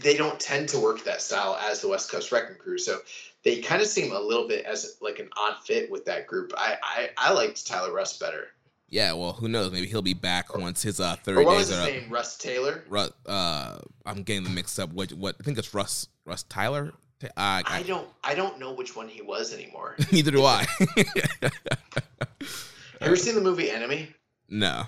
[0.00, 2.76] they don't tend to work that style as the West Coast Wrecking Crew.
[2.76, 2.98] So
[3.42, 6.52] they kind of seem a little bit as like an odd fit with that group.
[6.58, 8.48] I I, I liked Tyler Rust better.
[8.90, 9.70] Yeah, well, who knows?
[9.70, 12.04] Maybe he'll be back once his uh, thirty what days was his are name?
[12.06, 12.12] up.
[12.12, 12.84] Russ Taylor.
[12.88, 14.92] Russ, uh, I'm getting them mixed up.
[14.92, 15.12] What?
[15.12, 15.36] What?
[15.40, 16.08] I think it's Russ.
[16.24, 16.92] Russ Tyler.
[17.22, 18.08] Uh, I, I don't.
[18.24, 19.94] I don't know which one he was anymore.
[20.12, 20.66] Neither do I.
[20.78, 20.98] Have
[21.40, 22.48] you
[23.00, 24.08] ever seen the movie Enemy?
[24.48, 24.84] No.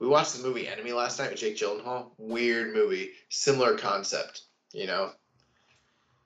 [0.00, 2.10] We watched the movie Enemy last night with Jake Gyllenhaal.
[2.18, 4.42] Weird movie, similar concept.
[4.72, 5.12] You know,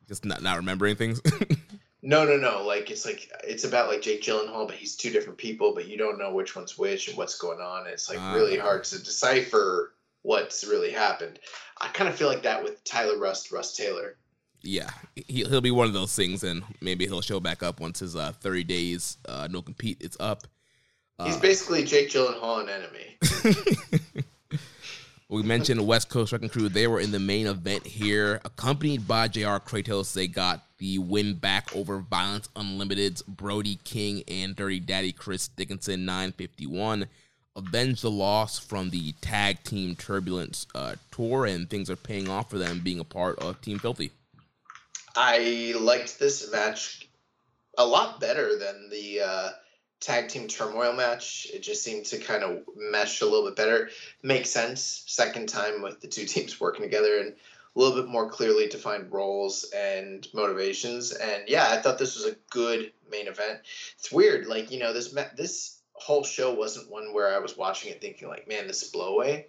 [0.09, 1.21] just not not remembering things.
[2.07, 2.63] no, no, no.
[2.65, 5.99] Like it's like it's about like Jake Gyllenhaal, but he's two different people, but you
[5.99, 7.89] don't know which one's which and what's going on.
[7.89, 9.93] It's like uh, really hard to decipher
[10.23, 11.41] what's really happened.
[11.81, 14.17] I kind of feel like that with Tyler Rust, Russ Taylor.
[14.63, 17.99] Yeah, he'll, he'll be one of those things, and maybe he'll show back up once
[17.99, 20.45] his uh, 30 days uh, no compete it's up.
[21.25, 23.19] He's uh, basically Jake Gyllenhaal an enemy.
[25.29, 26.69] We mentioned West Coast Wrecking Crew.
[26.69, 30.13] They were in the main event here, accompanied by JR Kratos.
[30.13, 36.05] They got the win back over Violence Unlimited's Brody King and Dirty Daddy Chris Dickinson,
[36.05, 37.09] 951.
[37.57, 42.49] Avenge the loss from the tag team Turbulence uh, tour, and things are paying off
[42.49, 44.13] for them being a part of Team Filthy.
[45.17, 47.09] I liked this match
[47.77, 49.49] a lot better than the uh,
[50.01, 51.47] tag team turmoil match.
[51.53, 53.91] It just seemed to kind of mesh a little bit better.
[54.23, 55.05] Make sense.
[55.07, 59.13] Second time with the two teams working together and a little bit more clearly defined
[59.13, 61.13] roles and motivations.
[61.13, 63.61] And yeah, I thought this was a good main event.
[63.99, 67.91] It's weird, like you know, this this whole show wasn't one where I was watching
[67.91, 69.47] it thinking like, man, this is blowaway.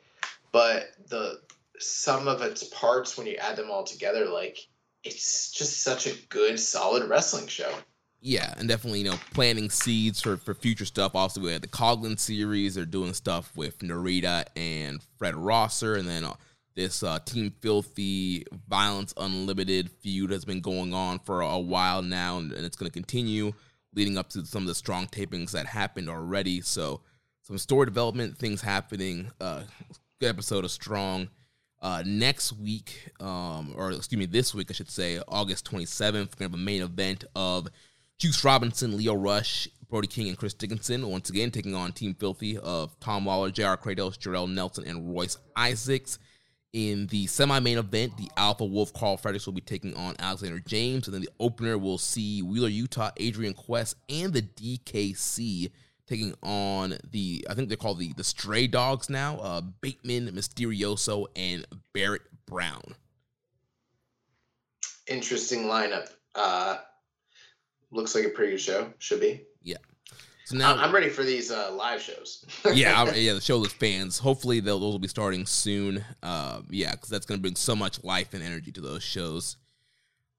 [0.51, 1.41] But the
[1.79, 4.57] some of its parts, when you add them all together, like
[5.03, 7.71] it's just such a good, solid wrestling show.
[8.19, 11.15] Yeah, and definitely, you know, planting seeds for, for future stuff.
[11.15, 12.75] Also, we had the Coughlin series.
[12.75, 15.95] They're doing stuff with Narita and Fred Rosser.
[15.95, 16.33] And then uh,
[16.75, 22.37] this uh, Team Filthy Violence Unlimited feud has been going on for a, while now,
[22.37, 23.53] and, and it's going to continue
[23.93, 26.61] leading up to some of the strong tapings that happened already.
[26.61, 27.01] So,
[27.43, 29.31] some story development things happening.
[29.39, 29.63] Uh,
[30.19, 31.29] good episode of Strong.
[31.79, 36.13] Uh, next week, um, or excuse me, this week, I should say, August 27th, we're
[36.13, 37.67] going to have a main event of
[38.17, 42.57] Juice Robinson, Lio Rush, Brody King, and Chris Dickinson once again taking on Team Filthy
[42.57, 46.19] of Tom Lawlor, JR Kratos, Jorel Nelson, and Royce Isaacs.
[46.73, 51.07] In the semi-main event, the Alpha Wolf Carl Fredericks will be taking on Alexander James,
[51.07, 55.71] and then the opener will see Wheeler Yuta, Adrian Quest, and the DKC
[56.07, 61.27] taking on the I think they're called the the Stray Dogs now, uh, Bateman, Mysterioso,
[61.35, 62.95] and Barrett Brown.
[65.07, 66.09] Interesting lineup.
[66.35, 66.77] Uh,
[67.91, 68.93] looks like a pretty good show.
[68.99, 69.43] Should be.
[69.63, 69.77] Yeah.
[70.45, 72.45] So now I'm ready for these uh, live shows.
[72.73, 74.17] yeah, I, yeah, the show with fans.
[74.17, 76.03] Hopefully, those will be starting soon.
[76.23, 79.57] Uh, yeah, because that's going to bring so much life and energy to those shows.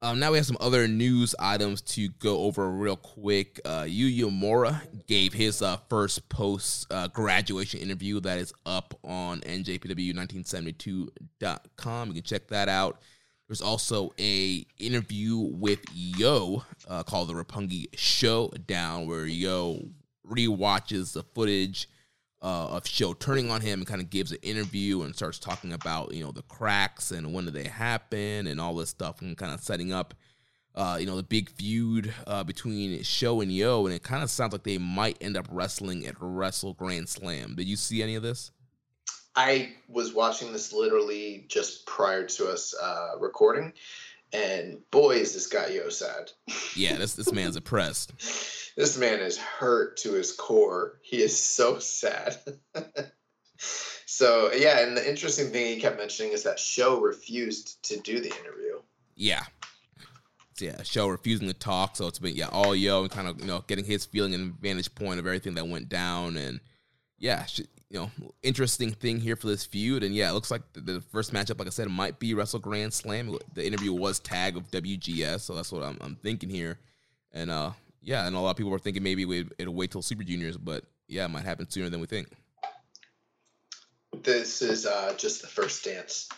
[0.00, 3.60] Um, now we have some other news items to go over real quick.
[3.64, 9.40] Uh, Yuya Uemura gave his uh, first post uh, graduation interview that is up on
[9.40, 12.08] njpw1972.com.
[12.08, 13.00] You can check that out.
[13.48, 19.88] There's also a interview with Yo uh, called the Roppongi Showdown, where Yo
[20.22, 21.88] re-watches the footage
[22.42, 25.72] uh, of Show turning on him and kind of gives an interview and starts talking
[25.72, 29.36] about you know the cracks and when did they happen and all this stuff and
[29.36, 30.14] kind of setting up
[30.74, 34.30] uh, you know the big feud uh, between Show and Yo and it kind of
[34.30, 37.54] sounds like they might end up wrestling at Wrestle Grand Slam.
[37.56, 38.52] Did you see any of this?
[39.38, 43.72] I was watching this literally just prior to us uh, recording,
[44.32, 46.32] and boy, is this guy Yo sad.
[46.74, 48.12] Yeah, this this man's oppressed.
[48.76, 50.98] this man is hurt to his core.
[51.02, 52.36] He is so sad.
[54.06, 58.18] so yeah, and the interesting thing he kept mentioning is that Show refused to do
[58.18, 58.80] the interview.
[59.14, 59.44] Yeah.
[60.60, 63.46] Yeah, show refusing to talk, so it's been yeah all yo and kind of you
[63.46, 66.58] know getting his feeling and vantage point of everything that went down, and
[67.16, 67.46] yeah,
[67.90, 68.10] you know,
[68.42, 70.02] interesting thing here for this feud.
[70.02, 72.60] And yeah, it looks like the, the, first matchup, like I said, might be Wrestle
[72.60, 73.36] Grand Slam.
[73.54, 76.78] The interview was tag of WGS, so that's what I'm, I'm thinking here.
[77.32, 80.02] And uh, yeah, and a lot of people were thinking maybe we'd, it'll wait till
[80.02, 82.28] Super Juniors, but yeah, it might happen sooner than we think.
[84.22, 86.28] This is uh, just the first dance.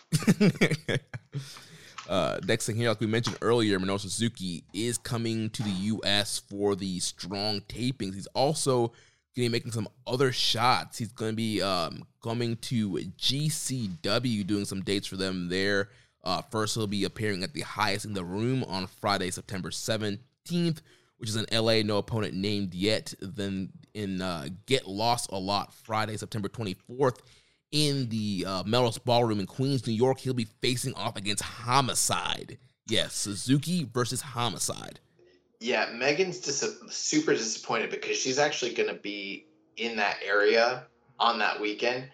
[2.09, 6.41] uh, next thing here, like we mentioned earlier, Minoru Suzuki is coming to the U.S.
[6.49, 8.13] for the strong tapings.
[8.13, 8.93] He's also
[9.35, 10.97] going to be making some other shots.
[10.97, 15.89] He's going to be um, coming to GCW, doing some dates for them there.
[16.23, 20.81] Uh, first, he'll be appearing at the highest in the room on Friday, September 17th
[21.21, 23.13] which is in LA, no opponent named yet.
[23.21, 27.19] Then in uh, Get Lost a Lot, Friday, September 24th,
[27.71, 32.57] in the uh, Melrose Ballroom in Queens, New York, he'll be facing off against Homicide.
[32.87, 34.99] Yes, Suzuki versus Homicide.
[35.61, 39.45] Yeah, Megan's dis- super disappointed because she's actually going to be
[39.77, 40.87] in that area
[41.19, 42.05] on that weekend.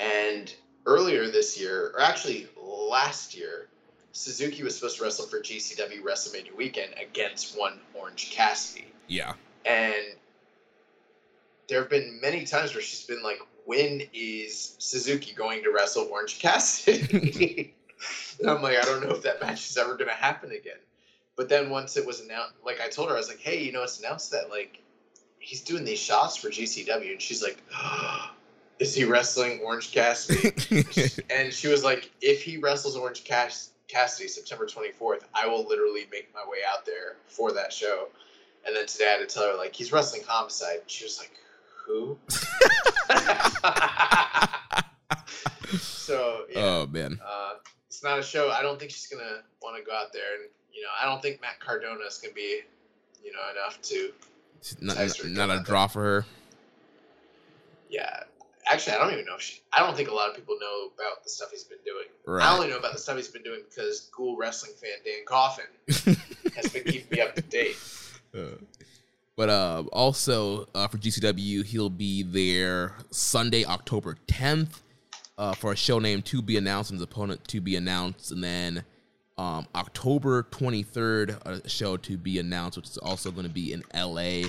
[0.00, 0.52] And
[0.84, 3.68] earlier this year, or actually last year,
[4.10, 8.88] Suzuki was supposed to wrestle for GCW WrestleMania weekend against one Orange Cassidy.
[9.06, 9.34] Yeah.
[9.64, 10.16] And
[11.68, 16.08] there have been many times where she's been like, when is Suzuki going to wrestle
[16.10, 17.74] Orange Cassidy?
[18.40, 20.78] and I'm like, I don't know if that match is ever going to happen again.
[21.38, 23.70] But then once it was announced, like I told her, I was like, hey, you
[23.70, 24.82] know, it's announced that like
[25.38, 27.12] he's doing these shots for GCW.
[27.12, 28.32] And she's like, oh,
[28.80, 31.12] is he wrestling Orange Cassidy?
[31.30, 36.08] and she was like, if he wrestles Orange Cassidy, Cassidy, September 24th, I will literally
[36.10, 38.08] make my way out there for that show.
[38.66, 40.80] And then today I had to tell her, like, he's wrestling Homicide.
[40.88, 41.30] She was like,
[41.86, 42.18] who?
[45.78, 46.58] so, yeah.
[46.58, 47.20] Oh, man.
[47.24, 47.52] Uh,
[47.86, 48.50] it's not a show.
[48.50, 50.42] I don't think she's going to want to go out there.
[50.42, 52.60] And, you know, I don't think Matt Cardona is going to be,
[53.24, 54.12] you know, enough to.
[54.80, 56.26] Not, not a draw for her.
[57.88, 58.24] Yeah,
[58.70, 59.60] actually, I don't even know if she.
[59.72, 62.06] I don't think a lot of people know about the stuff he's been doing.
[62.26, 62.44] Right.
[62.44, 65.64] I only know about the stuff he's been doing because Ghoul Wrestling fan Dan Coffin
[66.56, 67.76] has been keeping me up to date.
[68.34, 68.56] Uh,
[69.36, 74.80] but uh, also uh, for GCW, he'll be there Sunday, October 10th,
[75.38, 78.42] uh, for a show named To Be Announced and his opponent to be announced, and
[78.42, 78.82] then
[79.38, 83.84] um, October 23rd, a show to be announced, which is also going to be in
[83.94, 84.48] LA.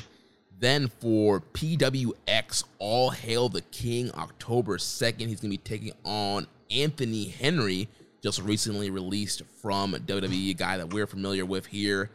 [0.59, 6.47] Then for PWX All Hail the King, October 2nd, he's going to be taking on
[6.69, 7.87] Anthony Henry,
[8.21, 12.09] just recently released from WWE, a guy that we're familiar with here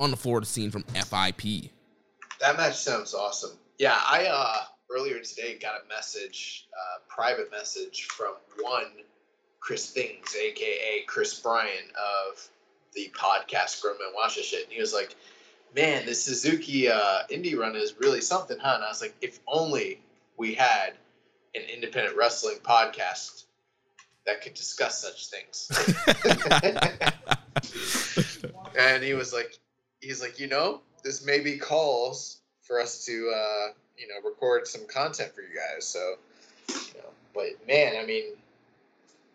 [0.00, 1.70] on the Florida scene from FIP.
[2.40, 3.52] That match sounds awesome.
[3.78, 8.90] Yeah, I uh, earlier today got a message, uh, private message from one
[9.64, 12.48] Chris Things, aka Chris Bryan of
[12.92, 14.64] the podcast Grown Men Watch This Shit.
[14.64, 15.16] And he was like,
[15.74, 18.74] man, this Suzuki uh, indie run is really something, huh?
[18.74, 20.00] And I was like, if only
[20.36, 20.90] we had
[21.54, 23.44] an independent wrestling podcast
[24.26, 25.70] that could discuss such things.
[28.78, 29.58] and he was like,
[30.02, 34.86] he's like, you know, this maybe calls for us to, uh, you know, record some
[34.88, 35.86] content for you guys.
[35.86, 36.16] So,
[36.68, 38.24] you know, but man, I mean,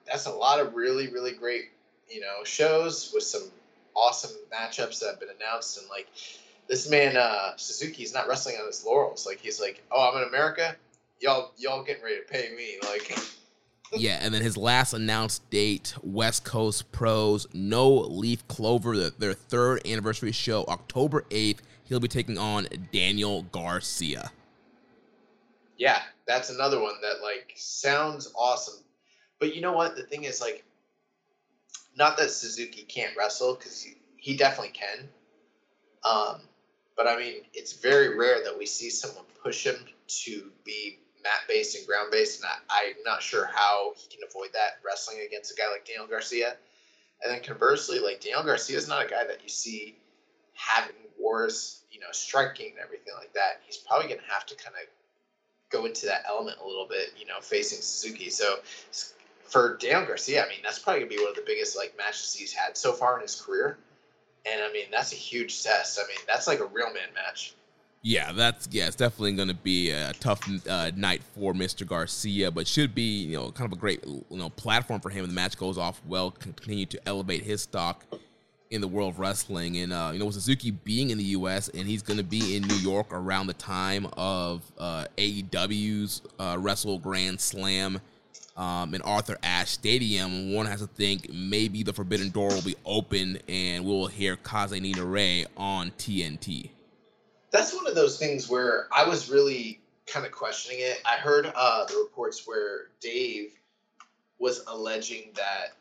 [0.10, 1.66] that's a lot of really, really great,
[2.10, 3.44] you know, shows with some
[3.96, 6.08] awesome matchups that have been announced, and like
[6.68, 9.26] this man uh, Suzuki's not wrestling on his laurels.
[9.26, 10.76] Like he's like, oh, I'm in America,
[11.20, 12.78] y'all y'all getting ready to pay me.
[12.90, 13.18] Like,
[13.94, 19.86] yeah, and then his last announced date, West Coast Pros, No Leaf Clover, their third
[19.86, 21.62] anniversary show, October eighth.
[21.84, 24.32] He'll be taking on Daniel Garcia.
[25.78, 28.84] Yeah, that's another one that like sounds awesome.
[29.40, 29.96] But you know what?
[29.96, 30.64] The thing is, like,
[31.96, 33.86] not that Suzuki can't wrestle because
[34.18, 35.10] he, definitely can.
[36.04, 36.42] Um,
[36.96, 41.42] but I mean, it's very rare that we see someone push him to be mat
[41.48, 45.20] based and ground based, and I, I'm not sure how he can avoid that wrestling
[45.26, 46.56] against a guy like Daniel Garcia.
[47.22, 49.96] And then conversely, like Daniel Garcia is not a guy that you see
[50.54, 53.62] having wars, you know, striking and everything like that.
[53.66, 54.88] He's probably going to have to kind of
[55.70, 58.30] go into that element a little bit, you know, facing Suzuki.
[58.30, 58.60] So
[59.50, 62.34] for Daniel Garcia, I mean, that's probably gonna be one of the biggest like matches
[62.34, 63.78] he's had so far in his career.
[64.46, 66.00] And I mean, that's a huge test.
[66.00, 67.54] I mean, that's like a real man match.
[68.02, 71.86] Yeah, that's yeah, it's definitely going to be a tough uh, night for Mr.
[71.86, 75.28] Garcia, but should be you know kind of a great you know platform for him.
[75.28, 78.06] The match goes off well, continue to elevate his stock
[78.72, 79.78] in the world of wrestling.
[79.78, 81.68] And uh, you know, with Suzuki being in the U.S.
[81.70, 86.56] and he's going to be in New York around the time of uh, AEW's uh,
[86.58, 88.00] Wrestle Grand Slam
[88.56, 92.76] um, in Arthur Ashe Stadium, one has to think maybe the Forbidden Door will be
[92.86, 96.70] open and we'll hear Kaze Ni Nare on TNT.
[97.52, 101.02] That's one of those things where I was really kind of questioning it.
[101.06, 103.52] I heard uh, the reports where Dave
[104.40, 105.74] was alleging that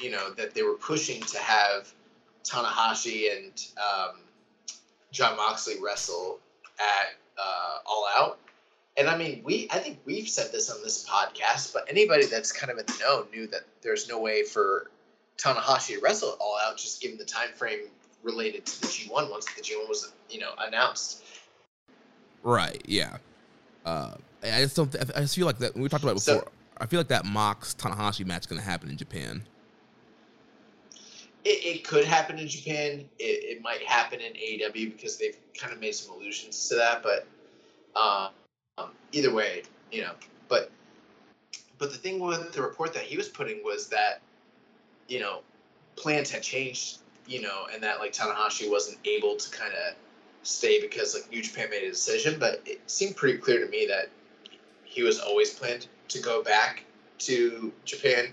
[0.00, 1.92] you know that they were pushing to have
[2.44, 4.16] Tanahashi and um,
[5.10, 6.40] Jon Moxley wrestle
[6.78, 8.38] at uh, All Out,
[8.96, 12.52] and I mean, we I think we've said this on this podcast, but anybody that's
[12.52, 14.90] kind of in the know knew that there's no way for
[15.38, 17.80] Tanahashi to wrestle it all out, just given the time frame
[18.22, 21.24] related to the G1 once the G1 was you know announced.
[22.42, 22.82] Right.
[22.86, 23.16] Yeah.
[23.84, 24.94] Uh, I just don't.
[25.16, 25.74] I just feel like that.
[25.74, 26.34] We talked about before.
[26.34, 26.48] So,
[26.78, 29.42] I feel like that Mox Tanahashi match is going to happen in Japan.
[31.44, 33.04] It, it, could happen in Japan.
[33.18, 37.02] It, it might happen in AEW because they've kind of made some allusions to that,
[37.02, 37.26] but.
[37.94, 38.30] Um,
[38.78, 40.12] um, either way, you know,
[40.48, 40.70] but
[41.78, 44.20] but the thing with the report that he was putting was that
[45.08, 45.40] you know
[45.96, 49.94] plans had changed, you know, and that like Tanahashi wasn't able to kind of
[50.42, 52.38] stay because like New Japan made a decision.
[52.38, 54.08] But it seemed pretty clear to me that
[54.84, 56.84] he was always planned to go back
[57.20, 58.26] to Japan,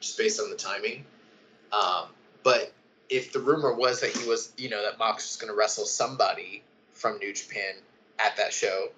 [0.00, 1.04] just based on the timing.
[1.72, 2.06] Um,
[2.42, 2.72] but
[3.08, 5.86] if the rumor was that he was, you know, that Mox was going to wrestle
[5.86, 6.62] somebody
[6.92, 7.74] from New Japan
[8.18, 8.88] at that show,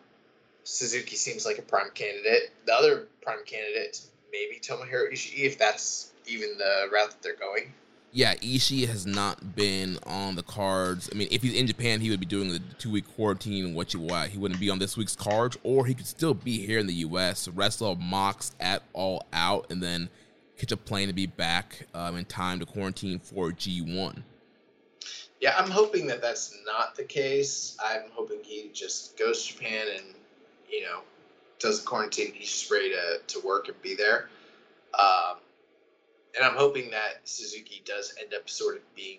[0.65, 2.51] Suzuki seems like a prime candidate.
[2.66, 4.01] The other prime candidate
[4.35, 7.73] maybe Tomohiro Ishii, if that's even the route that they're going.
[8.12, 11.11] Yeah, Ishii has not been on the cards.
[11.12, 13.74] I mean, if he's in Japan, he would be doing the two week quarantine.
[13.74, 16.65] What you why he wouldn't be on this week's cards, or he could still be
[16.65, 17.49] here in the U.S.
[17.49, 20.09] wrestle Mox at All Out, and then
[20.57, 24.23] catch a plane to be back um, in time to quarantine for G1.
[25.41, 27.77] Yeah, I'm hoping that that's not the case.
[27.85, 30.15] I'm hoping he just goes to Japan and
[30.70, 31.01] you know,
[31.59, 32.32] does the quarantine.
[32.35, 34.28] He's just ready to, to work and be there.
[34.99, 35.36] Um,
[36.36, 39.19] and I'm hoping that Suzuki does end up sort of being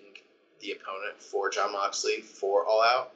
[0.61, 3.13] the opponent for Jon Moxley for All Out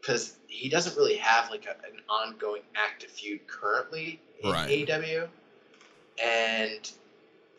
[0.00, 4.68] because he doesn't really have like a, an ongoing active feud currently in right.
[4.68, 5.28] AEW.
[6.22, 6.90] And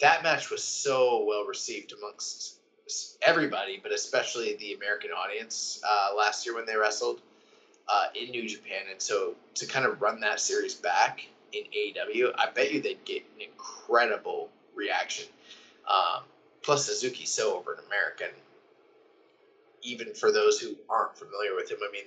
[0.02, 2.58] that match was so well received amongst
[3.22, 7.22] everybody, but especially the American audience uh, last year when they wrestled
[7.88, 12.34] uh, in New Japan, and so to kind of run that series back in AEW,
[12.38, 15.26] I bet you they'd get an incredible reaction.
[15.90, 16.24] Um,
[16.62, 18.34] plus, Suzuki's so over in America, and
[19.82, 22.06] even for those who aren't familiar with him, I mean,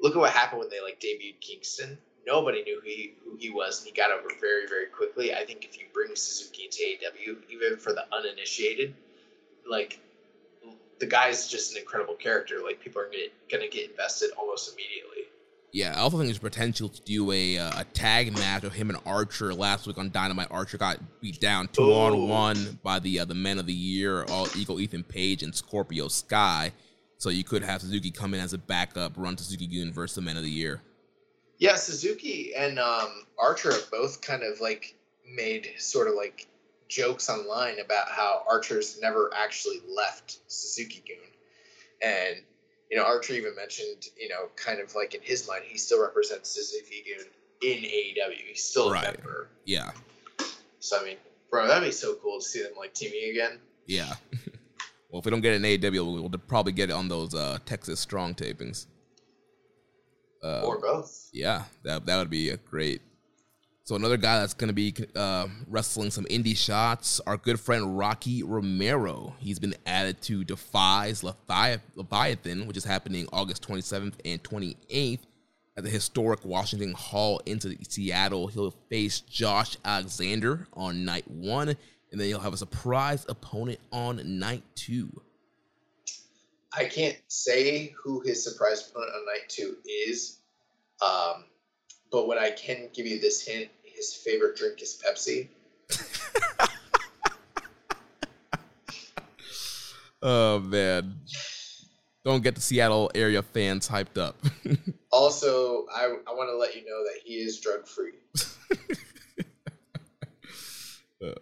[0.00, 1.98] look at what happened when they like debuted Kingston.
[2.26, 5.32] Nobody knew who he, who he was, and he got over very, very quickly.
[5.32, 8.94] I think if you bring Suzuki to AEW, even for the uninitiated,
[9.68, 10.00] like
[10.98, 12.56] the guy's just an incredible character.
[12.64, 15.24] Like people are gonna, gonna get invested almost immediately.
[15.72, 18.88] Yeah, I also think there's potential to do a uh, a tag match of him
[18.88, 20.48] and Archer last week on Dynamite.
[20.50, 22.06] Archer got beat down two oh.
[22.06, 25.54] on one by the uh, the Men of the Year, All Ego Ethan Page and
[25.54, 26.72] Scorpio Sky.
[27.18, 30.36] So you could have Suzuki come in as a backup, run Suzuki-gun versus the Men
[30.36, 30.82] of the Year.
[31.58, 34.94] Yeah, Suzuki and um, Archer have both kind of like
[35.30, 36.46] made sort of like
[36.88, 41.30] jokes online about how Archer's never actually left Suzuki Gun.
[42.02, 42.36] And,
[42.90, 46.00] you know, Archer even mentioned, you know, kind of like in his mind, he still
[46.00, 47.26] represents Suzuki Gun
[47.62, 48.48] in AEW.
[48.48, 49.04] He's still right.
[49.04, 49.48] a member.
[49.64, 49.90] Yeah.
[50.80, 51.16] So, I mean,
[51.50, 53.58] bro, that'd be so cool to see them like teaming again.
[53.86, 54.14] Yeah.
[55.10, 57.58] well, if we don't get it in AEW, we'll probably get it on those uh,
[57.64, 58.86] Texas Strong tapings.
[60.42, 61.28] Uh, or both.
[61.32, 63.00] Yeah, that that would be a great
[63.86, 67.96] so another guy that's going to be uh, wrestling some indie shots, our good friend
[67.96, 69.36] Rocky Romero.
[69.38, 75.20] He's been added to Defy's Leviathan, which is happening August 27th and 28th
[75.76, 78.48] at the historic Washington Hall into Seattle.
[78.48, 81.78] He'll face Josh Alexander on night one, and
[82.20, 85.08] then he'll have a surprise opponent on night two.
[86.76, 90.40] I can't say who his surprise opponent on night two is,
[91.00, 91.44] um,
[92.10, 95.48] but what I can give you this hint: his favorite drink is Pepsi.
[100.22, 101.16] oh man,
[102.24, 104.36] don't get the Seattle area fans hyped up.
[105.10, 108.14] also, I I want to let you know that he is drug free.
[111.24, 111.32] uh,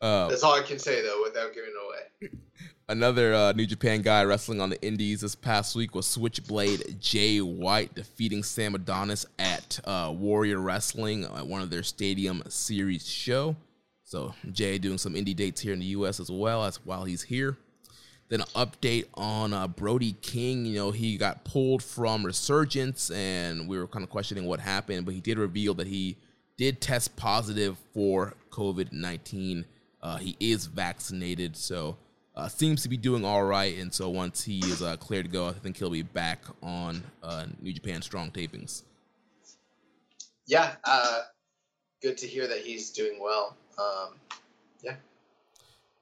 [0.00, 2.30] uh, That's all I can say though, without giving away.
[2.86, 7.40] Another uh, New Japan guy wrestling on the Indies this past week was Switchblade Jay
[7.40, 13.56] White defeating Sam Adonis at uh, Warrior Wrestling at one of their Stadium Series show.
[14.02, 16.20] So Jay doing some indie dates here in the U.S.
[16.20, 17.56] as well as while he's here.
[18.28, 20.66] Then an update on uh, Brody King.
[20.66, 25.06] You know he got pulled from Resurgence, and we were kind of questioning what happened,
[25.06, 26.18] but he did reveal that he
[26.58, 29.64] did test positive for COVID nineteen.
[30.02, 31.96] Uh, he is vaccinated, so
[32.36, 35.30] uh, seems to be doing all right, and so once he is uh, cleared to
[35.30, 38.82] go, I think he'll be back on uh, New Japan Strong tapings.
[40.46, 41.20] Yeah, uh,
[42.02, 43.56] good to hear that he's doing well.
[43.78, 44.14] Um,
[44.82, 44.96] yeah.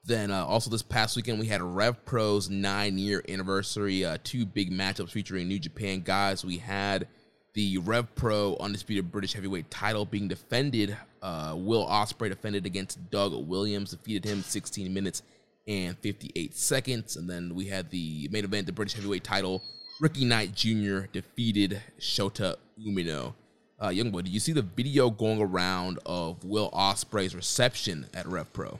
[0.05, 4.03] Then uh, also this past weekend we had Rev Pro's nine year anniversary.
[4.03, 6.43] Uh, two big matchups featuring New Japan guys.
[6.43, 7.07] We had
[7.53, 10.97] the Rev Pro undisputed British heavyweight title being defended.
[11.21, 15.21] Will Ospreay defended against Doug Williams, defeated him 16 minutes
[15.67, 17.15] and 58 seconds.
[17.15, 19.63] And then we had the main event, the British heavyweight title.
[19.99, 21.01] Ricky Knight Jr.
[21.11, 23.33] defeated Shota Umino.
[23.81, 28.25] Uh, young boy, did you see the video going around of Will Ospreay's reception at
[28.25, 28.79] Rev Pro?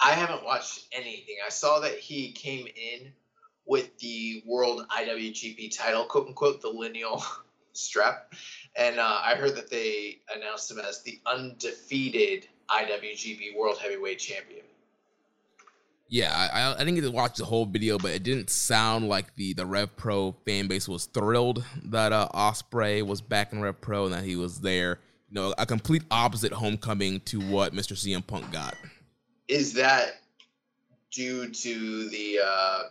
[0.00, 1.36] I haven't watched anything.
[1.44, 3.12] I saw that he came in
[3.64, 7.24] with the World IWGP title, quote unquote, the lineal
[7.72, 8.34] strap,
[8.76, 14.65] and uh, I heard that they announced him as the undefeated IWGP World Heavyweight Champion.
[16.08, 19.34] Yeah, I, I didn't get to watch the whole video, but it didn't sound like
[19.34, 23.80] the the Rev Pro fan base was thrilled that uh, Ospreay was back in Rev
[23.80, 25.00] Pro and that he was there.
[25.28, 27.94] You know, a complete opposite homecoming to what Mr.
[27.94, 28.76] CM Punk got.
[29.48, 30.20] Is that
[31.10, 32.82] due to the uh,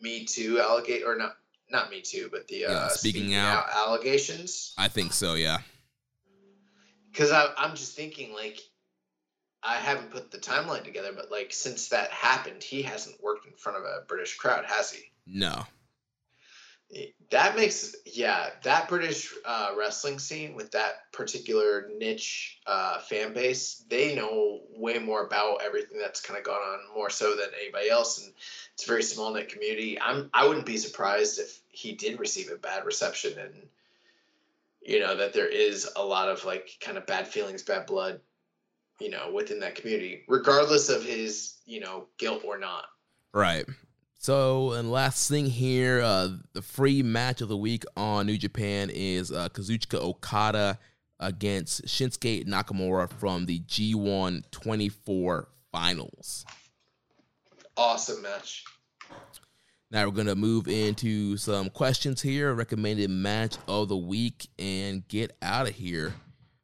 [0.00, 1.36] Me Too allegate or not?
[1.68, 3.66] Not Me Too, but the uh, yeah, speaking, speaking out.
[3.66, 4.74] out allegations.
[4.78, 5.34] I think so.
[5.34, 5.58] Yeah.
[7.10, 8.60] Because I'm just thinking, like,
[9.62, 13.52] I haven't put the timeline together, but like since that happened, he hasn't worked in
[13.52, 15.10] front of a British crowd, has he?
[15.26, 15.66] No.
[17.30, 23.84] That makes yeah, that British uh, wrestling scene with that particular niche uh, fan base,
[23.88, 27.90] they know way more about everything that's kind of gone on more so than anybody
[27.90, 28.32] else, and
[28.74, 30.00] it's a very small knit community.
[30.00, 33.54] I'm I wouldn't be surprised if he did receive a bad reception and
[34.82, 38.20] you know that there is a lot of like kind of bad feelings, bad blood
[39.00, 42.84] you know, within that community, regardless of his, you know, guilt or not.
[43.32, 43.64] Right.
[44.18, 48.90] So, and last thing here, uh, the free match of the week on New Japan
[48.92, 50.78] is uh, Kazuchika Okada
[51.18, 56.44] against Shinsuke Nakamura from the G1 24 finals.
[57.76, 58.64] Awesome match.
[59.90, 65.06] Now we're going to move into some questions here, recommended match of the week, and
[65.08, 66.12] get out of here.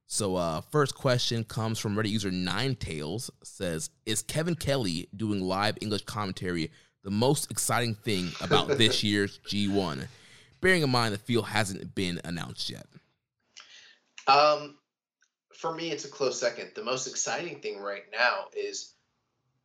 [0.07, 3.31] So, uh, first question comes from Reddit user Nine Tails.
[3.43, 6.71] Says, "Is Kevin Kelly doing live English commentary
[7.03, 10.07] the most exciting thing about this year's G1?"
[10.61, 12.87] Bearing in mind the field hasn't been announced yet.
[14.29, 14.79] Um,
[15.53, 16.73] for me, it's a close second.
[16.75, 18.95] The most exciting thing right now is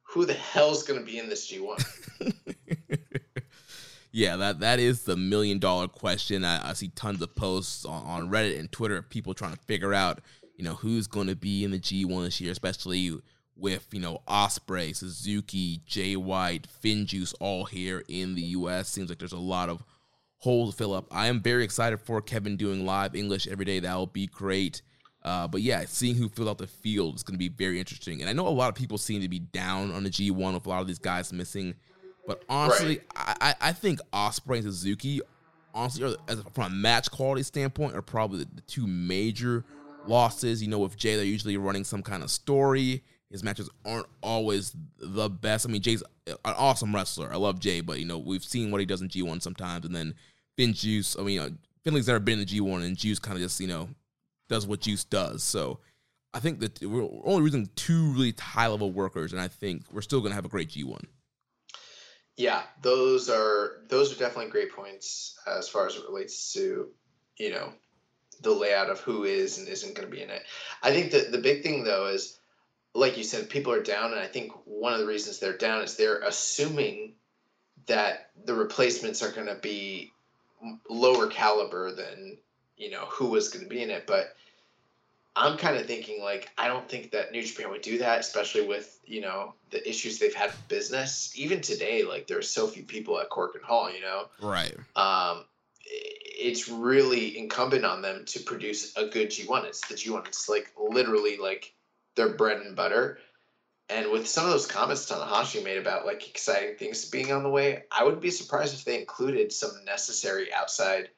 [0.03, 2.33] who the hell's going to be in this G1.
[4.11, 6.43] yeah, that that is the million dollar question.
[6.43, 9.59] I, I see tons of posts on, on, Reddit and Twitter of people trying to
[9.59, 10.19] figure out,
[10.55, 13.19] you know, who's going to be in the G1 this year, especially
[13.55, 18.89] with you know Ospreay, Suzuki, Jay White, FinJuice all here in the U.S.
[18.89, 19.83] Seems like there's a lot of
[20.37, 21.07] holes to fill up.
[21.11, 23.79] I am very excited for Kevin doing live English every day.
[23.79, 24.81] That will be great.
[25.23, 28.21] Uh, but yeah, seeing who fills out the field is going to be very interesting.
[28.21, 30.65] And I know a lot of people seem to be down on the G1 with
[30.65, 31.75] a lot of these guys missing.
[32.27, 33.37] But honestly, right.
[33.41, 35.21] I, I think Ospreay and Suzuki,
[35.73, 39.65] honestly, as from a match quality standpoint, are probably the, the two major
[40.05, 40.61] losses.
[40.61, 43.03] You know, with Jay, they're usually running some kind of story.
[43.31, 45.65] His matches aren't always the best.
[45.65, 47.31] I mean, Jay's an awesome wrestler.
[47.31, 49.95] I love Jay, but you know, we've seen what he does in G1 sometimes, and
[49.95, 50.13] then
[50.57, 51.19] FinJuice.
[51.19, 53.41] I mean, uh, you know, Finley's never been in the G1, and Juice kind of
[53.41, 53.89] just you know
[54.49, 55.43] does what Juice does.
[55.43, 55.79] So
[56.33, 60.01] I think that we're only losing two really high level workers, and I think we're
[60.01, 61.03] still going to have a great G1.
[62.41, 66.89] Yeah, those are those are definitely great points as far as it relates to
[67.37, 67.71] you know
[68.41, 70.41] the layout of who is and isn't going to be in it.
[70.81, 72.39] I think that the big thing though is
[72.95, 75.83] like you said, people are down, and I think one of the reasons they're down
[75.83, 77.13] is they're assuming
[77.85, 80.11] that the replacements are going to be
[80.89, 82.39] lower caliber than
[82.75, 84.07] you know who was going to be in it.
[84.07, 84.35] But
[85.35, 88.67] I'm kind of thinking like I don't think that New Japan would do that, especially
[88.67, 91.31] with you know the issues they've had with business.
[91.35, 94.25] Even today, like there's so few people at Korakuen Hall, you know.
[94.41, 94.75] Right.
[94.95, 95.45] Um,
[95.85, 99.65] it's really incumbent on them to produce a good G1.
[99.65, 100.27] It's the G1.
[100.27, 101.73] It's like literally like
[102.15, 103.19] their bread and butter.
[103.89, 107.49] And with some of those comments Tanahashi made about like exciting things being on the
[107.49, 111.09] way, I would be surprised if they included some necessary outside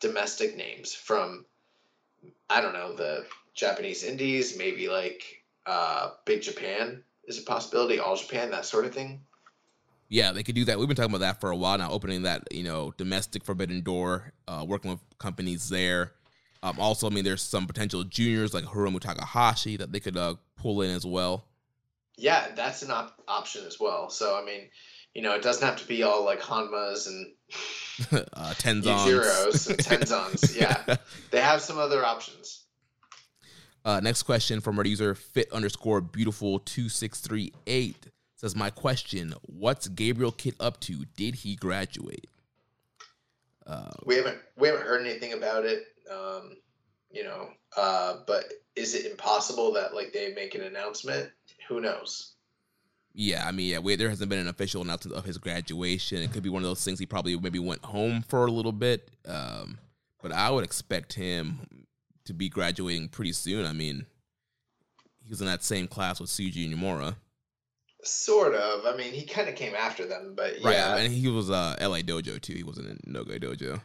[0.00, 1.44] domestic names from
[2.50, 3.26] I don't know, the
[3.58, 8.94] Japanese indies, maybe like uh, Big Japan is a possibility, All Japan, that sort of
[8.94, 9.20] thing.
[10.08, 10.78] Yeah, they could do that.
[10.78, 13.82] We've been talking about that for a while now, opening that you know domestic Forbidden
[13.82, 16.12] Door, uh, working with companies there.
[16.62, 20.36] Um, also, I mean, there's some potential juniors like Hiromu Takahashi that they could uh,
[20.56, 21.44] pull in as well.
[22.16, 24.08] Yeah, that's an op- option as well.
[24.08, 24.68] So I mean,
[25.14, 27.32] you know, it doesn't have to be all like Honmas and
[28.32, 29.04] uh, Tenzans.
[29.04, 30.56] Zeros, Tenzans.
[30.60, 30.96] yeah,
[31.32, 32.57] they have some other options.
[33.88, 38.68] Uh, next question from our user fit underscore beautiful two six three eight says my
[38.68, 41.06] question: What's Gabriel Kidd up to?
[41.16, 42.26] Did he graduate?
[43.66, 45.86] Uh, we haven't we haven't heard anything about it.
[46.12, 46.58] Um,
[47.10, 47.48] you know,
[47.78, 51.30] uh, but is it impossible that like they make an announcement?
[51.70, 52.34] Who knows?
[53.14, 56.18] Yeah, I mean, yeah, we, there hasn't been an official announcement of his graduation.
[56.18, 58.70] It could be one of those things he probably maybe went home for a little
[58.70, 59.10] bit.
[59.26, 59.78] Um,
[60.20, 61.77] but I would expect him
[62.28, 63.66] to be graduating pretty soon.
[63.66, 64.06] I mean,
[65.24, 67.16] he was in that same class with Tsuji Nomura.
[68.04, 68.86] Sort of.
[68.86, 70.74] I mean, he kind of came after them, but right.
[70.74, 70.96] yeah.
[70.96, 72.52] And he was uh, LA Dojo too.
[72.52, 73.80] He wasn't in Noge Dojo.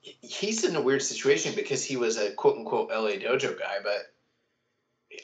[0.00, 4.02] He's in a weird situation because he was a quote unquote LA Dojo guy, but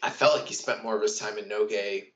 [0.03, 2.07] I felt like he spent more of his time in Noge,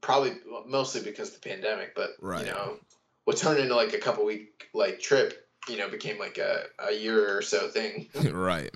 [0.00, 0.34] probably
[0.66, 1.94] mostly because of the pandemic.
[1.94, 2.44] But right.
[2.44, 2.78] you know,
[3.24, 6.92] what turned into like a couple week like trip, you know, became like a, a
[6.92, 8.08] year or so thing.
[8.32, 8.70] right.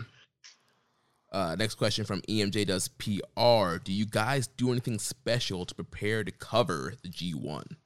[1.36, 3.76] Uh, next question from EMJ does PR.
[3.84, 7.76] Do you guys do anything special to prepare to cover the G1?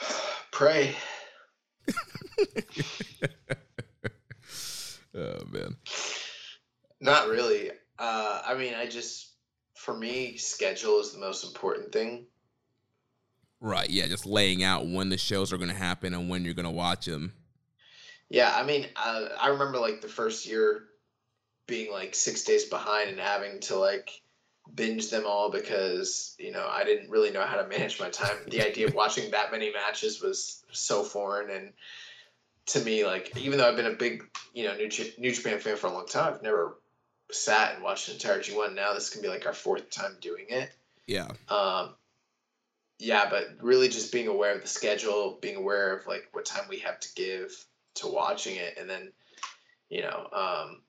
[0.52, 0.94] Pray.
[5.16, 5.76] oh man.
[7.00, 7.72] Not really.
[7.98, 9.32] Uh, I mean, I just
[9.74, 12.26] for me, schedule is the most important thing.
[13.60, 13.90] Right.
[13.90, 14.06] Yeah.
[14.06, 16.70] Just laying out when the shows are going to happen and when you're going to
[16.70, 17.32] watch them.
[18.30, 20.84] Yeah, I mean, uh, I remember like the first year
[21.66, 24.10] being like six days behind and having to like
[24.74, 28.36] binge them all because you know I didn't really know how to manage my time.
[28.50, 31.72] The idea of watching that many matches was so foreign, and
[32.66, 34.88] to me, like even though I've been a big you know New,
[35.18, 36.78] New Japan fan for a long time, I've never
[37.30, 38.74] sat and watched an entire G one.
[38.74, 40.70] Now this can be like our fourth time doing it.
[41.06, 41.28] Yeah.
[41.48, 41.94] Um.
[43.00, 46.64] Yeah, but really just being aware of the schedule, being aware of like what time
[46.68, 47.52] we have to give
[47.98, 49.12] to watching it, and then
[49.88, 50.82] you know, um,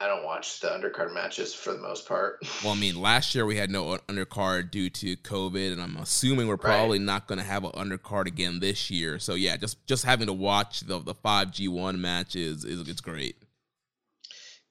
[0.00, 2.38] I don't watch the undercard matches for the most part.
[2.64, 6.48] Well, I mean, last year we had no undercard due to COVID, and I'm assuming
[6.48, 7.04] we're probably right.
[7.04, 9.18] not going to have an undercard again this year.
[9.18, 13.00] So yeah, just just having to watch the the five G one matches is it's
[13.00, 13.36] great.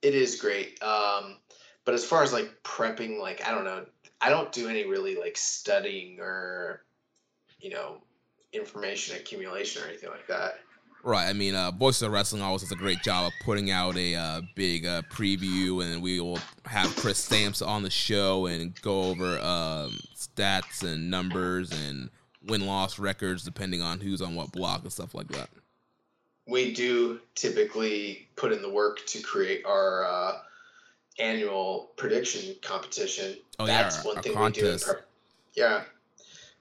[0.02, 1.38] It is great, um,
[1.86, 3.86] but as far as like prepping, like I don't know,
[4.22, 6.84] I don't do any really like studying or
[7.60, 8.02] you know
[8.52, 10.60] information accumulation or anything like that.
[11.04, 11.28] Right.
[11.28, 14.16] I mean, uh, Voices of Wrestling always does a great job of putting out a
[14.16, 19.04] uh, big uh, preview, and we will have Chris Stamps on the show and go
[19.04, 22.10] over um, stats and numbers and
[22.48, 25.50] win loss records depending on who's on what block and stuff like that.
[26.48, 30.38] We do typically put in the work to create our uh,
[31.20, 33.36] annual prediction competition.
[33.60, 34.88] Oh, That's yeah, our, one our thing contest.
[34.88, 35.00] we do.
[35.56, 35.84] yeah.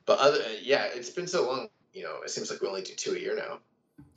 [0.05, 1.69] But other, yeah, it's been so long.
[1.93, 3.59] You know, it seems like we only do two a year now.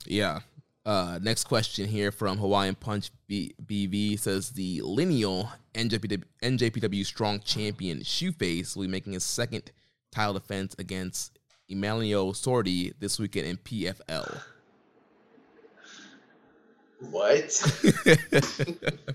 [0.06, 0.40] Yeah.
[0.84, 7.40] Uh, next question here from Hawaiian Punch B- BV says the lineal NJPW, NJPW Strong
[7.40, 9.72] Champion Shoeface will be making his second
[10.12, 14.38] title defense against Emilio Sordi this weekend in PFL.
[17.10, 17.50] What?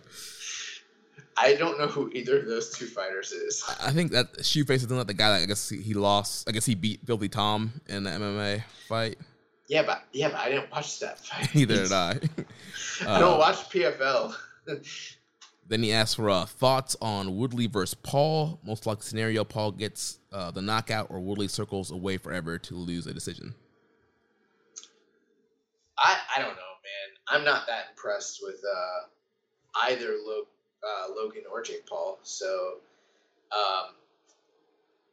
[1.37, 3.63] I don't know who either of those two fighters is.
[3.81, 6.47] I think that Shoeface is not the guy that I guess he lost.
[6.47, 9.17] I guess he beat Filthy Tom in the MMA fight.
[9.71, 11.55] Yeah, but yeah, but I didn't watch that fight.
[11.55, 12.19] Neither did I.
[13.07, 14.35] I don't watch PFL.
[15.67, 18.59] Then he asks for uh, thoughts on Woodley versus Paul.
[18.65, 23.07] Most likely scenario: Paul gets uh, the knockout, or Woodley circles away forever to lose
[23.07, 23.55] a decision.
[25.97, 27.09] I I don't know, man.
[27.29, 30.47] I'm not that impressed with uh, either Lo-
[30.83, 32.19] uh, Logan or Jake Paul.
[32.23, 32.79] So,
[33.53, 33.93] um,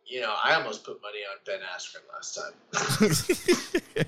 [0.09, 4.05] you know, I almost put money on Ben Askren last time.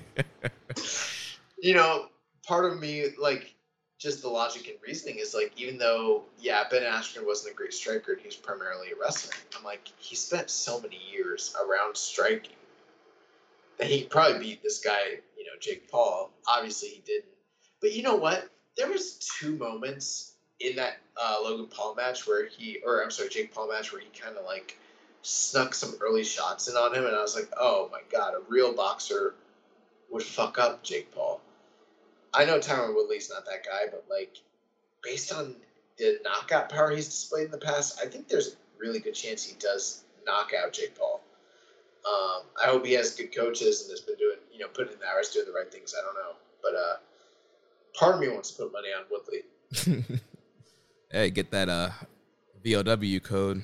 [1.61, 2.07] you know,
[2.45, 3.53] part of me, like,
[3.99, 7.73] just the logic and reasoning is like, even though, yeah, Ben Askren wasn't a great
[7.73, 11.95] striker and he was primarily a wrestler, I'm like, he spent so many years around
[11.95, 12.55] striking
[13.77, 16.31] that he probably beat this guy, you know, Jake Paul.
[16.47, 17.25] Obviously, he didn't.
[17.79, 18.49] But you know what?
[18.75, 23.29] There was two moments in that uh, Logan Paul match where he, or I'm sorry,
[23.29, 24.77] Jake Paul match where he kind of like
[25.21, 28.41] snuck some early shots in on him, and I was like, oh my god, a
[28.49, 29.35] real boxer
[30.09, 31.41] would fuck up Jake Paul.
[32.33, 34.37] I know Tyron Woodley's not that guy, but like,
[35.03, 35.55] based on
[35.97, 39.43] the knockout power he's displayed in the past, I think there's a really good chance
[39.43, 41.21] he does knock out Jake Paul.
[42.05, 44.99] Um, I hope he has good coaches and has been doing, you know, putting in
[44.99, 45.93] the hours, doing the right things.
[45.97, 46.95] I don't know, but uh,
[47.93, 50.19] part of me wants to put money on Woodley.
[51.11, 51.89] hey, get that uh
[52.65, 53.63] VOW code.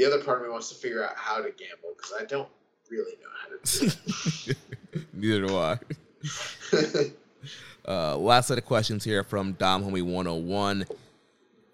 [0.00, 2.48] The other part of me wants to figure out how to gamble because I don't
[2.90, 4.54] really know how to do.
[5.12, 5.78] Neither do I.
[7.86, 10.86] uh, last set of questions here from Dom Homie 101.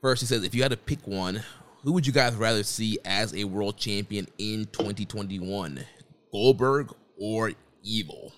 [0.00, 1.40] First, he says, if you had to pick one,
[1.84, 5.84] who would you guys rather see as a world champion in 2021?
[6.32, 7.52] Goldberg or
[7.84, 8.32] Evil?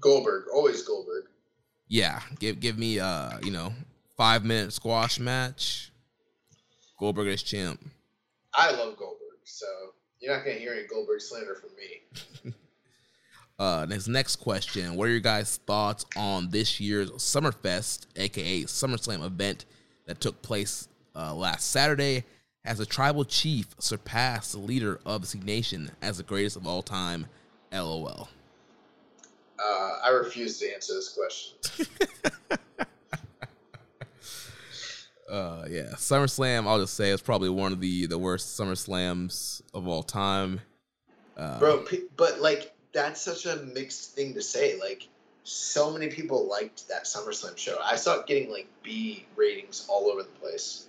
[0.00, 1.26] Goldberg, always Goldberg.
[1.86, 3.74] Yeah, give give me uh, you know,
[4.16, 5.92] 5 minute squash match.
[6.98, 7.78] Goldberg is champ.
[8.56, 9.03] I love Goldberg,
[9.44, 9.66] so
[10.20, 12.52] you're not going to hear any Goldberg slander from me.
[13.58, 19.24] uh, this next question: What are your guys' thoughts on this year's Summerfest, aka SummerSlam
[19.24, 19.66] event
[20.06, 22.24] that took place uh, last Saturday?
[22.64, 26.82] Has a tribal chief surpassed the leader of the Nation as the greatest of all
[26.82, 27.26] time?
[27.70, 28.28] LOL.
[29.58, 31.86] Uh, I refuse to answer this question.
[35.34, 36.66] uh, yeah, SummerSlam.
[36.66, 40.60] I'll just say it's probably one of the the worst SummerSlams of all time.
[41.36, 41.86] Uh, Bro,
[42.16, 44.78] but like that's such a mixed thing to say.
[44.78, 45.08] Like,
[45.42, 47.78] so many people liked that SummerSlam show.
[47.82, 50.86] I saw it getting like B ratings all over the place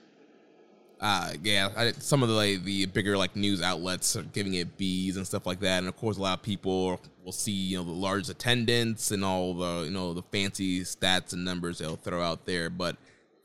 [1.02, 4.78] uh, yeah, I, some of the like, the bigger like news outlets are giving it
[4.78, 7.78] B's and stuff like that, and of course a lot of people will see you
[7.78, 11.98] know the large attendance and all the you know the fancy stats and numbers they'll
[11.98, 12.96] throw out there, but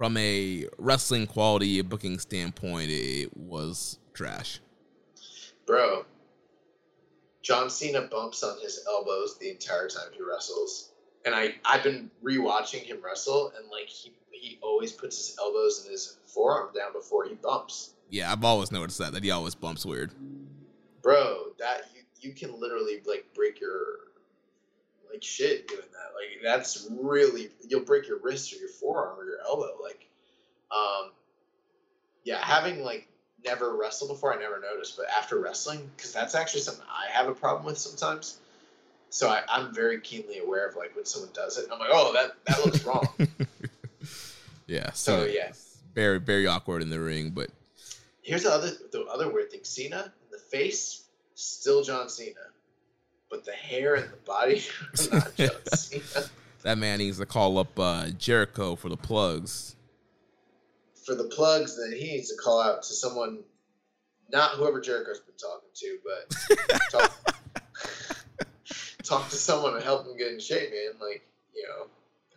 [0.01, 4.59] from a wrestling quality booking standpoint, it was trash.
[5.67, 6.07] Bro,
[7.43, 10.93] John Cena bumps on his elbows the entire time he wrestles,
[11.27, 15.83] and I I've been rewatching him wrestle, and like he he always puts his elbows
[15.83, 17.93] and his forearm down before he bumps.
[18.09, 20.13] Yeah, I've always noticed that that he always bumps weird.
[21.03, 23.99] Bro, that you you can literally like break your
[25.13, 26.15] like shit doing that.
[26.15, 29.77] Like that's really you'll break your wrist or your forearm or your elbow.
[29.83, 30.07] Like,
[30.71, 31.11] um,
[32.25, 33.09] yeah, having like
[33.45, 37.29] never wrestled before, I never noticed, but after wrestling, because that's actually something I have
[37.29, 38.39] a problem with sometimes.
[39.13, 42.13] So I, I'm very keenly aware of like when someone does it, I'm like, oh,
[42.13, 43.09] that that looks wrong.
[44.71, 44.93] Yeah.
[44.93, 45.51] So, so yeah,
[45.97, 47.31] very very awkward in the ring.
[47.31, 47.51] But
[48.23, 51.03] here's the other the other weird thing: Cena, in the face,
[51.35, 52.39] still John Cena,
[53.31, 54.63] but the hair and the body,
[55.13, 56.27] not John Cena.
[56.63, 59.77] That man needs to call up uh, Jericho for the plugs.
[61.07, 63.39] For the plugs, then he needs to call out to someone,
[64.31, 67.37] not whoever Jericho's been talking to, but talk,
[69.03, 71.01] talk to someone to help him get in shape, man.
[71.01, 71.23] Like
[71.55, 71.87] you know,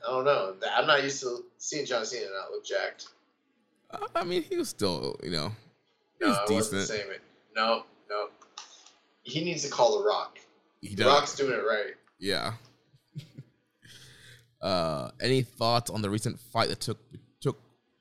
[0.07, 0.55] I don't know.
[0.73, 3.07] I'm not used to seeing John Cena not look jacked.
[4.15, 5.51] I mean, he was still, you know,
[6.19, 6.55] he was no, decent.
[6.55, 7.07] Wasn't the same.
[7.55, 8.29] No, no.
[9.23, 10.39] He needs to call The Rock.
[10.83, 11.05] He does.
[11.05, 11.93] Rock's doing it right.
[12.19, 12.53] Yeah.
[14.61, 16.99] uh, any thoughts on the recent fight that took
[17.39, 17.57] took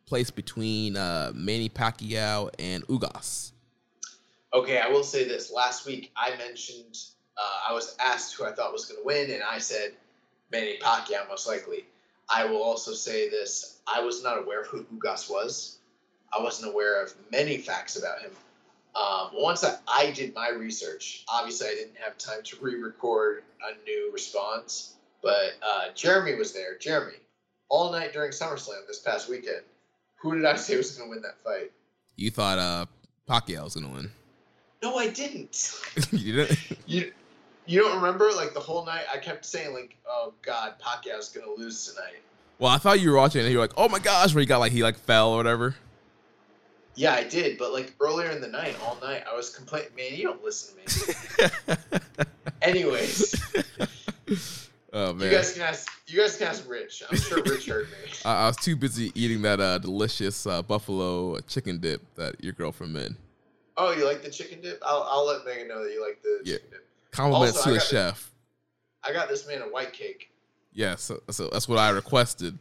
[0.07, 3.53] place between uh, Manny Pacquiao and Ugas?
[4.53, 5.53] Okay, I will say this.
[5.53, 6.99] Last week, I mentioned
[7.39, 9.93] uh, I was asked who I thought was going to win, and I said
[10.51, 11.85] Manny Pacquiao most likely.
[12.29, 15.79] I will also say this: I was not aware of who Ugas was.
[16.37, 18.33] I wasn't aware of many facts about him.
[18.95, 23.85] Um, once I, I did my research, obviously I didn't have time to re-record a
[23.85, 26.77] new response, but uh, Jeremy was there.
[26.79, 27.17] Jeremy,
[27.71, 29.63] all night during SummerSlam this past weekend,
[30.17, 31.73] who did I say was going to win that fight?
[32.17, 32.87] You thought uh,
[33.29, 34.11] Pacquiao was going to win.
[34.83, 35.81] No, I didn't.
[36.13, 36.59] you didn't.
[36.87, 37.13] you
[37.67, 39.05] you don't remember like the whole night?
[39.13, 42.21] I kept saying like, "Oh God, Pacquiao's going to lose tonight."
[42.59, 44.47] Well, I thought you were watching and you were like, "Oh my gosh," where he
[44.47, 45.77] got like he like fell or whatever.
[46.95, 49.89] Yeah, I did, but like earlier in the night, all night, I was complaining.
[49.97, 51.77] Man, you don't listen to me.
[52.63, 53.35] Anyways.
[54.95, 55.31] Oh man.
[55.31, 55.89] You guys can ask.
[56.07, 57.03] You guys can ask Rich.
[57.11, 57.97] I'm sure Rich heard me.
[58.27, 62.53] I, I was too busy eating that uh, delicious uh, buffalo chicken dip that your
[62.53, 63.13] girlfriend made.
[63.79, 64.83] Oh, you like the chicken dip?
[64.85, 66.57] I'll, I'll let Megan know that you like the Yeah.
[66.57, 66.87] chicken dip.
[67.11, 68.31] Compliments Also, to I the got- chef.
[69.03, 70.31] I got this man a white cake
[70.75, 72.59] Yeah, so, so that's what I requested.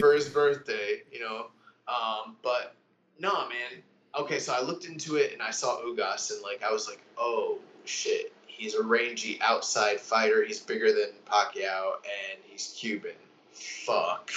[0.00, 1.46] for his birthday, you know.
[1.88, 2.74] Um, but
[3.18, 3.82] no, man.
[4.18, 7.00] Okay, so I looked into it and I saw Ugas and like I was like,
[7.18, 10.44] oh shit, he's a rangy outside fighter.
[10.44, 13.12] He's bigger than Pacquiao and he's Cuban.
[13.52, 14.30] Fuck.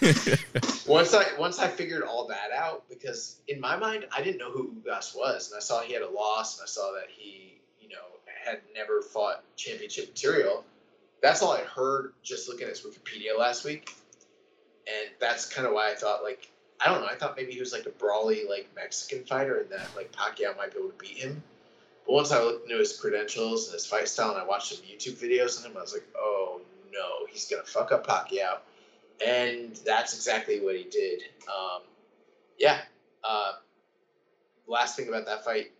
[0.86, 4.50] once I once I figured all that out, because in my mind I didn't know
[4.50, 7.60] who Ugas was, and I saw he had a loss, and I saw that he,
[7.80, 7.96] you know,
[8.44, 10.64] had never fought championship material.
[11.22, 13.94] That's all I heard just looking at his Wikipedia last week,
[14.86, 16.50] and that's kind of why I thought like
[16.84, 17.06] I don't know.
[17.06, 20.56] I thought maybe he was like a brawly like Mexican fighter, and that like Pacquiao
[20.56, 21.42] might be able to beat him.
[22.06, 24.84] But once I looked into his credentials and his fight style, and I watched some
[24.84, 26.60] YouTube videos on him, I was like, oh
[26.92, 28.58] no, he's gonna fuck up Pacquiao,
[29.24, 31.22] and that's exactly what he did.
[31.48, 31.82] Um,
[32.58, 32.80] yeah.
[33.22, 33.52] Uh,
[34.66, 35.70] last thing about that fight,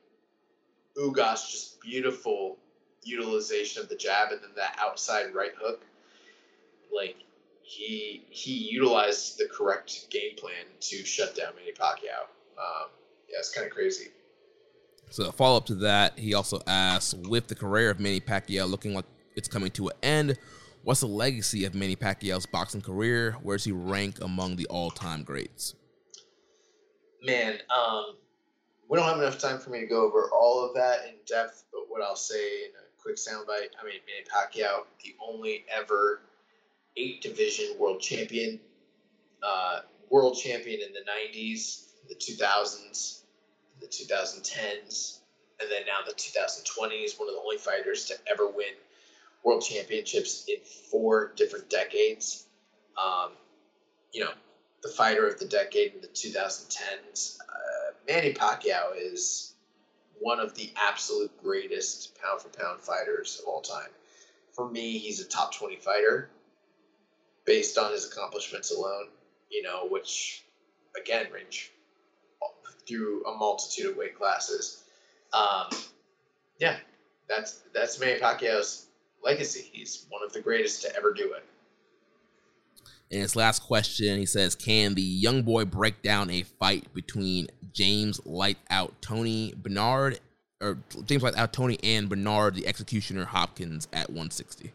[0.97, 2.59] Ugas just beautiful
[3.05, 5.85] utilization of the jab and then that outside right hook.
[6.95, 7.17] Like
[7.73, 12.25] he he utilized the correct game plan to shut down Manny Pacquiao.
[12.59, 12.91] Um,
[13.29, 14.09] yeah, it's kind of crazy.
[15.09, 18.69] So, a follow up to that, he also asks With the career of Manny Pacquiao
[18.69, 20.39] looking like it's coming to an end,
[20.83, 23.37] what's the legacy of Manny Pacquiao's boxing career?
[23.43, 25.75] Where does he rank among the all time greats?
[27.23, 28.17] Man, um,
[28.89, 31.65] we don't have enough time for me to go over all of that in depth,
[31.73, 36.23] but what I'll say in a quick soundbite I mean, Manny Pacquiao, the only ever
[36.97, 38.61] eight division world champion,
[39.43, 43.21] uh, world champion in the 90s, the 2000s,
[43.81, 45.19] the 2010s,
[45.61, 48.75] and then now the 2020s, one of the only fighters to ever win
[49.43, 50.61] world championships in
[50.91, 52.47] four different decades.
[52.97, 53.33] Um,
[54.13, 54.33] you know,
[54.83, 57.39] the fighter of the decade in the 2010s.
[57.41, 59.55] Uh, Manny Pacquiao is
[60.21, 63.89] one of the absolute greatest pound for pound fighters of all time.
[64.53, 66.31] For me, he's a top 20 fighter
[67.45, 69.09] based on his accomplishments alone,
[69.51, 70.45] you know, which
[71.01, 71.73] again range
[72.87, 74.85] through a multitude of weight classes.
[75.33, 75.69] Um,
[76.59, 76.77] yeah,
[77.29, 78.87] that's that's Manny Pacquiao's
[79.23, 79.69] legacy.
[79.73, 81.45] He's one of the greatest to ever do it.
[83.11, 87.49] In his last question, he says, Can the young boy break down a fight between
[87.73, 90.19] James Light Out Toney Bernard
[90.63, 94.73] or James Light Out Toney and Bernard the Executioner Hopkins at 160?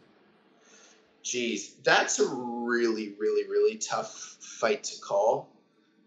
[1.27, 5.49] Jeez, that's a really, really, really tough fight to call.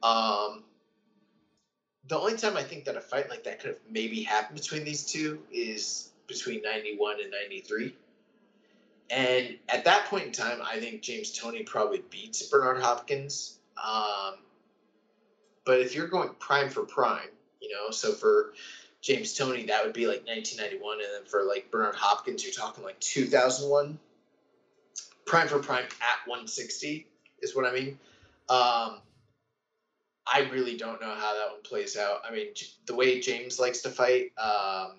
[0.03, 0.65] Um,
[2.09, 4.83] the only time I think that a fight like that could have maybe happened between
[4.83, 7.95] these two is between 91 and 93.
[9.11, 13.59] And at that point in time, I think James Toney probably beats Bernard Hopkins.
[13.77, 14.37] Um,
[15.67, 17.29] but if you're going prime for prime,
[17.61, 18.55] you know, so for
[19.03, 21.01] James Toney, that would be like 1991.
[21.01, 23.99] And then for like Bernard Hopkins, you're talking like 2001
[25.31, 27.07] prime for prime at 160
[27.41, 27.99] is what I mean.
[28.49, 28.99] Um,
[30.27, 32.23] I really don't know how that one plays out.
[32.29, 32.49] I mean,
[32.87, 34.97] the way James likes to fight, um,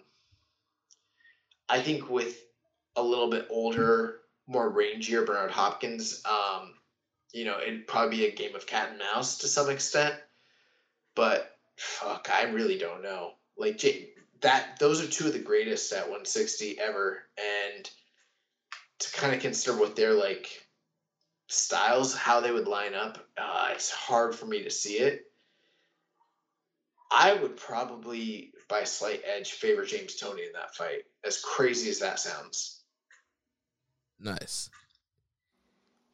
[1.67, 2.45] I think with
[2.95, 6.75] a little bit older, more rangier Bernard Hopkins, um,
[7.33, 10.15] you know, it'd probably be a game of cat and mouse to some extent.
[11.13, 13.33] But fuck, I really don't know.
[13.57, 13.83] Like
[14.39, 17.89] that, those are two of the greatest at 160 ever, and
[19.01, 20.47] to kind of consider what their like
[21.47, 25.25] styles, how they would line up, uh, it's hard for me to see it.
[27.11, 31.03] I would probably, by a slight edge, favor James Toney in that fight.
[31.25, 32.83] As crazy as that sounds.
[34.19, 34.69] Nice.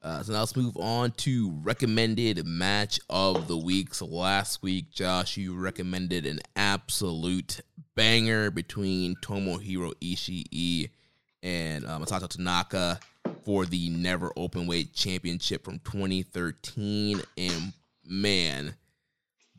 [0.02, 3.94] Uh, so now let's move on to recommended match of the week.
[3.94, 7.62] So last week, Josh, you recommended an absolute
[7.96, 10.90] banger between Tomohiro Ishii
[11.44, 13.00] and uh, Masato Tanaka
[13.44, 17.22] for the Never Openweight Championship from 2013.
[17.38, 17.74] And
[18.06, 18.76] man,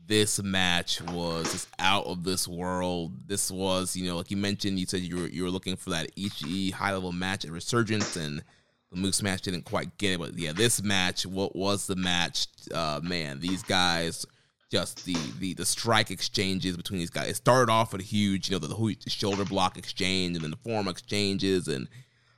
[0.09, 3.13] this match was just out of this world.
[3.27, 5.91] This was, you know, like you mentioned, you said you were you were looking for
[5.91, 8.43] that Ishii high level match at Resurgence, and
[8.91, 10.19] the Moose match didn't quite get it.
[10.19, 12.47] But yeah, this match, what was the match?
[12.73, 14.25] Uh, man, these guys,
[14.69, 17.29] just the the the strike exchanges between these guys.
[17.29, 20.51] It started off with a huge, you know, the, the shoulder block exchange, and then
[20.51, 21.87] the form exchanges, and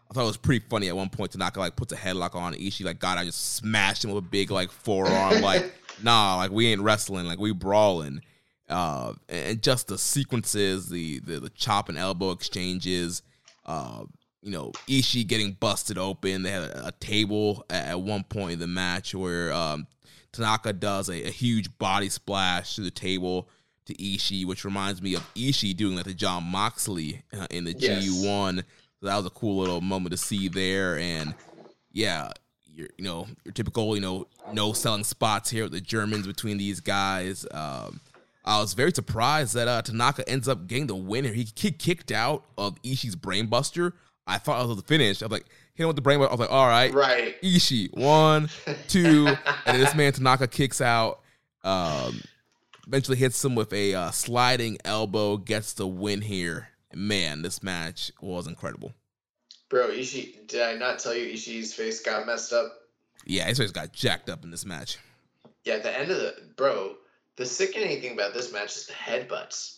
[0.10, 1.32] I thought it was pretty funny at one point.
[1.32, 4.28] Tanaka like puts a headlock on Ishii, like God, I just smashed him with a
[4.28, 8.22] big like forearm, like nah, like we ain't wrestling, like we brawling.
[8.70, 13.22] Uh, and just the sequences, the, the the chop and elbow exchanges,
[13.66, 14.04] uh,
[14.42, 16.44] you know, Ishii getting busted open.
[16.44, 19.88] They had a, a table at, at, one point in the match where um,
[20.34, 23.50] Tanaka does a, a, huge body splash to the table,
[23.86, 27.74] to Ishii, which reminds me of Ishii doing that to Jon Moxley uh, in the
[27.74, 28.06] Yes.
[28.06, 28.64] G1.
[29.00, 30.98] So that was a cool little moment to see there.
[30.98, 31.34] And
[31.92, 32.32] yeah,
[32.74, 36.80] you know your typical you know no selling spots here with the Germans between these
[36.80, 37.46] guys.
[37.52, 38.00] Um,
[38.44, 41.32] I was very surprised that uh, Tanaka ends up getting the winner.
[41.32, 43.94] He, he kicked out of Ishii's brainbuster.
[44.26, 45.22] I thought it was the finish.
[45.22, 45.46] I was like,
[45.82, 46.28] hit him with the brainbuster.
[46.28, 47.42] I was like, all right, Right.
[47.42, 48.50] Ishii, one,
[48.88, 51.22] two, and then this man Tanaka kicks out.
[51.64, 52.22] Um,
[52.88, 56.70] eventually hits him with a uh, sliding elbow, gets the win here.
[56.94, 58.94] Man, this match was incredible.
[59.70, 62.72] Bro, Ishii, did I not tell you Ishii's face got messed up?
[63.26, 64.98] Yeah, his face got jacked up in this match.
[65.64, 66.96] Yeah, at the end of the bro,
[67.38, 69.78] the sickening thing about this match is the headbutts.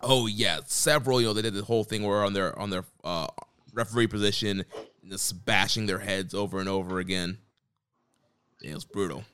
[0.00, 1.20] Oh yeah, several.
[1.20, 3.28] You know, they did the whole thing where on their on their uh,
[3.74, 4.64] referee position,
[5.08, 7.38] just bashing their heads over and over again.
[8.62, 9.24] It was brutal.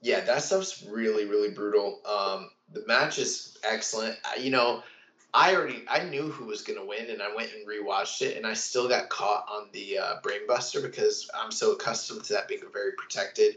[0.00, 2.00] Yeah, that stuff's really, really brutal.
[2.06, 4.18] Um, the match is excellent.
[4.24, 4.82] I- You know,
[5.34, 8.46] I already I knew who was gonna win, and I went and rewatched it, and
[8.46, 12.62] I still got caught on the uh, brainbuster because I'm so accustomed to that being
[12.64, 13.56] a very protected,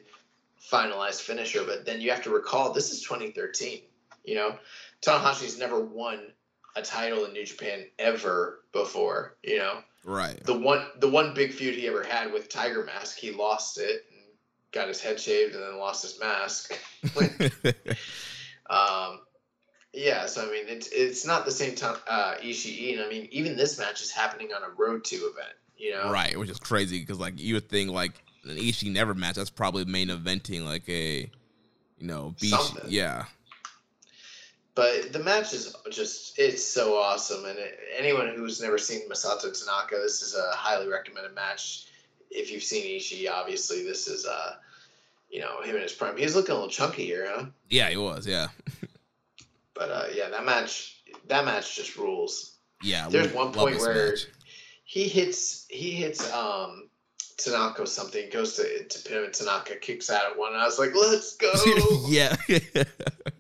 [0.62, 1.64] finalized finisher.
[1.64, 3.82] But then you have to recall this is 2013.
[4.26, 4.60] You know,
[5.02, 6.34] Tanahashi's never won
[6.76, 9.38] a title in New Japan ever before.
[9.44, 10.44] You know, Right.
[10.46, 14.06] the one the one big feud he ever had with Tiger Mask, he lost it
[14.12, 14.20] and
[14.72, 16.78] got his head shaved and then lost his mask.
[18.70, 19.20] um,
[19.94, 23.28] yeah, so I mean, it's it's not the same time uh, Ishii, and I mean,
[23.32, 25.56] even this match is happening on a Road to event.
[25.78, 28.12] You know, right, which is crazy because like you would think like
[28.44, 29.36] an Ishii never match.
[29.36, 31.30] That's probably main eventing like a,
[31.98, 32.52] you know, beach.
[32.52, 32.86] Something.
[32.88, 33.26] Yeah.
[34.80, 39.42] But the match is just it's so awesome, and it, anyone who's never seen Masato
[39.42, 41.88] Tanaka, this is a highly recommended match.
[42.32, 44.54] If you've seen Ishii, obviously this is uh,
[45.30, 46.16] you know, him in his prime.
[46.16, 47.48] He's looking a little chunky here, huh?
[47.70, 48.26] Yeah, he was.
[48.26, 48.48] Yeah.
[49.74, 52.56] But uh, yeah, that match that match just rules.
[52.82, 53.10] Yeah.
[53.10, 54.28] There's one point where match.
[54.86, 56.90] he hits he hits um
[57.36, 60.66] Tanaka something, goes to to pin him and Tanaka kicks out at one, and I
[60.66, 61.52] was like, let's go.
[62.08, 62.38] yeah.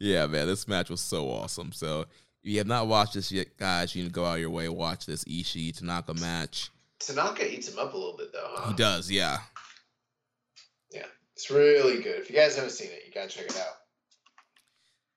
[0.00, 1.70] yeah, man, this match was so awesome.
[1.72, 2.00] So
[2.42, 4.50] if you have not watched this yet, guys, you need to go out of your
[4.50, 6.70] way watch this Ishii Tanaka match.
[6.98, 8.68] Tanaka eats him up a little bit though, huh?
[8.70, 9.38] He does, yeah.
[10.92, 11.06] Yeah.
[11.36, 12.18] It's really good.
[12.18, 13.76] If you guys haven't seen it, you gotta check it out.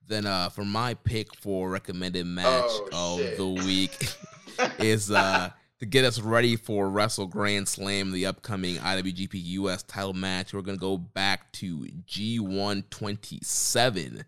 [0.08, 3.98] Then uh for my pick for recommended match Oh, of the week
[4.80, 5.50] is uh
[5.80, 10.54] to get us ready for Wrestle Grand Slam, the upcoming IWGP US title match.
[10.54, 14.24] We're gonna go back to G127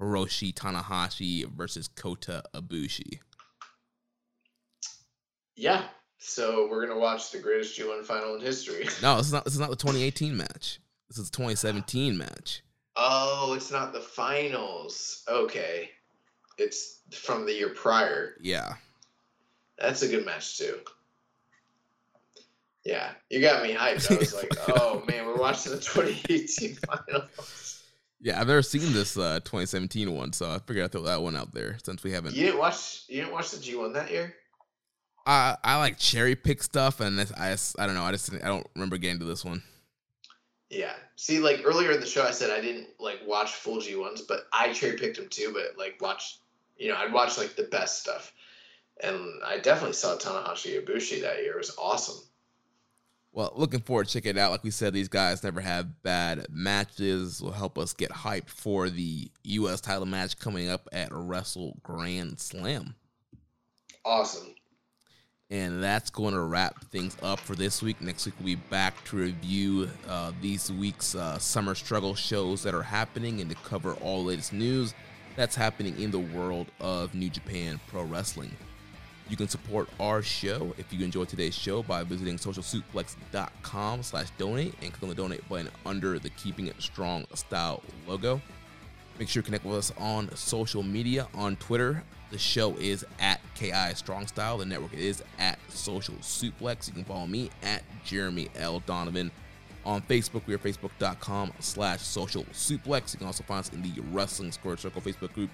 [0.00, 3.18] Hiroshi Tanahashi versus Kota Ibushi.
[5.56, 5.84] Yeah.
[6.18, 8.88] So we're gonna watch the greatest G1 final in history.
[9.02, 10.80] No, this is not this is not the 2018 match.
[11.08, 12.62] This is the 2017 match.
[12.96, 15.24] Oh, it's not the finals.
[15.28, 15.90] Okay.
[16.58, 18.34] It's from the year prior.
[18.40, 18.74] Yeah.
[19.78, 20.78] That's a good match too.
[22.84, 24.10] Yeah, you got me hyped.
[24.10, 27.79] I was like, oh man, we're watching the 2018 finals.
[28.20, 31.36] Yeah, I've never seen this uh 2017 one, so I figured I'd throw that one
[31.36, 34.34] out there since we haven't You didn't watch you didn't watch the G1 that year?
[35.26, 38.02] I I like cherry pick stuff, and this, I I don't know.
[38.02, 39.62] I just I don't remember getting to this one.
[40.70, 40.94] Yeah.
[41.16, 44.46] See, like earlier in the show, I said I didn't like watch full G1s, but
[44.52, 45.52] I cherry picked them too.
[45.52, 46.38] But like watch,
[46.76, 48.32] you know, I'd watch like the best stuff,
[49.02, 51.54] and I definitely saw Tanahashi Ibushi that year.
[51.54, 52.22] It was awesome.
[53.32, 54.50] Well, looking forward to checking it out.
[54.50, 57.40] Like we said, these guys never have bad matches.
[57.40, 59.80] Will help us get hyped for the U.S.
[59.80, 62.96] title match coming up at Wrestle Grand Slam.
[64.04, 64.54] Awesome.
[65.48, 68.00] And that's going to wrap things up for this week.
[68.00, 72.74] Next week, we'll be back to review uh, these week's uh, summer struggle shows that
[72.74, 74.94] are happening and to cover all the latest news
[75.36, 78.54] that's happening in the world of New Japan Pro Wrestling.
[79.30, 84.74] You can support our show if you enjoyed today's show by visiting socialsuplex.com slash donate
[84.82, 88.40] and click on the donate button under the Keeping It Strong style logo.
[89.20, 92.02] Make sure you connect with us on social media on Twitter.
[92.32, 94.58] The show is at KI Strong Style.
[94.58, 96.88] The network is at Social Suplex.
[96.88, 98.80] You can follow me at Jeremy L.
[98.80, 99.30] Donovan.
[99.86, 103.12] On Facebook, we are facebook.com slash social suplex.
[103.12, 105.50] You can also find us in the Wrestling Squared Circle Facebook group,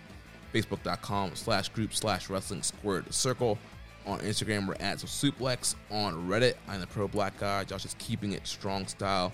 [0.52, 3.58] facebook.com slash group slash wrestling squared circle.
[4.06, 5.74] On Instagram, we're at Social Suplex.
[5.90, 7.64] On Reddit, I'm the Pro Black Guy.
[7.64, 9.32] Josh is keeping it strong style.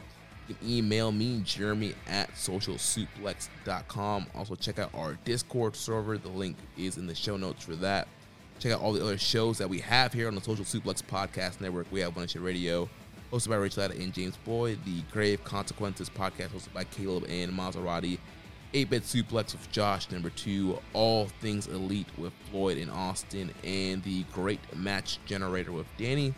[0.49, 4.27] You can email me, Jeremy at socialsuplex.com.
[4.35, 6.19] Also, check out our Discord server.
[6.19, 8.09] The link is in the show notes for that.
[8.59, 11.61] Check out all the other shows that we have here on the Social Suplex Podcast
[11.61, 11.87] Network.
[11.91, 12.89] We have One Shit Radio,
[13.33, 14.79] hosted by Rich Latta and James Boyd.
[14.85, 18.19] The Grave Consequences podcast, hosted by Caleb and Maserati.
[18.75, 24.03] 8 Bit Suplex with Josh, number two, All Things Elite with Floyd and Austin, and
[24.03, 26.35] the Great Match Generator with Danny.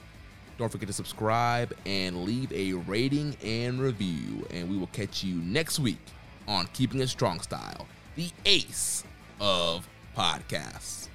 [0.59, 4.47] Don't forget to subscribe and leave a rating and review.
[4.51, 5.99] And we will catch you next week
[6.47, 9.05] on Keeping It Strong Style, the ace
[9.41, 11.09] of podcasts.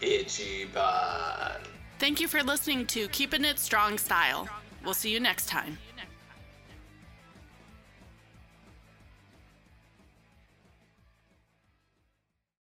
[0.00, 1.60] Itchy Pod.
[1.98, 4.48] Thank you for listening to Keeping It Strong Style.
[4.84, 5.76] We'll see you next time.